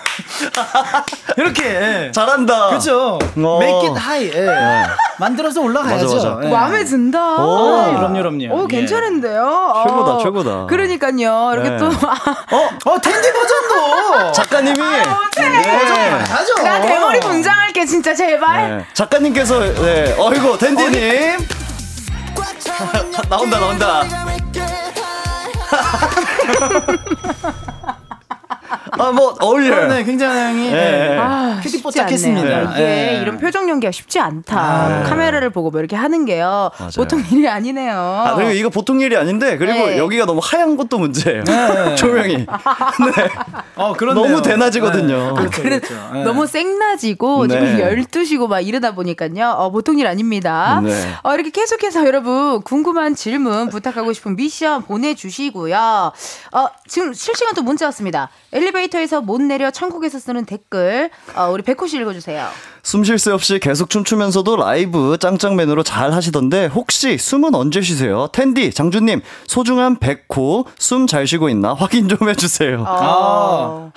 [1.37, 2.69] 이렇게 잘한다.
[2.69, 3.19] 그렇죠.
[3.37, 3.59] 어.
[3.63, 4.35] Make it high.
[4.35, 4.87] 예.
[5.19, 6.15] 만들어서 올라가야죠.
[6.15, 6.47] 맞아, 맞아.
[6.47, 6.51] 예.
[6.51, 7.37] 마음에 든다.
[7.45, 7.75] 오.
[7.77, 8.55] 아, 그럼요, 그럼요.
[8.55, 8.77] 오, 예.
[8.77, 9.85] 괜찮은데요?
[9.87, 10.19] 최고다, 어.
[10.23, 10.67] 최고다.
[10.67, 11.51] 그러니까요.
[11.55, 11.79] 이렇게 네.
[11.79, 11.87] 또.
[11.87, 11.91] 어,
[12.93, 14.33] 어, 텐디 버전도.
[14.33, 15.03] 작가님이 네.
[16.31, 16.55] 하죠.
[16.63, 18.79] 나 대머리 분장할게, 진짜, 제발.
[18.79, 18.87] 네.
[18.95, 21.39] 작가님께서 네, 어이구 텐디님
[23.29, 24.03] 나온다, 나온다.
[26.43, 28.00] 우리가 맺게
[28.93, 29.89] 아 뭐 어울려요.
[29.89, 31.19] 네, 굉장히 예, 예.
[31.19, 32.47] 아, 뽀짝했습니다.
[32.49, 32.71] 않네요.
[32.73, 33.19] 이게 예.
[33.23, 34.57] 이런 표정 연기가 쉽지 않다.
[34.59, 35.03] 아.
[35.05, 36.71] 카메라를 보고 뭐 이렇게 하는 게요.
[36.79, 36.91] 맞아요.
[36.97, 37.93] 보통 일이 아니네요.
[37.93, 39.99] 아 그리고 이거 보통 일이 아닌데 그리고 네.
[39.99, 41.45] 여기가 너무 하얀 것도 문제예요.
[41.45, 41.95] 네.
[41.97, 42.47] 조명이 네.
[43.77, 44.25] 어, 그렇네요.
[44.27, 45.17] 너무 대낮이거든요.
[45.29, 45.35] 네.
[45.35, 45.95] 그렇죠, 그래, 그렇죠.
[46.17, 46.23] 예.
[46.25, 47.55] 너무 생낮이고 네.
[47.55, 49.51] 지금 12시고 막 이러다 보니까요.
[49.57, 50.81] 어, 보통 일 아닙니다.
[50.85, 50.93] 네.
[51.23, 56.13] 어, 이렇게 계속해서 여러분 궁금한 질문 부탁하고 싶은 미션 보내주시고요.
[56.53, 58.29] 어, 지금 실시간 또 문자 왔습니다.
[58.53, 62.47] 엘리베이터 에서 못 내려 천국에서 쓰는 댓글 어, 우리 백호 씨 읽어주세요.
[62.83, 68.29] 숨 쉴 새 없이 계속 춤추면서도 라이브 짱짱맨으로 잘 하시던데 혹시 숨은 언제 쉬세요?
[68.33, 72.85] 텐디 장준님 소중한 백호 숨 잘 쉬고 있나 확인 좀 해주세요.
[72.87, 73.93] 어,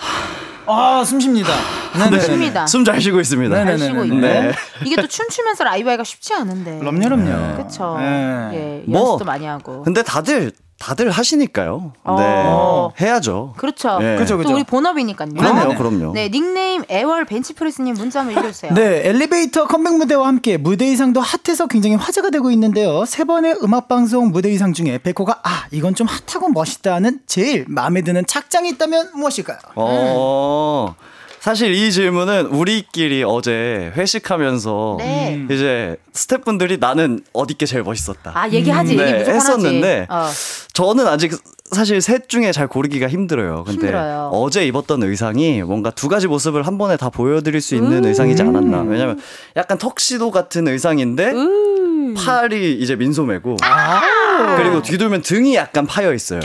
[0.66, 1.50] 아, 숨 쉽니다.
[1.98, 2.20] 네네.
[2.22, 2.68] 쉽니다.
[2.68, 3.56] 숨 잘 쉬고 있습니다.
[3.56, 3.78] 네네.
[3.78, 4.52] 잘 쉬고 있고 네.
[4.86, 6.80] 이게 또 춤추면서 라이브 하기가 쉽지 않은데.
[6.80, 7.58] 그럼요, 그럼요.
[7.64, 7.98] 그쵸.
[8.00, 8.50] 예.
[8.54, 9.84] 예, 뭐, 연습도 많이 하고.
[9.84, 10.52] 근데 다들
[10.84, 11.94] 다들 하시니까요.
[12.04, 12.92] 어.
[12.98, 13.06] 네.
[13.06, 13.54] 해야죠.
[13.56, 14.00] 그렇죠.
[14.00, 14.18] 네.
[14.18, 14.50] 그죠, 그죠.
[14.50, 15.30] 또 우리 본업이니까요.
[15.34, 16.12] 그럼요, 그럼요.
[16.12, 18.74] 네, 닉네임 애월 벤치프레스님 문자 한번 읽어주세요.
[18.74, 23.06] 네, 엘리베이터 컴백 무대와 함께 무대 의상도 핫해서 굉장히 화제가 되고 있는데요.
[23.06, 28.02] 세 번의 음악 방송 무대 의상 중에 백호가 아 이건 좀 핫하고 멋있다는 제일 마음에
[28.02, 29.60] 드는 착장이 있다면 무엇일까요?
[29.76, 30.96] 어.
[31.44, 35.46] 사실 이 질문은 우리끼리 어제 회식하면서 네.
[35.52, 38.32] 이제 스태프분들이 나는 어디 게 제일 멋있었다.
[38.34, 38.96] 아, 얘기하지.
[38.96, 40.08] 네, 얘기 했었는데.
[40.10, 40.30] 어.
[40.72, 41.34] 저는 아직
[41.70, 43.66] 사실 셋 중에 잘 고르기가 힘들어요.
[43.66, 44.30] 근데 힘들어요.
[44.32, 48.06] 어제 입었던 의상이 뭔가 두 가지 모습을 한 번에 다 보여드릴 수 있는 음.
[48.06, 48.84] 의상이지 않았나.
[48.84, 49.20] 왜냐면
[49.58, 52.14] 약간 턱시도 같은 의상인데 음.
[52.14, 54.56] 팔이 이제 민소매고 아.
[54.56, 56.40] 그리고 뒤돌면 등이 약간 파여 있어요.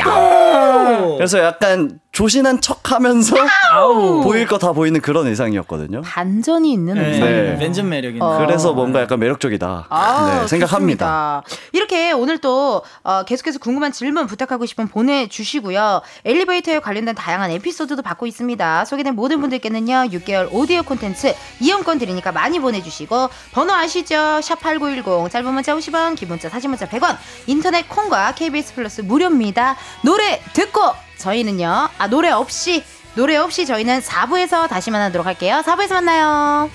[1.17, 3.37] 그래서 약간 조신한 척 하면서
[4.25, 6.03] 보일 거 다 보이는 그런 의상이었거든요.
[6.03, 7.59] 반전이 있는 네, 의상이네요.
[7.61, 8.39] 왼전 매력이 어.
[8.45, 9.87] 그래서 뭔가 약간 매력적이다.
[9.89, 11.43] 아, 네, 생각합니다.
[11.45, 11.69] 좋습니다.
[11.73, 16.01] 이렇게 오늘 또 어, 계속해서 궁금한 질문 부탁하고 싶으면 보내주시고요.
[16.25, 18.85] 엘리베이터에 관련된 다양한 에피소드도 받고 있습니다.
[18.85, 20.09] 소개된 모든 분들께는요.
[20.11, 24.41] 6개월 오디오 콘텐츠 이용권 드리니까 많이 보내주시고 번호 아시죠?
[24.43, 27.17] 샵 8910 짧은 문자 50원 긴 문자 사진 문자 100원
[27.47, 29.77] 인터넷 콩과 KBS 플러스 무료입니다.
[30.03, 30.81] 노래 듣고
[31.19, 31.89] 저희는요.
[31.99, 32.85] 아 노래 없이
[33.15, 35.63] 노래 없이 저희는 4부에서 다시 만나도록 할게요.
[35.65, 36.71] 4부에서 만나요.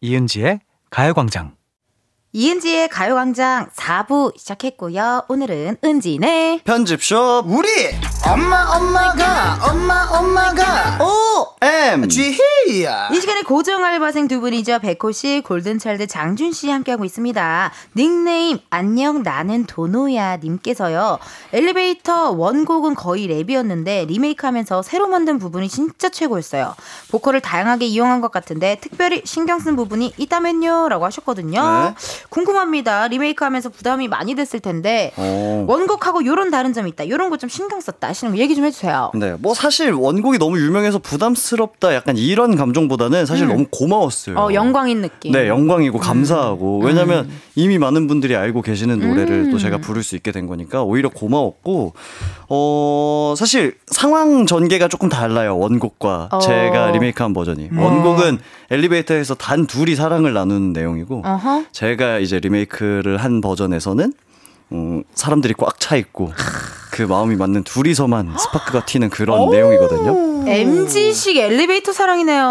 [0.00, 1.59] 이은지의 가요광장.
[2.32, 5.24] 이은지의 가요광장 4부 시작했고요.
[5.26, 6.60] 오늘은 은지네.
[6.62, 7.68] 편집숍 우리
[8.24, 14.78] 엄마 엄마가 엄마 엄마가 오 M 쥐히야 이 시간에 고정 알바생 두 분이죠.
[14.78, 17.72] 백호 씨, 골든차일드 장준 씨 함께하고 있습니다.
[17.96, 21.18] 닉네임 안녕 나는 도노야 님께서요.
[21.52, 26.76] 엘리베이터 원곡은 거의 랩이었는데 리메이크하면서 새로 만든 부분이 진짜 최고였어요.
[27.10, 31.60] 보컬을 다양하게 이용한 것 같은데 특별히 신경 쓴 부분이 있다면요라고 하셨거든요.
[31.60, 31.94] 네.
[32.28, 33.08] 궁금합니다.
[33.08, 35.64] 리메이크하면서 부담이 많이 됐을 텐데 어.
[35.66, 37.08] 원곡하고 요런 다른 점이 있다.
[37.08, 39.12] 요런 거 좀 신경 썼다 하시는 거 얘기 좀 해주세요.
[39.14, 43.48] 네, 뭐 사실 원곡이 너무 유명해서 부담스럽다 약간 이런 감정보다는 사실 음.
[43.48, 44.36] 너무 고마웠어요.
[44.38, 45.32] 어 영광인 느낌.
[45.32, 47.40] 네, 영광이고 감사하고 왜냐면 음.
[47.54, 49.50] 이미 많은 분들이 알고 계시는 노래를 음.
[49.50, 51.94] 또 제가 부를 수 있게 된 거니까 오히려 고마웠고
[52.50, 56.38] 어 사실 상황 전개가 조금 달라요 원곡과 어.
[56.40, 57.78] 제가 리메이크한 버전이 음.
[57.78, 58.38] 원곡은
[58.70, 61.64] 엘리베이터에서 단 둘이 사랑을 나누는 내용이고 어허.
[61.72, 64.12] 제가 이제 리메이크를 한 버전에서는
[64.72, 66.32] 음, 사람들이 꽉 차 있고
[66.92, 70.48] 그 마음이 맞는 둘이서만 스파크가 튀는 그런 내용이거든요.
[70.48, 72.44] MG식 엘리베이터 사랑이네요.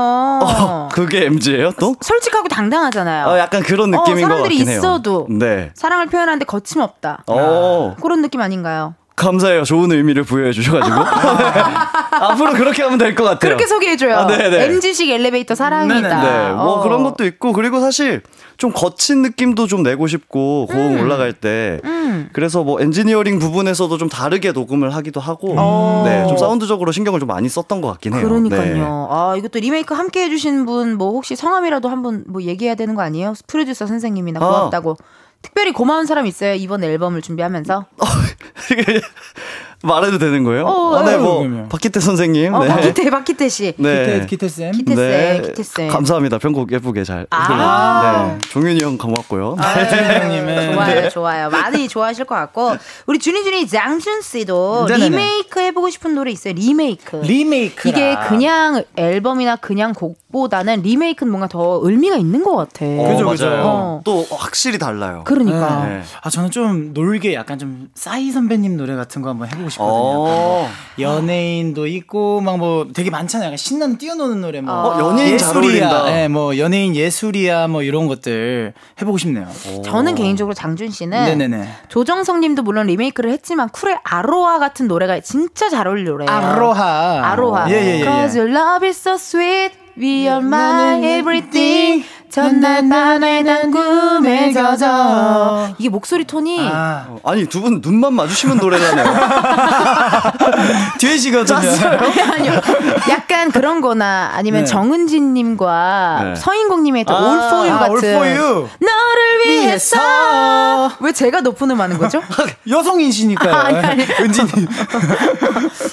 [0.44, 1.95] 어, 그게 MG예요 또?
[2.02, 3.27] 솔직하고 당당하잖아요.
[3.27, 4.77] 어, 약간 그런 느낌인 어, 것 사람들이 같긴 해요.
[4.80, 5.72] 있어도 네.
[5.73, 7.23] 사랑을 표현하는데 거침없다.
[7.27, 7.95] 어.
[8.02, 8.95] 그런 느낌 아닌가요?
[9.20, 9.64] 감사해요.
[9.64, 10.96] 좋은 의미를 부여해 주셔가지고.
[12.12, 13.38] 앞으로 그렇게 하면 될 것 같아요.
[13.40, 14.16] 그렇게 소개해줘요.
[14.16, 14.66] 아, 네네.
[14.66, 16.22] MG식 엘리베이터 사랑이다.
[16.22, 16.82] 네, 뭐 어.
[16.84, 18.22] 그런 것도 있고 그리고 사실
[18.58, 21.02] 좀 거친 느낌도 좀 내고 싶고 고음 음.
[21.02, 22.30] 올라갈 때 음.
[22.34, 26.04] 그래서 뭐 엔지니어링 부분에서도 좀 다르게 녹음을 하기도 하고 어.
[26.06, 28.24] 네, 좀 사운드적으로 신경을 좀 많이 썼던 것 같긴 해요.
[28.28, 28.74] 그러니까요.
[28.74, 28.82] 네.
[28.86, 33.34] 아, 이것도 리메이크 함께 해주신 분, 뭐, 혹시 성함이라도 한번 뭐 얘기해야 되는 거 아니에요?
[33.48, 34.46] 프로듀서 선생님이나 아.
[34.46, 34.98] 고맙다고.
[35.41, 36.53] 특별히 고마운 사람 있어요?
[36.56, 37.86] 이번 앨범을 준비하면서?
[39.81, 40.65] 말해도 되는 거예요?
[40.65, 41.68] 어, 아, 네, 아유, 뭐.
[41.69, 42.53] 박기태 선생님.
[42.53, 42.68] 어, 네.
[42.69, 43.73] 박기태, 박기태 씨.
[43.77, 44.26] 네.
[44.27, 45.88] 기태 쌤 기태쌤, 기태 쌤.
[45.88, 46.38] 감사합니다.
[46.38, 47.27] 편곡 예쁘게 잘.
[47.30, 48.38] 아.
[48.39, 48.49] 네.
[48.49, 49.56] 종윤이 형 고맙고요.
[49.60, 51.49] 형님은 좋아요, 좋아요.
[51.49, 52.76] 많이 좋아하실 것 같고.
[53.06, 55.10] 우리 준이준이 장준 씨도 네네네.
[55.10, 56.53] 리메이크 해보고 싶은 노래 있어요.
[56.53, 57.18] 리메이크.
[57.18, 62.85] 리메이크 이게 그냥 앨범이나 그냥 곡보다는 리메이크는 뭔가 더 의미가 있는 것 같아.
[62.85, 63.45] 어, 그죠, 그죠.
[63.49, 63.61] 맞아요.
[63.65, 64.01] 어.
[64.03, 65.23] 또 확실히 달라요.
[65.26, 65.85] 그러니까.
[65.88, 66.03] 네.
[66.22, 69.96] 아 저는 좀 놀게 약간 좀 싸이 선배님 노래 같은 거 한번 해보고 싶거든요.
[69.96, 70.14] 어.
[70.16, 70.70] 뭐
[71.00, 73.48] 연예인도 있고 막 뭐 되게 많잖아요.
[73.48, 76.04] 약간 신나는 뛰어노는 노래 뭐 어, 연예인 잘 어울린다.
[76.06, 79.48] 네, 뭐 연예인 예술이야 뭐 이런 것들 해보고 싶네요.
[79.86, 81.70] 저는 개인적으로 장준 씨는 네네네.
[81.88, 86.30] 조정석 님도 물론 리메이크를 했지만 쿨의 아로하 같은 노래가 진짜 잘 어울릴 노래예요.
[86.30, 87.22] 아로하.
[87.32, 87.70] 아로하.
[87.72, 88.04] 예, 예, 예, 예.
[88.04, 89.72] Cause your love is so sweet.
[89.98, 92.04] We are my everything.
[92.31, 95.69] 전날 밤에 난 꿈에 젖어.
[95.77, 99.06] 이게 목소리 톤이 아, 어, 아니 두 분 눈만 마주치면 노래나네요.
[100.99, 101.57] 뒤에시거든요.
[102.34, 102.61] 아니요.
[103.10, 104.65] 약간 그런 거나 아니면 네.
[104.65, 106.35] 정은진 님과 네.
[106.35, 108.69] 서인국 님의 또 아, All For You 아, 같은 All For You.
[108.80, 110.91] 너를 위해서 위해서.
[110.99, 112.22] 왜 제가 높은 음 하는 거죠?
[112.69, 113.53] 여성이시니까요.
[113.56, 114.03] 아니, 아니.
[114.22, 114.68] 은진 님.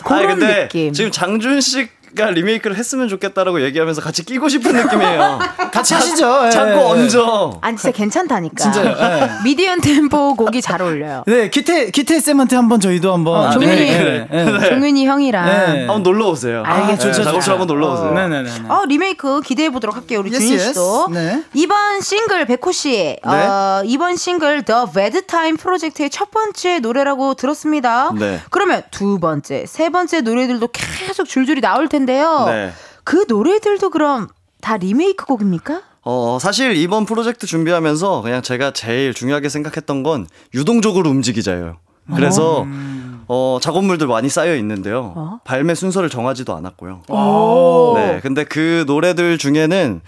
[0.05, 0.93] 그런 아니, 근데 느낌.
[0.93, 5.39] 지금 장준 씨 가 리메이크를 했으면 좋겠다라고 얘기하면서 같이 끼고 싶은 느낌이에요.
[5.71, 6.47] 같이 하시죠.
[6.47, 6.51] 예.
[6.51, 7.59] 자꾸 얹어.
[7.61, 8.57] 아니 진짜 괜찮다니까.
[8.57, 8.97] 진짜요?
[8.99, 9.45] 예.
[9.45, 11.25] 미디엄 템포 곡이 잘 어울려요.
[11.27, 13.77] 네, 기태 기태 쌤한테 한번 저희도 한번 어, 종윤이.
[13.77, 14.69] 네, 네, 네.
[14.71, 15.79] 종윤이 형이랑 네.
[15.81, 16.63] 한번 놀러 오세요.
[16.65, 17.09] 알겠죠.
[17.09, 17.53] 네, 좋죠, 작업실.
[17.53, 18.13] 한번 놀러 오세요.
[18.15, 18.51] 네, 네, 네.
[18.51, 18.69] 네.
[18.69, 20.21] 어, 리메이크 기대해 보도록 할게요.
[20.21, 20.69] 우리 yes.
[20.69, 21.09] 씨도.
[21.13, 21.43] 네.
[21.53, 23.19] 이번 싱글 백호 씨.
[23.25, 28.11] 어, 이번 싱글 The Bad Time 프로젝트의 첫 번째 노래라고 들었습니다.
[28.19, 28.41] 네.
[28.51, 32.45] 그러면 두 번째, 세 번째 노래들도 계속 줄줄이 나올 텐데 요.
[32.47, 32.73] 네.
[33.05, 34.29] 그 노래들도 그럼
[34.61, 35.83] 다 리메이크 곡입니까?
[36.03, 41.79] 어, 사실 이번 프로젝트 준비하면서 그냥 제가 제일 중요하게 생각했던 건 유동적으로 움직이자예요.
[42.15, 42.65] 그래서
[43.29, 45.13] 어, 작업물들 많이 쌓여 있는데요.
[45.17, 45.41] 어?
[45.45, 47.03] 발매 순서를 정하지도 않았고요.
[47.09, 47.95] 오.
[47.97, 50.01] 네, 근데 그 노래들 중에는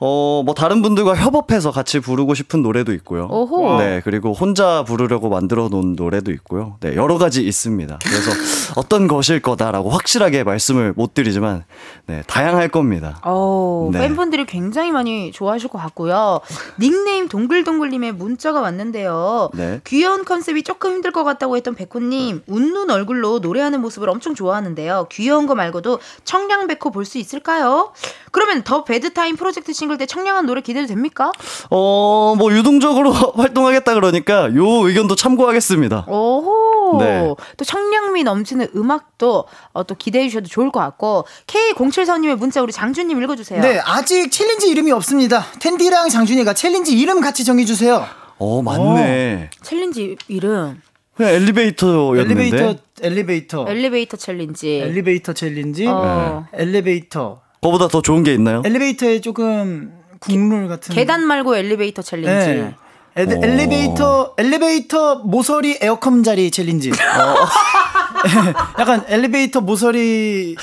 [0.00, 3.26] 어, 뭐 다른 분들과 협업해서 같이 부르고 싶은 노래도 있고요.
[3.30, 3.78] 오호.
[3.78, 6.76] 네, 그리고 혼자 부르려고 만들어 놓은 노래도 있고요.
[6.80, 7.98] 네, 여러 가지 있습니다.
[8.04, 8.30] 그래서
[8.76, 11.64] 어떤 것일 거다라고 확실하게 말씀을 못 드리지만
[12.06, 13.20] 네, 다양할 겁니다.
[13.24, 13.98] 어, 네.
[13.98, 16.42] 팬분들이 굉장히 많이 좋아하실 것 같고요.
[16.78, 19.50] 닉네임 동글동글님의 문자가 왔는데요.
[19.54, 19.80] 네.
[19.84, 25.08] 귀여운 컨셉이 조금 힘들 것 같다고 했던 백호님, 웃는 얼굴로 노래하는 모습을 엄청 좋아하는데요.
[25.10, 27.92] 귀여운 거 말고도 청량백호 볼 수 있을까요?
[28.32, 31.32] 그러면 더 배드타임 프로젝트 싱글 때 청량한 노래 기대도 됩니까?
[31.70, 36.04] 어, 뭐 유동적으로 활동하겠다 그러니까 요 의견도 참고하겠습니다.
[36.06, 36.98] 오호.
[37.00, 37.34] 네.
[37.56, 43.22] 또 청량미 넘치는 음악도 어, 또 기대해 주셔도 좋을 것 같고 K07선님의 문자 우리 장준님
[43.22, 43.62] 읽어주세요.
[43.62, 45.44] 네, 아직 챌린지 이름이 없습니다.
[45.58, 48.04] 은디랑 장준이가 챌린지 이름 같이 정해주세요.
[48.38, 49.50] 어, 맞네.
[49.62, 50.80] 챌린지 이름
[51.16, 52.42] 그냥 엘리베이터였는데.
[52.42, 54.68] 엘리베이터, 엘리베이터, 엘리베이터 챌린지.
[54.68, 56.46] 엘리베이터 챌린지, 어.
[56.52, 57.40] 엘리베이터.
[57.60, 58.62] 그거보다 더 좋은 게 있나요?
[58.64, 60.94] 엘리베이터에 조금 국룰 같은.
[60.94, 62.28] 계단 말고 엘리베이터 챌린지.
[62.30, 62.74] 네.
[63.16, 66.90] 에- 엘리베이터 엘리베이터 모서리 에어컨 자리 챌린지.
[68.78, 70.56] 약간 엘리베이터 모서리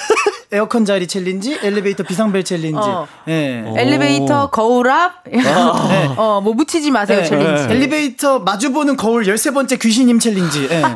[0.51, 2.77] 에어컨 자리 챌린지, 엘리베이터 비상벨 챌린지.
[2.79, 3.07] 어.
[3.27, 3.63] 예.
[3.75, 5.23] 엘리베이터 거울 앞.
[6.17, 7.25] 어, 뭐 묻히지 마세요 네.
[7.25, 7.63] 챌린지.
[7.73, 10.67] 엘리베이터 마주보는 거울 13번째 귀신님 챌린지.
[10.71, 10.83] 예.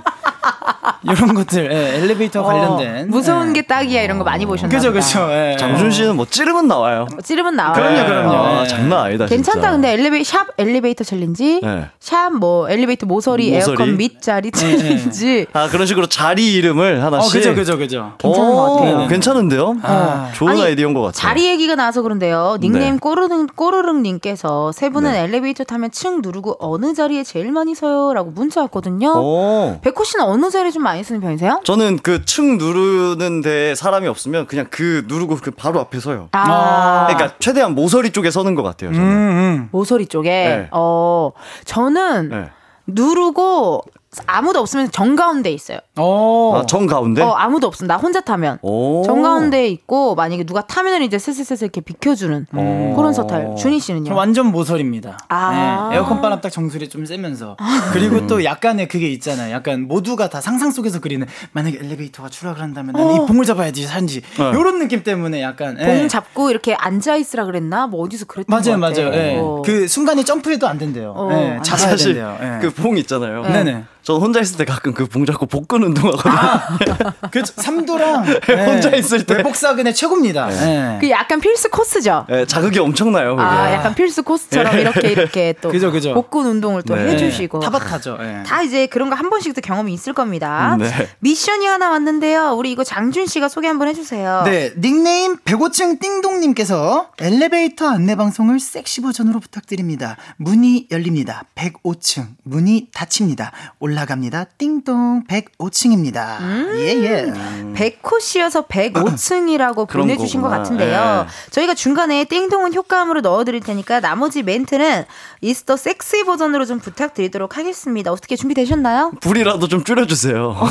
[1.03, 1.71] 이런 것들.
[1.71, 1.97] 예.
[1.97, 3.03] 엘리베이터 관련된.
[3.03, 4.91] 어, 무서운 게 딱이야 이런 거 많이 보셨나 그죠.
[4.93, 5.27] 그죠.
[5.31, 5.55] 예.
[5.57, 7.07] 장준 씨는 뭐 찌르면 나와요.
[7.23, 7.73] 찌르면 나와요.
[7.73, 8.35] 그럼요, 그럼요.
[8.35, 8.67] 아, 예.
[8.67, 9.25] 장난 아니다.
[9.25, 9.59] 괜찮다.
[9.61, 9.71] 진짜.
[9.71, 11.87] 근데 엘리베이 샵 엘리베이터 챌린지, 네.
[11.99, 13.71] 샵뭐 엘리베이터 모서리, 모서리?
[13.71, 15.47] 에어컨 밑자리 챌린지.
[15.53, 17.33] 아 그런 식으로 자리 이름을 어, 하나씩.
[17.33, 18.13] 그죠, 그죠, 그죠.
[18.19, 19.07] 괜찮은 것 같아요.
[19.07, 19.77] 괜찮은 데요?
[19.83, 20.31] 아.
[20.33, 21.13] 좋은 아니, 아이디어인 것 같아요.
[21.13, 22.57] 자리 얘기가 나와서 그런데요.
[22.59, 22.99] 닉네임 네.
[22.99, 25.23] 꼬르릉 꼬르릉님께서 세 분은 네.
[25.23, 29.13] 엘리베이터 타면 층 누르고 어느 자리에 제일 많이 서요?라고 문자 왔거든요.
[29.15, 29.79] 오.
[29.81, 31.61] 백호 씨는 어느 자리 좀 많이 서는 편이세요?
[31.63, 36.27] 저는 그 층 누르는데 사람이 없으면 그냥 그 누르고 그 바로 앞에 서요.
[36.33, 38.93] 아, 그러니까 최대한 모서리 쪽에 서는 것 같아요.
[38.93, 39.07] 저는.
[39.07, 40.29] 음, 모서리 쪽에.
[40.29, 40.67] 네.
[40.71, 41.31] 어,
[41.65, 42.49] 저는 네.
[42.87, 43.83] 누르고
[44.25, 45.77] 아무도 없으면 정 가운데 있어요.
[45.97, 46.53] 어.
[46.55, 47.21] 아, 정 가운데.
[47.21, 47.85] 어, 아무도 없음.
[47.87, 48.57] 나 혼자 타면.
[48.63, 49.03] 오.
[49.05, 52.95] 정가운데 있고 만약에 누가 타면은 이제 슬슬슬슬 이렇게 비켜주는 오.
[52.95, 53.55] 그런 서탈.
[53.57, 54.15] 준희 저 씨는요?
[54.15, 55.19] 완전 모서리입니다.
[55.29, 55.89] 아.
[55.91, 57.55] 네, 에어컨 바람 딱 정수리 좀 쐬면서.
[57.93, 59.53] 그리고 또 약간의 그게 있잖아요.
[59.53, 64.21] 약간 모두가 다 상상 속에서 그리는 만약에 엘리베이터가 추락을 한다면 나는 이 봉을 잡아야지 산지.
[64.21, 64.43] 네.
[64.43, 65.77] 요런 느낌 때문에 약간.
[65.79, 65.85] 예.
[65.85, 67.85] 봉 잡고 이렇게 앉아 있으라 그랬나?
[67.87, 69.01] 뭐 어디서 그랬던 맞아요, 것 같아.
[69.01, 69.13] 맞아요.
[69.13, 69.37] 예.
[69.39, 69.61] 어.
[69.63, 71.13] 그 순간에 점프해도 안 된대요.
[71.15, 71.29] 어.
[71.31, 72.37] 예, 잡아야 사실 된대요.
[72.41, 72.59] 예.
[72.61, 73.43] 그봉 있잖아요.
[73.43, 73.83] 네네.
[74.09, 76.95] 저 혼자 있을 때 가끔 그 봉 잡고 복근 운동하거든요.
[77.31, 78.25] 그 삼도랑
[78.67, 79.35] 혼자 있을 때.
[79.35, 80.49] 외복 사근의 최고입니다.
[80.51, 80.97] 예.
[80.99, 82.25] 그 약간 필수 코스죠.
[82.27, 83.35] 네, 자극이 엄청나요.
[83.35, 83.47] 그게.
[83.47, 86.13] 아, 약간 필수 코스처럼 이렇게 이렇게 또 그죠, 그죠.
[86.15, 87.11] 복근 운동을 또 네.
[87.11, 87.59] 해주시고.
[87.59, 88.17] 타박하죠.
[88.21, 88.43] 예.
[88.45, 90.77] 다 이제 그런 거 한 번씩도 경험이 있을 겁니다.
[90.79, 90.89] 네.
[91.19, 92.53] 미션이 하나 왔는데요.
[92.57, 94.43] 우리 이거 장준 씨가 소개 한번 해주세요.
[94.45, 100.15] 네, 닉네임 105층 띵동님께서 엘리베이터 안내 방송을 섹시 버전으로 부탁드립니다.
[100.37, 101.43] 문이 열립니다.
[101.55, 102.27] 105층.
[102.43, 103.51] 문이 닫힙니다.
[103.79, 104.45] 올라 갑니다.
[104.57, 106.39] 띵동 105층입니다.
[106.41, 106.73] 음.
[106.77, 107.33] 예, 예.
[107.75, 110.63] 백호 씨여서 105층이라고 그런 보내주신 것 거구나.
[110.63, 111.25] 같은데요.
[111.27, 111.51] 예.
[111.51, 115.05] 저희가 중간에 띵동은 효과음으로 넣어드릴 테니까 나머지 멘트는
[115.41, 118.11] 이스터 섹시 버전으로 좀 부탁드리도록 하겠습니다.
[118.11, 119.13] 어떻게 준비되셨나요?
[119.21, 120.55] 불이라도 좀 줄여주세요.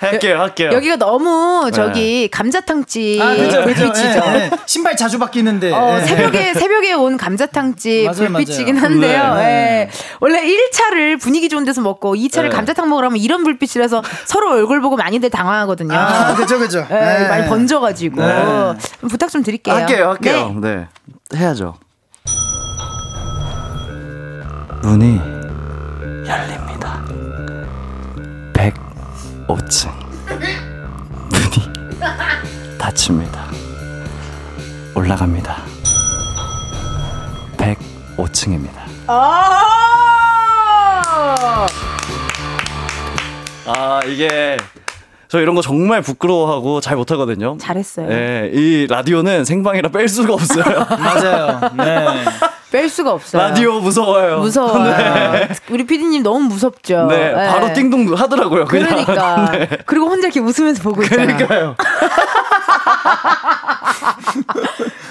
[0.00, 0.70] 할게요, 할게요.
[0.72, 3.84] 여기가 너무 저기 감자탕집 아, 그죠, 그죠.
[3.92, 4.20] 불빛이죠.
[4.26, 4.50] 예, 예.
[4.66, 5.72] 신발 자주 바뀌는데.
[5.72, 6.04] 어, 예.
[6.06, 8.84] 새벽에 새벽에 온 감자탕집 맞아요, 불빛이긴 맞아요.
[8.86, 9.34] 한데요.
[9.34, 9.90] 네, 네.
[10.30, 10.34] 예.
[10.34, 12.48] 원래 1차를 분위기 좋은 데서 먹고 2차를 네.
[12.50, 15.94] 감자탕 먹으러 가면 이런 불빛이라서 서로 얼굴 보고 많이들 당황하거든요.
[15.94, 16.86] 아, 그죠, 그죠.
[16.90, 17.28] 예, 예.
[17.28, 18.74] 많이 번져가지고 네.
[19.08, 19.74] 부탁 좀 드릴게요.
[19.74, 20.54] 할게요, 할게요.
[20.60, 20.88] 네.
[21.34, 21.74] 해야죠.
[24.82, 25.18] 문이
[26.26, 27.04] 열립니다.
[28.54, 29.90] 105층.
[31.30, 31.98] 문이
[32.78, 33.46] 닫힙니다.
[34.94, 35.56] 올라갑니다.
[37.56, 38.80] 105층입니다.
[41.20, 41.66] 아!
[43.66, 44.56] 아, 이게
[45.28, 47.56] 저 이런 거 정말 부끄러워하고 잘 못하거든요.
[47.60, 48.08] 잘했어요.
[48.08, 50.64] 네, 이 라디오는 생방이라 뺄 수가 없어요.
[50.98, 51.60] 맞아요.
[51.76, 52.24] 네.
[52.72, 53.42] 뺄 수가 없어요.
[53.42, 54.38] 라디오 무서워요.
[54.38, 55.48] 무서워요.
[55.70, 57.06] 우리 피디님 너무 무섭죠.
[57.06, 57.32] 네, 예.
[57.48, 58.64] 바로 띵동 하더라고요.
[58.64, 58.88] 그냥.
[58.88, 59.50] 그러니까.
[59.52, 59.68] 네.
[59.86, 61.36] 그리고 혼자 이렇게 웃으면서 보고 있잖아요.
[61.36, 61.76] 그러니까요.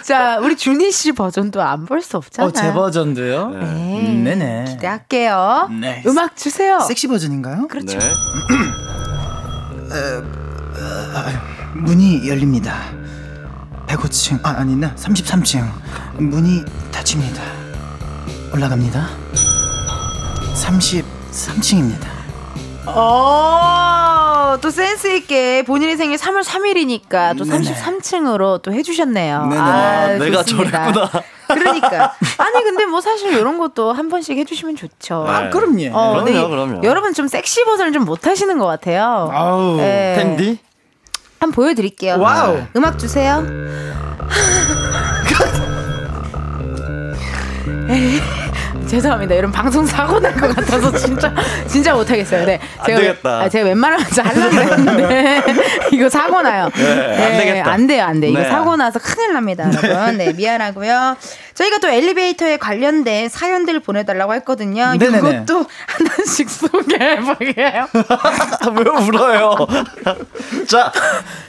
[0.09, 2.49] 자, 우리 준희 씨 버전도 안 볼 수 없잖아요.
[2.49, 3.49] 어, 제 버전도요?
[3.49, 3.57] 네.
[3.59, 4.65] 음, 네네.
[4.69, 5.69] 기대할게요.
[5.79, 6.01] 네.
[6.07, 6.79] 음악 주세요.
[6.79, 7.67] 섹시 버전인가요?
[7.67, 7.99] 그렇죠.
[7.99, 8.09] 네.
[11.75, 12.73] 문이 열립니다.
[13.85, 15.63] 105층, 아, 아니나 33층.
[16.17, 17.43] 문이 닫힙니다.
[18.51, 19.09] 올라갑니다.
[20.55, 22.07] 33층입니다.
[22.95, 27.71] 어, 또 센스 있게 본인의 생일 3월 3일이니까 또 네네.
[27.71, 29.45] 33층으로 또 해주셨네요.
[29.47, 29.61] 네네.
[29.61, 30.91] 아, 내가 좋습니다.
[30.91, 31.23] 저랬구나.
[31.49, 35.25] 그러니까 아니 근데 뭐 사실 이런 것도 한 번씩 해주시면 좋죠.
[35.27, 35.89] 아, 그럼요.
[35.97, 36.81] 어, 그럼요, 그럼요.
[36.83, 39.29] 여러분 좀 섹시 버전을 좀 못하시는 것 같아요.
[39.33, 40.15] 아우, 네.
[40.17, 40.59] 캔디?
[41.39, 42.19] 한번 보여드릴게요.
[42.19, 42.61] 와우.
[42.75, 43.43] 음악 주세요.
[48.89, 49.35] 죄송합니다.
[49.35, 51.33] 이런 방송 사고 날 것 같아서 진짜
[51.67, 52.45] 진짜 못하겠어요.
[52.45, 53.41] 네, 안 되겠다.
[53.41, 55.43] 아, 제가 웬만하면 하려고 했는데
[55.91, 56.69] 이거 사고 나요.
[56.75, 57.71] 네, 안 되겠다.
[57.71, 58.29] 안 돼요, 안 돼.
[58.29, 58.49] 이거 네.
[58.49, 60.17] 사고 나서 큰일 납니다, 여러분.
[60.17, 61.15] 네, 미안하고요.
[61.53, 64.93] 저희가 또 엘리베이터에 관련된 사연들 보내달라고 했거든요.
[64.97, 65.17] 네네네.
[65.43, 67.87] 이것도 하나씩 소개해볼게요.
[68.75, 69.55] 왜 울어요?
[70.67, 70.91] 자,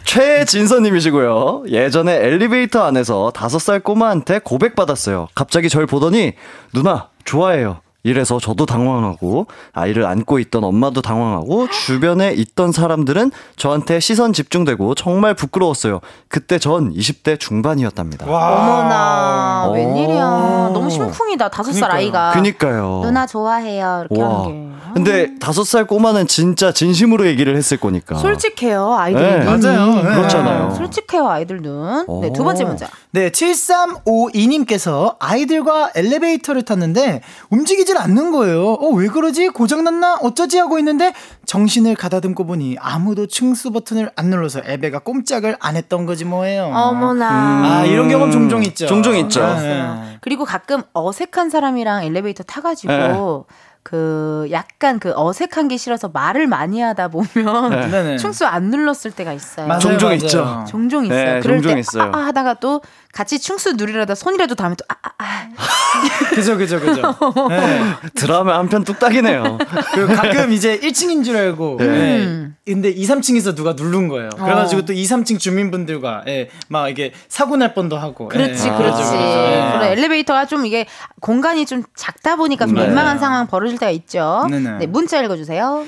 [0.05, 1.65] 최진서님이시고요.
[1.69, 5.29] 예전에 엘리베이터 안에서 다섯 살 꼬마한테 고백받았어요.
[5.35, 6.33] 갑자기 절 보더니
[6.73, 7.81] 누나 좋아해요.
[8.03, 15.35] 이래서 저도 당황하고 아이를 안고 있던 엄마도 당황하고 주변에 있던 사람들은 저한테 시선 집중되고 정말
[15.35, 16.01] 부끄러웠어요.
[16.29, 18.25] 그때 전 20대 중반이었답니다.
[18.27, 19.73] 어머나 오.
[19.75, 20.71] 웬일이야.
[20.73, 21.49] 너무 심쿵이다.
[21.51, 22.33] 다섯 살 아이가.
[22.33, 23.01] 그니까요.
[23.03, 24.07] 누나 좋아해요.
[24.11, 24.45] 이렇게 와.
[24.45, 24.81] 하는 게.
[24.95, 28.17] 근데 다섯 살 꼬마는 진짜 진심으로 얘기를 했을 거니까.
[28.17, 29.45] 솔직해요 아이들 네.
[29.45, 29.95] 맞아요.
[29.95, 30.03] 네.
[30.03, 30.75] 그렇잖아요.
[30.75, 32.07] 솔직해요 아이들 눈.
[32.23, 32.87] 네, 두 번째 문제.
[33.13, 37.21] 네, 7352님께서 아이들과 엘리베이터를 탔는데
[37.51, 38.75] 움직이 질 않는 거예요.
[38.75, 39.49] 어, 왜 그러지?
[39.49, 40.19] 고장났나?
[40.23, 40.59] 어쩌지?
[40.59, 41.13] 하고 있는데
[41.45, 46.67] 정신을 가다듬고 보니 아무도 층수 버튼을 안 눌러서 애배가 꼼짝을 안 했던 거지 뭐예요.
[46.67, 47.81] 어머나.
[47.81, 48.87] 아, 이런 경험 종종 있죠.
[48.87, 49.41] 종종 있죠.
[49.57, 50.19] 네.
[50.21, 53.55] 그리고 가끔 어색한 사람이랑 엘리베이터 타가지고 네.
[53.83, 58.17] 그 약간 그 어색한 게 싫어서 말을 많이 하다 보면 네.
[58.19, 59.67] 충수 안 눌렀을 때가 있어요.
[59.67, 60.17] 맞아요, 종종 맞아요.
[60.17, 60.65] 있죠.
[60.69, 61.25] 종종 있어요.
[61.25, 62.05] 네, 그럴 종종 때 있어요.
[62.05, 65.51] 아, 아 하다가 또 같이 충수 누리려다 손이라도 닿으면 또 아, 아, 아.
[66.31, 67.03] 그죠, 그죠, 그죠.
[67.49, 67.81] 네.
[68.15, 69.59] 드라마 한 편 뚝딱이네요.
[69.95, 71.77] 그 가끔 이제 1층인 줄 알고.
[71.81, 71.87] 네.
[71.89, 72.47] 네.
[72.65, 74.31] 근데 2, 3층에서 누가 누른 거예요.
[74.31, 78.29] 그래가지고 또 2, 3층 주민분들과 예, 막 이게 사고 날 뻔도 하고.
[78.29, 78.73] 그렇지, 예.
[78.73, 79.03] 그렇지.
[79.03, 79.17] 그죠, 그죠.
[79.17, 79.73] 예.
[79.79, 80.87] 그래, 엘리베이터가 좀 이게
[81.21, 82.87] 공간이 좀 작다 보니까 좀 네.
[82.87, 84.47] 민망한 상황 벌어질 때가 있죠.
[84.49, 84.71] 네네.
[84.79, 85.85] 네, 문자 읽어주세요.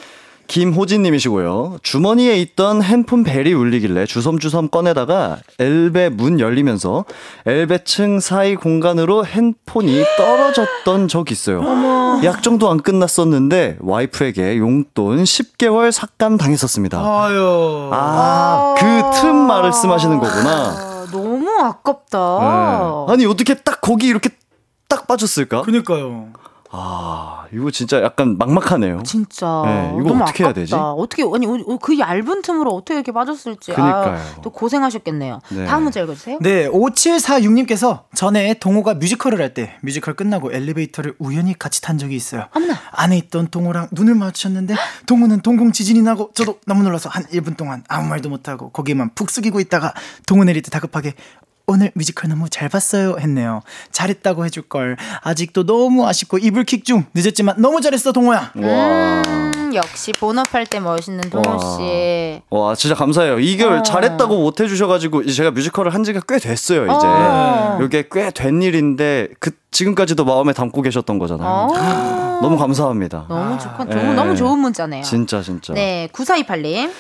[0.53, 1.79] 김호진님이시고요.
[1.83, 7.07] 주머니에 있던 핸폰 벨이 울리길래 주섬주섬 꺼내다가 엘베 문 열리면서
[7.47, 11.63] 엘베층 사이 공간으로 핸폰이 떨어졌던 적 있어요.
[12.23, 16.99] 약정도 안 끝났었는데 와이프에게 용돈 10개월 삭감 당했었습니다.
[16.99, 17.89] 아유.
[17.91, 18.85] 아, 그
[19.23, 20.51] 틈 말씀하시는 거구나.
[20.51, 23.07] 아, 너무 아깝다.
[23.09, 23.13] 네.
[23.15, 24.29] 아니 어떻게 딱 거기 이렇게
[24.87, 25.63] 딱 빠졌을까?
[25.63, 26.27] 그니까요.
[26.75, 29.03] 아 이거 진짜 약간 막막하네요.
[29.05, 29.63] 진짜.
[29.67, 30.53] 네, 이거 어떻게 해야 아깝다.
[30.55, 30.75] 되지?
[30.75, 33.73] 어떻게 아니 어, 그 얇은 틈으로 어떻게 이렇게 빠졌을지.
[33.73, 34.17] 그니까요.
[34.17, 35.41] 아, 또 고생하셨겠네요.
[35.51, 35.67] 네.
[35.67, 36.39] 다음 문제 읽어 주세요.
[36.41, 42.47] 네, 5746님께서 전에 동호가 뮤지컬을 할 때 뮤지컬 끝나고 엘리베이터를 우연히 같이 탄 적이 있어요.
[42.57, 42.75] 어머나.
[42.93, 44.75] 안에 있던 동호랑 눈을 마주쳤는데
[45.07, 49.11] 동호는 동공 지진이 나고 저도 너무 놀라서 한 1분 동안 아무 말도 못 하고 거기에만
[49.15, 49.93] 푹 숙이고 있다가
[50.27, 51.13] 동호 내릴 때 다급하게
[51.67, 53.61] 오늘 뮤지컬 너무 잘 봤어요 했네요.
[53.93, 54.97] 잘했다고 해줄 걸.
[55.23, 58.53] 아직도 너무 아쉽고 이불킥 중 늦었지만 너무 잘했어 동호야.
[58.57, 59.23] 와.
[59.27, 61.59] 음, 역시 본업할 때 멋있는 동호 와.
[61.77, 62.43] 씨.
[62.51, 63.39] 와 진짜 감사해요.
[63.39, 63.83] 이걸 어.
[63.83, 66.85] 잘했다고 못 해주셔가지고 제가 뮤지컬을 한 지가 꽤 됐어요.
[66.85, 67.79] 이제 어.
[67.83, 71.49] 이게 꽤 된 일인데 그 지금까지도 마음에 담고 계셨던 거잖아요.
[71.49, 72.39] 어.
[72.43, 73.27] 너무 감사합니다.
[73.29, 74.15] 너무 좋고 네.
[74.15, 75.03] 너무 좋은 문자네요.
[75.05, 75.73] 진짜 진짜.
[75.75, 76.91] 네, 9428님.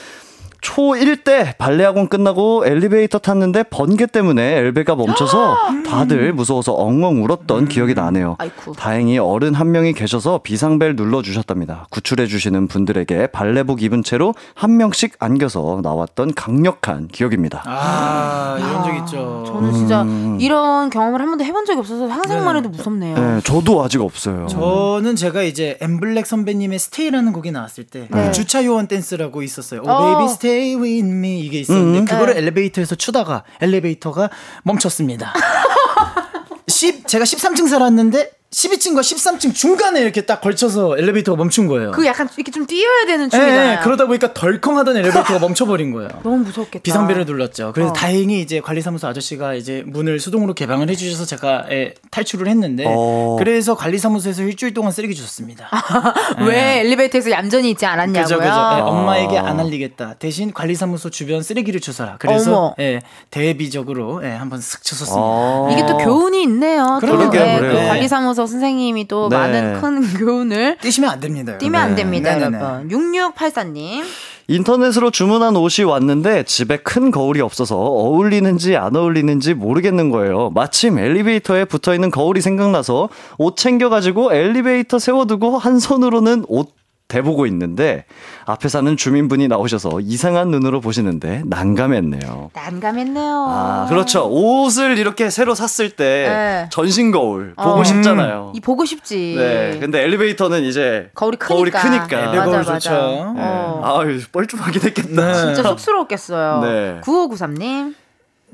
[0.62, 5.56] 초1 때 발레 학원 끝나고 엘리베이터 탔는데 번개 때문에 엘베가 멈춰서
[5.86, 8.36] 다들 무서워서 엉엉 울었던 기억이 나네요.
[8.38, 8.72] 아이쿠.
[8.76, 11.86] 다행히 어른 한 명이 계셔서 비상벨 눌러 주셨답니다.
[11.90, 17.62] 구출해 주시는 분들에게 발레복 입은 채로 한 명씩 안겨서 나왔던 강력한 기억입니다.
[17.66, 19.44] 아, 이런 적 있죠.
[19.46, 20.38] 저는 진짜 음.
[20.40, 22.58] 이런 경험을 한 번도 해본 적이 없어서 상상만 네.
[22.60, 23.18] 해도 무섭네요.
[23.18, 24.46] 네, 저도 아직 없어요.
[24.46, 28.30] 저는 제가 이제 엠블랙 선배님의 Stay라는 곡이 나왔을 때 네.
[28.30, 29.82] 주차 요원 댄스라고 있었어요.
[29.82, 30.16] 오 어.
[30.18, 32.04] Baby stay with me 이게 있었는데 음.
[32.04, 32.40] 그거를 네.
[32.40, 34.30] 엘리베이터에서 추다가 엘리베이터가
[34.64, 35.32] 멈췄습니다.
[36.68, 41.90] 10 제가 13층 살았는데 12층과 13층 중간에 이렇게 딱 걸쳐서 엘리베이터가 멈춘 거예요.
[41.92, 43.72] 그 약간 이렇게 좀 뛰어야 되는 예, 춤이잖아요.
[43.72, 46.10] 예, 그러다 보니까 덜컹하던 엘리베이터가 멈춰버린 거예요.
[46.22, 46.82] 너무 무섭겠다.
[46.82, 47.72] 비상벨을 눌렀죠.
[47.72, 47.92] 그래서 어.
[47.94, 53.36] 다행히 이제 관리사무소 아저씨가 이제 문을 수동으로 개방을 해주셔서 제가 예, 탈출을 했는데 어.
[53.38, 55.70] 그래서 관리사무소에서 일주일 동안 쓰레기 주웠습니다.
[56.46, 58.22] 왜 엘리베이터에서 얌전히 있지 않았냐고요?
[58.22, 58.48] 그죠, 그죠.
[58.50, 58.84] 예, 어.
[58.84, 60.16] 엄마에게 안 알리겠다.
[60.18, 62.16] 대신 관리사무소 주변 쓰레기를 주서라.
[62.18, 62.74] 그래서 어머.
[62.80, 63.00] 예,
[63.30, 65.18] 대비적으로 예, 한번 슥 쳤었습니다.
[65.18, 65.70] 어.
[65.72, 66.98] 이게 또 교훈이 있네요.
[67.00, 67.74] 또 그러게요, 네, 그.
[67.88, 69.36] 관리사무소 선생님이 또 네.
[69.36, 71.58] 많은 큰 교훈을 뛰시면 안 됩니다.
[71.58, 72.58] 뛰면 안 됩니다, 네네네.
[72.58, 72.88] 여러분.
[72.88, 74.02] 6684님.
[74.48, 80.50] 인터넷으로 주문한 옷이 왔는데 집에 큰 거울이 없어서 어울리는지 안 어울리는지 모르겠는 거예요.
[80.50, 83.08] 마침 엘리베이터에 붙어 있는 거울이 생각나서
[83.38, 86.74] 옷 챙겨가지고 엘리베이터 세워두고 한 손으로는 옷
[87.12, 88.04] 대보고 있는데
[88.46, 92.50] 앞에 사는 주민분이 나오셔서 이상한 눈으로 보시는데 난감했네요.
[92.54, 93.46] 난감했네요.
[93.48, 94.26] 아, 그렇죠.
[94.30, 96.68] 옷을 이렇게 새로 샀을 때 네.
[96.70, 97.84] 전신 거울 보고 어.
[97.84, 98.52] 싶잖아요.
[98.54, 99.34] 이 보고 싶지.
[99.36, 99.78] 네.
[99.78, 101.82] 근데 엘리베이터는 이제 거울이 크니까.
[101.82, 102.32] 크니까.
[102.32, 102.90] 네, 거울 맞아, 좋죠.
[102.90, 103.32] 맞아.
[103.34, 103.40] 네.
[103.42, 104.00] 어.
[104.00, 105.34] 아유, 뻘쭘하긴 했겠다.
[105.34, 106.60] 진짜 쑥스러웠겠어요.
[106.62, 107.00] 네.
[107.02, 107.94] 9593님.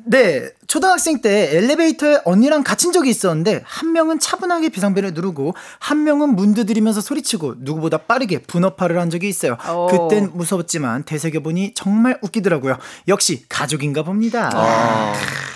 [0.04, 6.36] 네, 초등학생 때 엘리베이터에 언니랑 갇힌 적이 있었는데 한 명은 차분하게 비상벨을 누르고 한 명은
[6.36, 9.56] 문 두드리면서 소리치고 누구보다 빠르게 분업화를 한 적이 있어요.
[9.74, 9.86] 오.
[9.86, 12.76] 그땐 무서웠지만 되새겨 보니 정말 웃기더라고요.
[13.08, 14.50] 역시 가족인가 봅니다.
[14.52, 15.14] 아,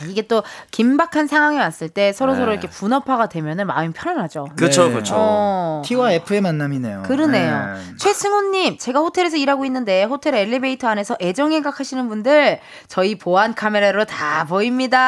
[0.09, 2.39] 이게 또 긴박한 상황이 왔을 때 서로 네.
[2.39, 4.48] 서로 이렇게 분업화가 되면은 마음이 편안하죠.
[4.56, 4.94] 그쵸, 네.
[4.94, 5.14] 그쵸.
[5.14, 5.82] 어.
[5.84, 7.02] T와 F의 만남이네요.
[7.02, 7.74] 그러네요.
[7.74, 7.80] 네.
[7.98, 14.47] 최승호님, 제가 호텔에서 일하고 있는데 호텔 엘리베이터 안에서 애정행각 하시는 분들 저희 보안 카메라로 다
[14.48, 15.01] 보입니다.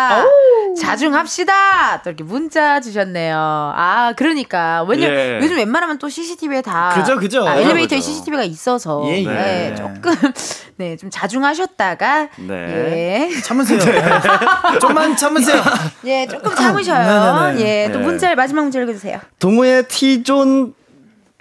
[0.81, 2.03] 자중합시다.
[2.03, 3.37] 또 이렇게 문자 주셨네요.
[3.37, 5.39] 아, 그러니까 왜냐 면 예.
[5.41, 7.47] 요즘 웬만하면 또 CCTV에 다 그죠, 그죠.
[7.47, 8.11] 아, 엘리베이터에 그죠.
[8.11, 9.25] CCTV가 있어서 예, 예.
[9.25, 10.13] 네, 조금
[10.77, 13.31] 네, 좀 자중하셨다가 네.
[13.33, 13.41] 예.
[13.43, 13.79] 참으세요.
[14.81, 15.63] 좀만 참으세요.
[16.05, 17.53] 예, 조금 참으셔요.
[17.53, 17.61] 네네네.
[17.61, 18.05] 예, 또 네.
[18.05, 19.21] 문자 마지막 문자 읽어 주세요.
[19.39, 20.75] 동호회 T존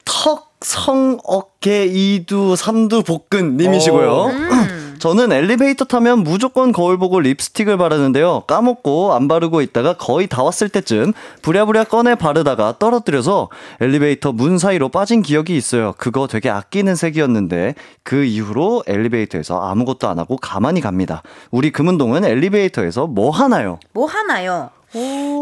[0.05, 4.29] 턱, 성, 어깨, 이두, 삼두, 복근 님이시고요.
[5.03, 8.43] 저는 엘리베이터 타면 무조건 거울 보고 립스틱을 바르는데요.
[8.47, 11.11] 까먹고 안 바르고 있다가 거의 다 왔을 때쯤
[11.41, 13.49] 부랴부랴 꺼내 바르다가 떨어뜨려서
[13.81, 15.93] 엘리베이터 문 사이로 빠진 기억이 있어요.
[15.97, 21.21] 그거 되게 아끼는 색이었는데 그 이후로 엘리베이터에서 아무것도 안 하고 가만히 갑니다.
[21.51, 23.79] 우리 금은동은 엘리베이터에서 뭐 하나요?
[23.91, 24.69] 뭐 하나요?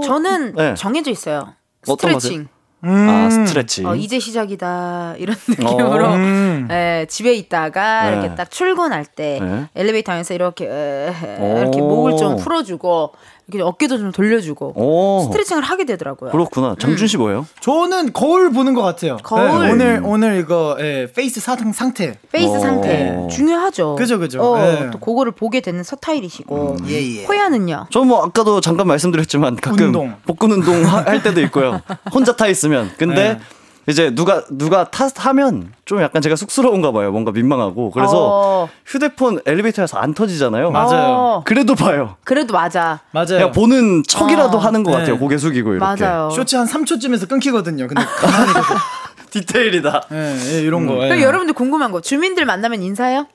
[0.03, 0.73] 저는 네.
[0.73, 1.53] 정해져 있어요.
[1.83, 2.47] 스트레칭.
[2.83, 3.85] 아, 스트레칭.
[3.87, 6.15] 어, 이제 시작이다 이런 느낌으로 어.
[6.15, 6.67] 음.
[6.71, 8.13] 예, 집에 있다가 네.
[8.13, 9.65] 이렇게 딱 출근할 때 네.
[9.75, 11.09] 엘리베이터 안에서 이렇게 에,
[11.39, 11.57] 오.
[11.59, 13.11] 이렇게 목을 좀 풀어주고
[13.59, 15.23] 어깨도 좀 돌려주고 오.
[15.25, 16.31] 스트레칭을 하게 되더라고요.
[16.31, 16.75] 그렇구나.
[16.79, 17.45] 장준 씨 뭐예요?
[17.59, 19.17] 저는 거울 보는 것 같아요.
[19.23, 19.49] 거울.
[19.49, 22.17] 네, 오늘 오늘 이거 예, face 사상 상태.
[22.31, 22.59] face 어.
[22.59, 23.95] 상태 중요하죠.
[23.95, 24.41] 그죠, 그죠.
[24.41, 24.89] 어, 예.
[24.91, 27.25] 또 그거를 보게 되는 스타일이시고 예, 예.
[27.25, 27.87] 호야는요.
[27.89, 30.15] 저뭐 아까도 잠깐 말씀드렸지만 가끔 운동.
[30.25, 31.81] 복근 운동 하- 할 때도 있고요.
[32.13, 32.91] 혼자 타 있으면.
[32.97, 33.39] 근데 네.
[33.87, 37.11] 이제 누가 누가 탔다 하면 좀 약간 제가 쑥스러운가 봐요.
[37.11, 37.91] 뭔가 민망하고.
[37.91, 38.69] 그래서 어.
[38.85, 40.71] 휴대폰 엘리베이터에서 안 터지잖아요.
[40.71, 41.03] 맞아요.
[41.07, 42.15] 어, 그래도 봐요.
[42.23, 42.99] 그래도 맞아.
[43.11, 43.25] 맞아요.
[43.27, 44.61] 그냥 보는 척이라도 어.
[44.61, 44.97] 하는 것 네.
[44.99, 45.17] 같아요.
[45.17, 46.03] 고개 숙이고 이렇게.
[46.05, 46.29] 맞아요.
[46.29, 47.87] 쇼츠 한 3초쯤에서 끊기거든요.
[47.87, 48.77] 근데 가만히 계세요.
[49.31, 50.07] 디테일이다.
[50.11, 50.95] 예, 예, 이런 거.
[51.03, 51.07] 예.
[51.07, 53.27] 그럼 여러분들 궁금한 거 주민들 만나면 인사해요?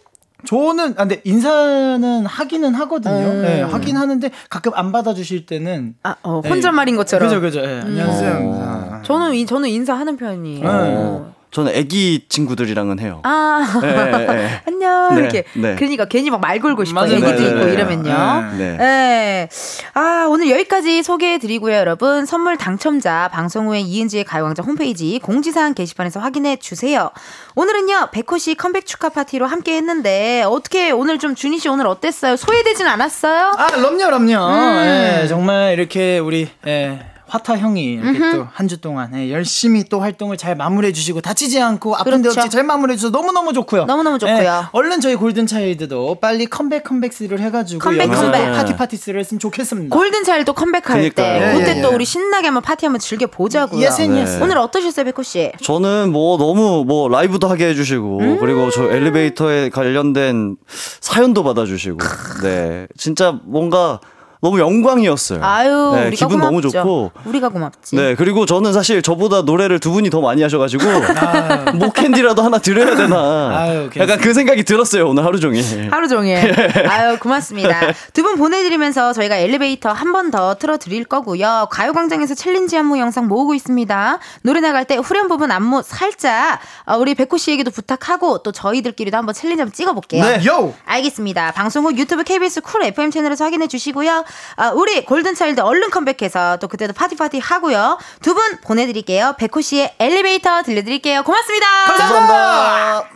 [0.47, 3.15] 저는 아 근데 인사는 하기는 하거든요.
[3.15, 3.45] 음.
[3.47, 7.29] 예, 하긴 하는데 가끔 안 받아주실 때는 아, 어, 예, 혼잣말인 것처럼.
[7.29, 7.61] 그죠, 그죠.
[7.61, 8.39] 예, 안녕하세요.
[8.43, 8.91] 어.
[8.93, 9.03] 아.
[9.03, 10.63] 저는 이- 저는 인사하는 편이에요.
[10.83, 11.36] 네.
[11.57, 13.21] 저는 애기 친구들이랑은 해요.
[13.25, 14.61] 아 예, 예, 예.
[14.67, 15.75] 안녕 네, 이렇게 네.
[15.77, 17.47] 그러니까 괜히 막 말 걸고 싶어 맞아요, 얘기도 맞아요.
[17.49, 17.73] 있고 네.
[17.73, 18.51] 이러면요.
[18.59, 18.77] 네.
[18.77, 19.49] 네.
[19.95, 22.27] 아, 오늘 여기까지 소개해 드리고요, 여러분.
[22.27, 27.11] 선물 당첨자 방송 후에 이은지의 가요광장 홈페이지 공지사항 게시판에서 확인해 주세요.
[27.55, 32.37] 오늘은요, 백호 씨 컴백 축하 파티로 함께 했는데, 어떻게 오늘 좀 준이 씨 오늘 어땠어요?
[32.37, 33.55] 소외되진 않았어요?
[33.57, 34.47] 아, 그럼요, 럼요.
[34.47, 35.23] 음.
[35.23, 40.01] 예, 정말 이렇게 우리 예, 화타 형이 이렇게 또 한 주 동안 예, 열심히 또
[40.01, 42.41] 활동을 잘 마무리해 주시고 다치지 않고 아픈 데 그렇죠.
[42.41, 43.85] 없이 잘 마무리해 주셔서 너무너무 좋고요.
[43.87, 44.37] 너무너무 좋고요.
[44.39, 48.53] 예, 얼른 저희 골든 차일드도 빨리 컴백 comebacks를 해가지고 컴백, 또 컴백.
[48.53, 49.95] 파티 parties를 했으면 좋겠습니다.
[49.95, 51.59] 골든 차일드 컴백할 때, 그러니까요.
[51.59, 51.95] 그때 예, 예, 또 예.
[51.95, 53.85] 우리 신나게 한번 파티 한번 즐겨 보자고요.
[53.85, 54.23] 예sen, 네.
[54.23, 54.43] 예sen.
[54.43, 55.53] 오늘 어떠셨어요, 백호 씨?
[55.63, 58.37] 저는 뭐 너무 뭐 라이브도 하게 해주시고 음.
[58.41, 60.57] 그리고 저 엘리베이터에 관련된
[61.01, 61.99] 사연도 받아주시고
[62.43, 64.01] 네 진짜 뭔가
[64.47, 65.41] 너무 영광이었어요.
[65.43, 66.71] 아유, 네, 우리가 기분 너무 고맙죠.
[66.71, 67.97] 좋고 우리가 고맙지.
[67.97, 70.85] 네 그리고 저는 사실 저보다 노래를 두 분이 더 많이 하셔가지고
[71.19, 71.73] 아.
[71.73, 75.65] 목캔디라도 하나 드려야 되나 아유, 약간 그 생각이 들었어요 오늘 하루 종일.
[75.91, 76.37] 하루 종일.
[76.89, 77.81] 아유, 고맙습니다.
[78.13, 81.69] 두 분 보내드리면서 저희가 엘리베이터 한 번 더 틀어드릴 거고요.
[81.71, 84.19] 가요광장에서 챌린지 안무 영상 모으고 있습니다.
[84.43, 89.35] 노래 나갈 때 후렴 부분 안무 살짝 어, 우리 백호 씨에게도 부탁하고 또 저희들끼리도 한번
[89.35, 90.25] 챌린지 한번 찍어볼게요.
[90.25, 90.73] 네, 요!
[90.85, 91.53] 알겠습니다.
[91.53, 94.25] 방송 후 유튜브 KBS 쿨 FM 채널에서 확인해 주시고요.
[94.57, 97.99] 아, 우리 골든차일드 얼른 컴백해서 또 그때도 파티파티 하고요.
[98.23, 99.35] 두 분 보내드릴게요.
[99.39, 101.23] 백호 씨의 엘리베이터 들려드릴게요.
[101.23, 101.67] 고맙습니다.
[101.87, 103.09] 감사합니다.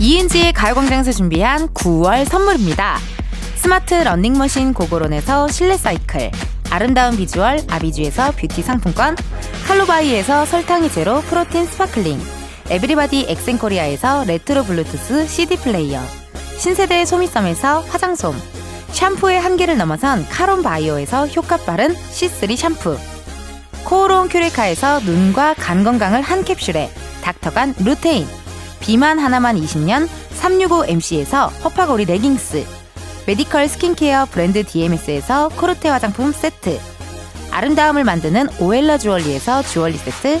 [0.00, 2.98] 이은지의 가요광장에서 준비한 9월 선물입니다.
[3.56, 6.30] 스마트 러닝머신 고고론에서 실내 사이클,
[6.70, 9.16] 아름다운 비주얼 아비주에서 뷰티 상품권,
[9.66, 12.18] 칼로바이에서 설탕이 제로 프로틴 sparkling,
[12.70, 16.00] 에브리바디 엑센코리아에서 레트로 블루투스 CD 플레이어,
[16.56, 18.32] 신세대 소미섬에서 화장솜,
[18.92, 22.96] 샴푸의 한계를 넘어선 카론 바이오에서 효과 빠른 C3 샴푸,
[23.84, 26.90] 코오롱 큐레카에서 눈과 간 건강을 한 캡슐에
[27.22, 28.24] 닥터간 루테인,
[28.78, 30.08] 비만 하나만 20년
[30.40, 32.64] 365MC에서 허파고리 레깅스
[33.26, 36.78] 메디컬 스킨케어 브랜드 DMS에서 코르테 화장품 세트
[37.50, 40.40] 아름다움을 만드는 오엘라 주얼리에서 주얼리 세트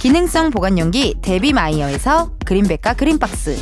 [0.00, 3.56] 기능성 보관용기 데비마이어에서 그린백과 그린박스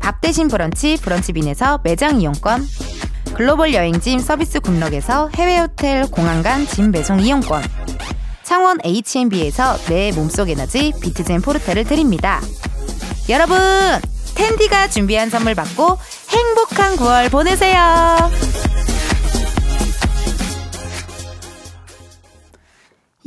[0.00, 2.66] 밥 대신 브런치 브런치빈에서 매장 이용권
[3.34, 7.62] 글로벌 여행짐 서비스 굿럭에서 해외 호텔 공항간 짐 배송 이용권
[8.48, 12.40] 창원 H&B에서 내 몸속 에너지 비트젠 포르테를 드립니다.
[13.28, 13.58] 여러분,
[14.34, 15.98] 은디가 준비한 선물 받고
[16.30, 18.30] 행복한 9월 보내세요.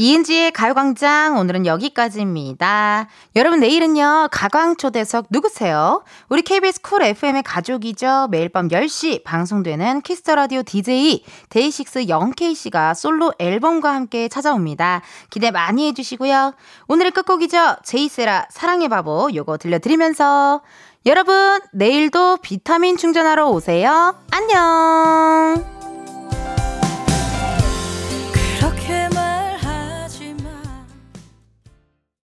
[0.01, 3.07] 이은지의 가요광장 오늘은 여기까지입니다.
[3.35, 6.01] 여러분 내일은요 가광초대석 누구세요?
[6.27, 8.27] 우리 KBS 쿨 FM의 가족이죠.
[8.31, 15.03] 매일 밤 10시 방송되는 키스 더 라디오 DJ 데이식스 영케이씨가 솔로 앨범과 함께 찾아옵니다.
[15.29, 16.55] 기대 많이 해주시고요.
[16.87, 17.75] 오늘의 끝곡이죠.
[17.83, 20.61] 제이세라 사랑의 바보 요거 들려드리면서
[21.05, 24.15] 여러분 내일도 비타민 충전하러 오세요.
[24.31, 25.80] 안녕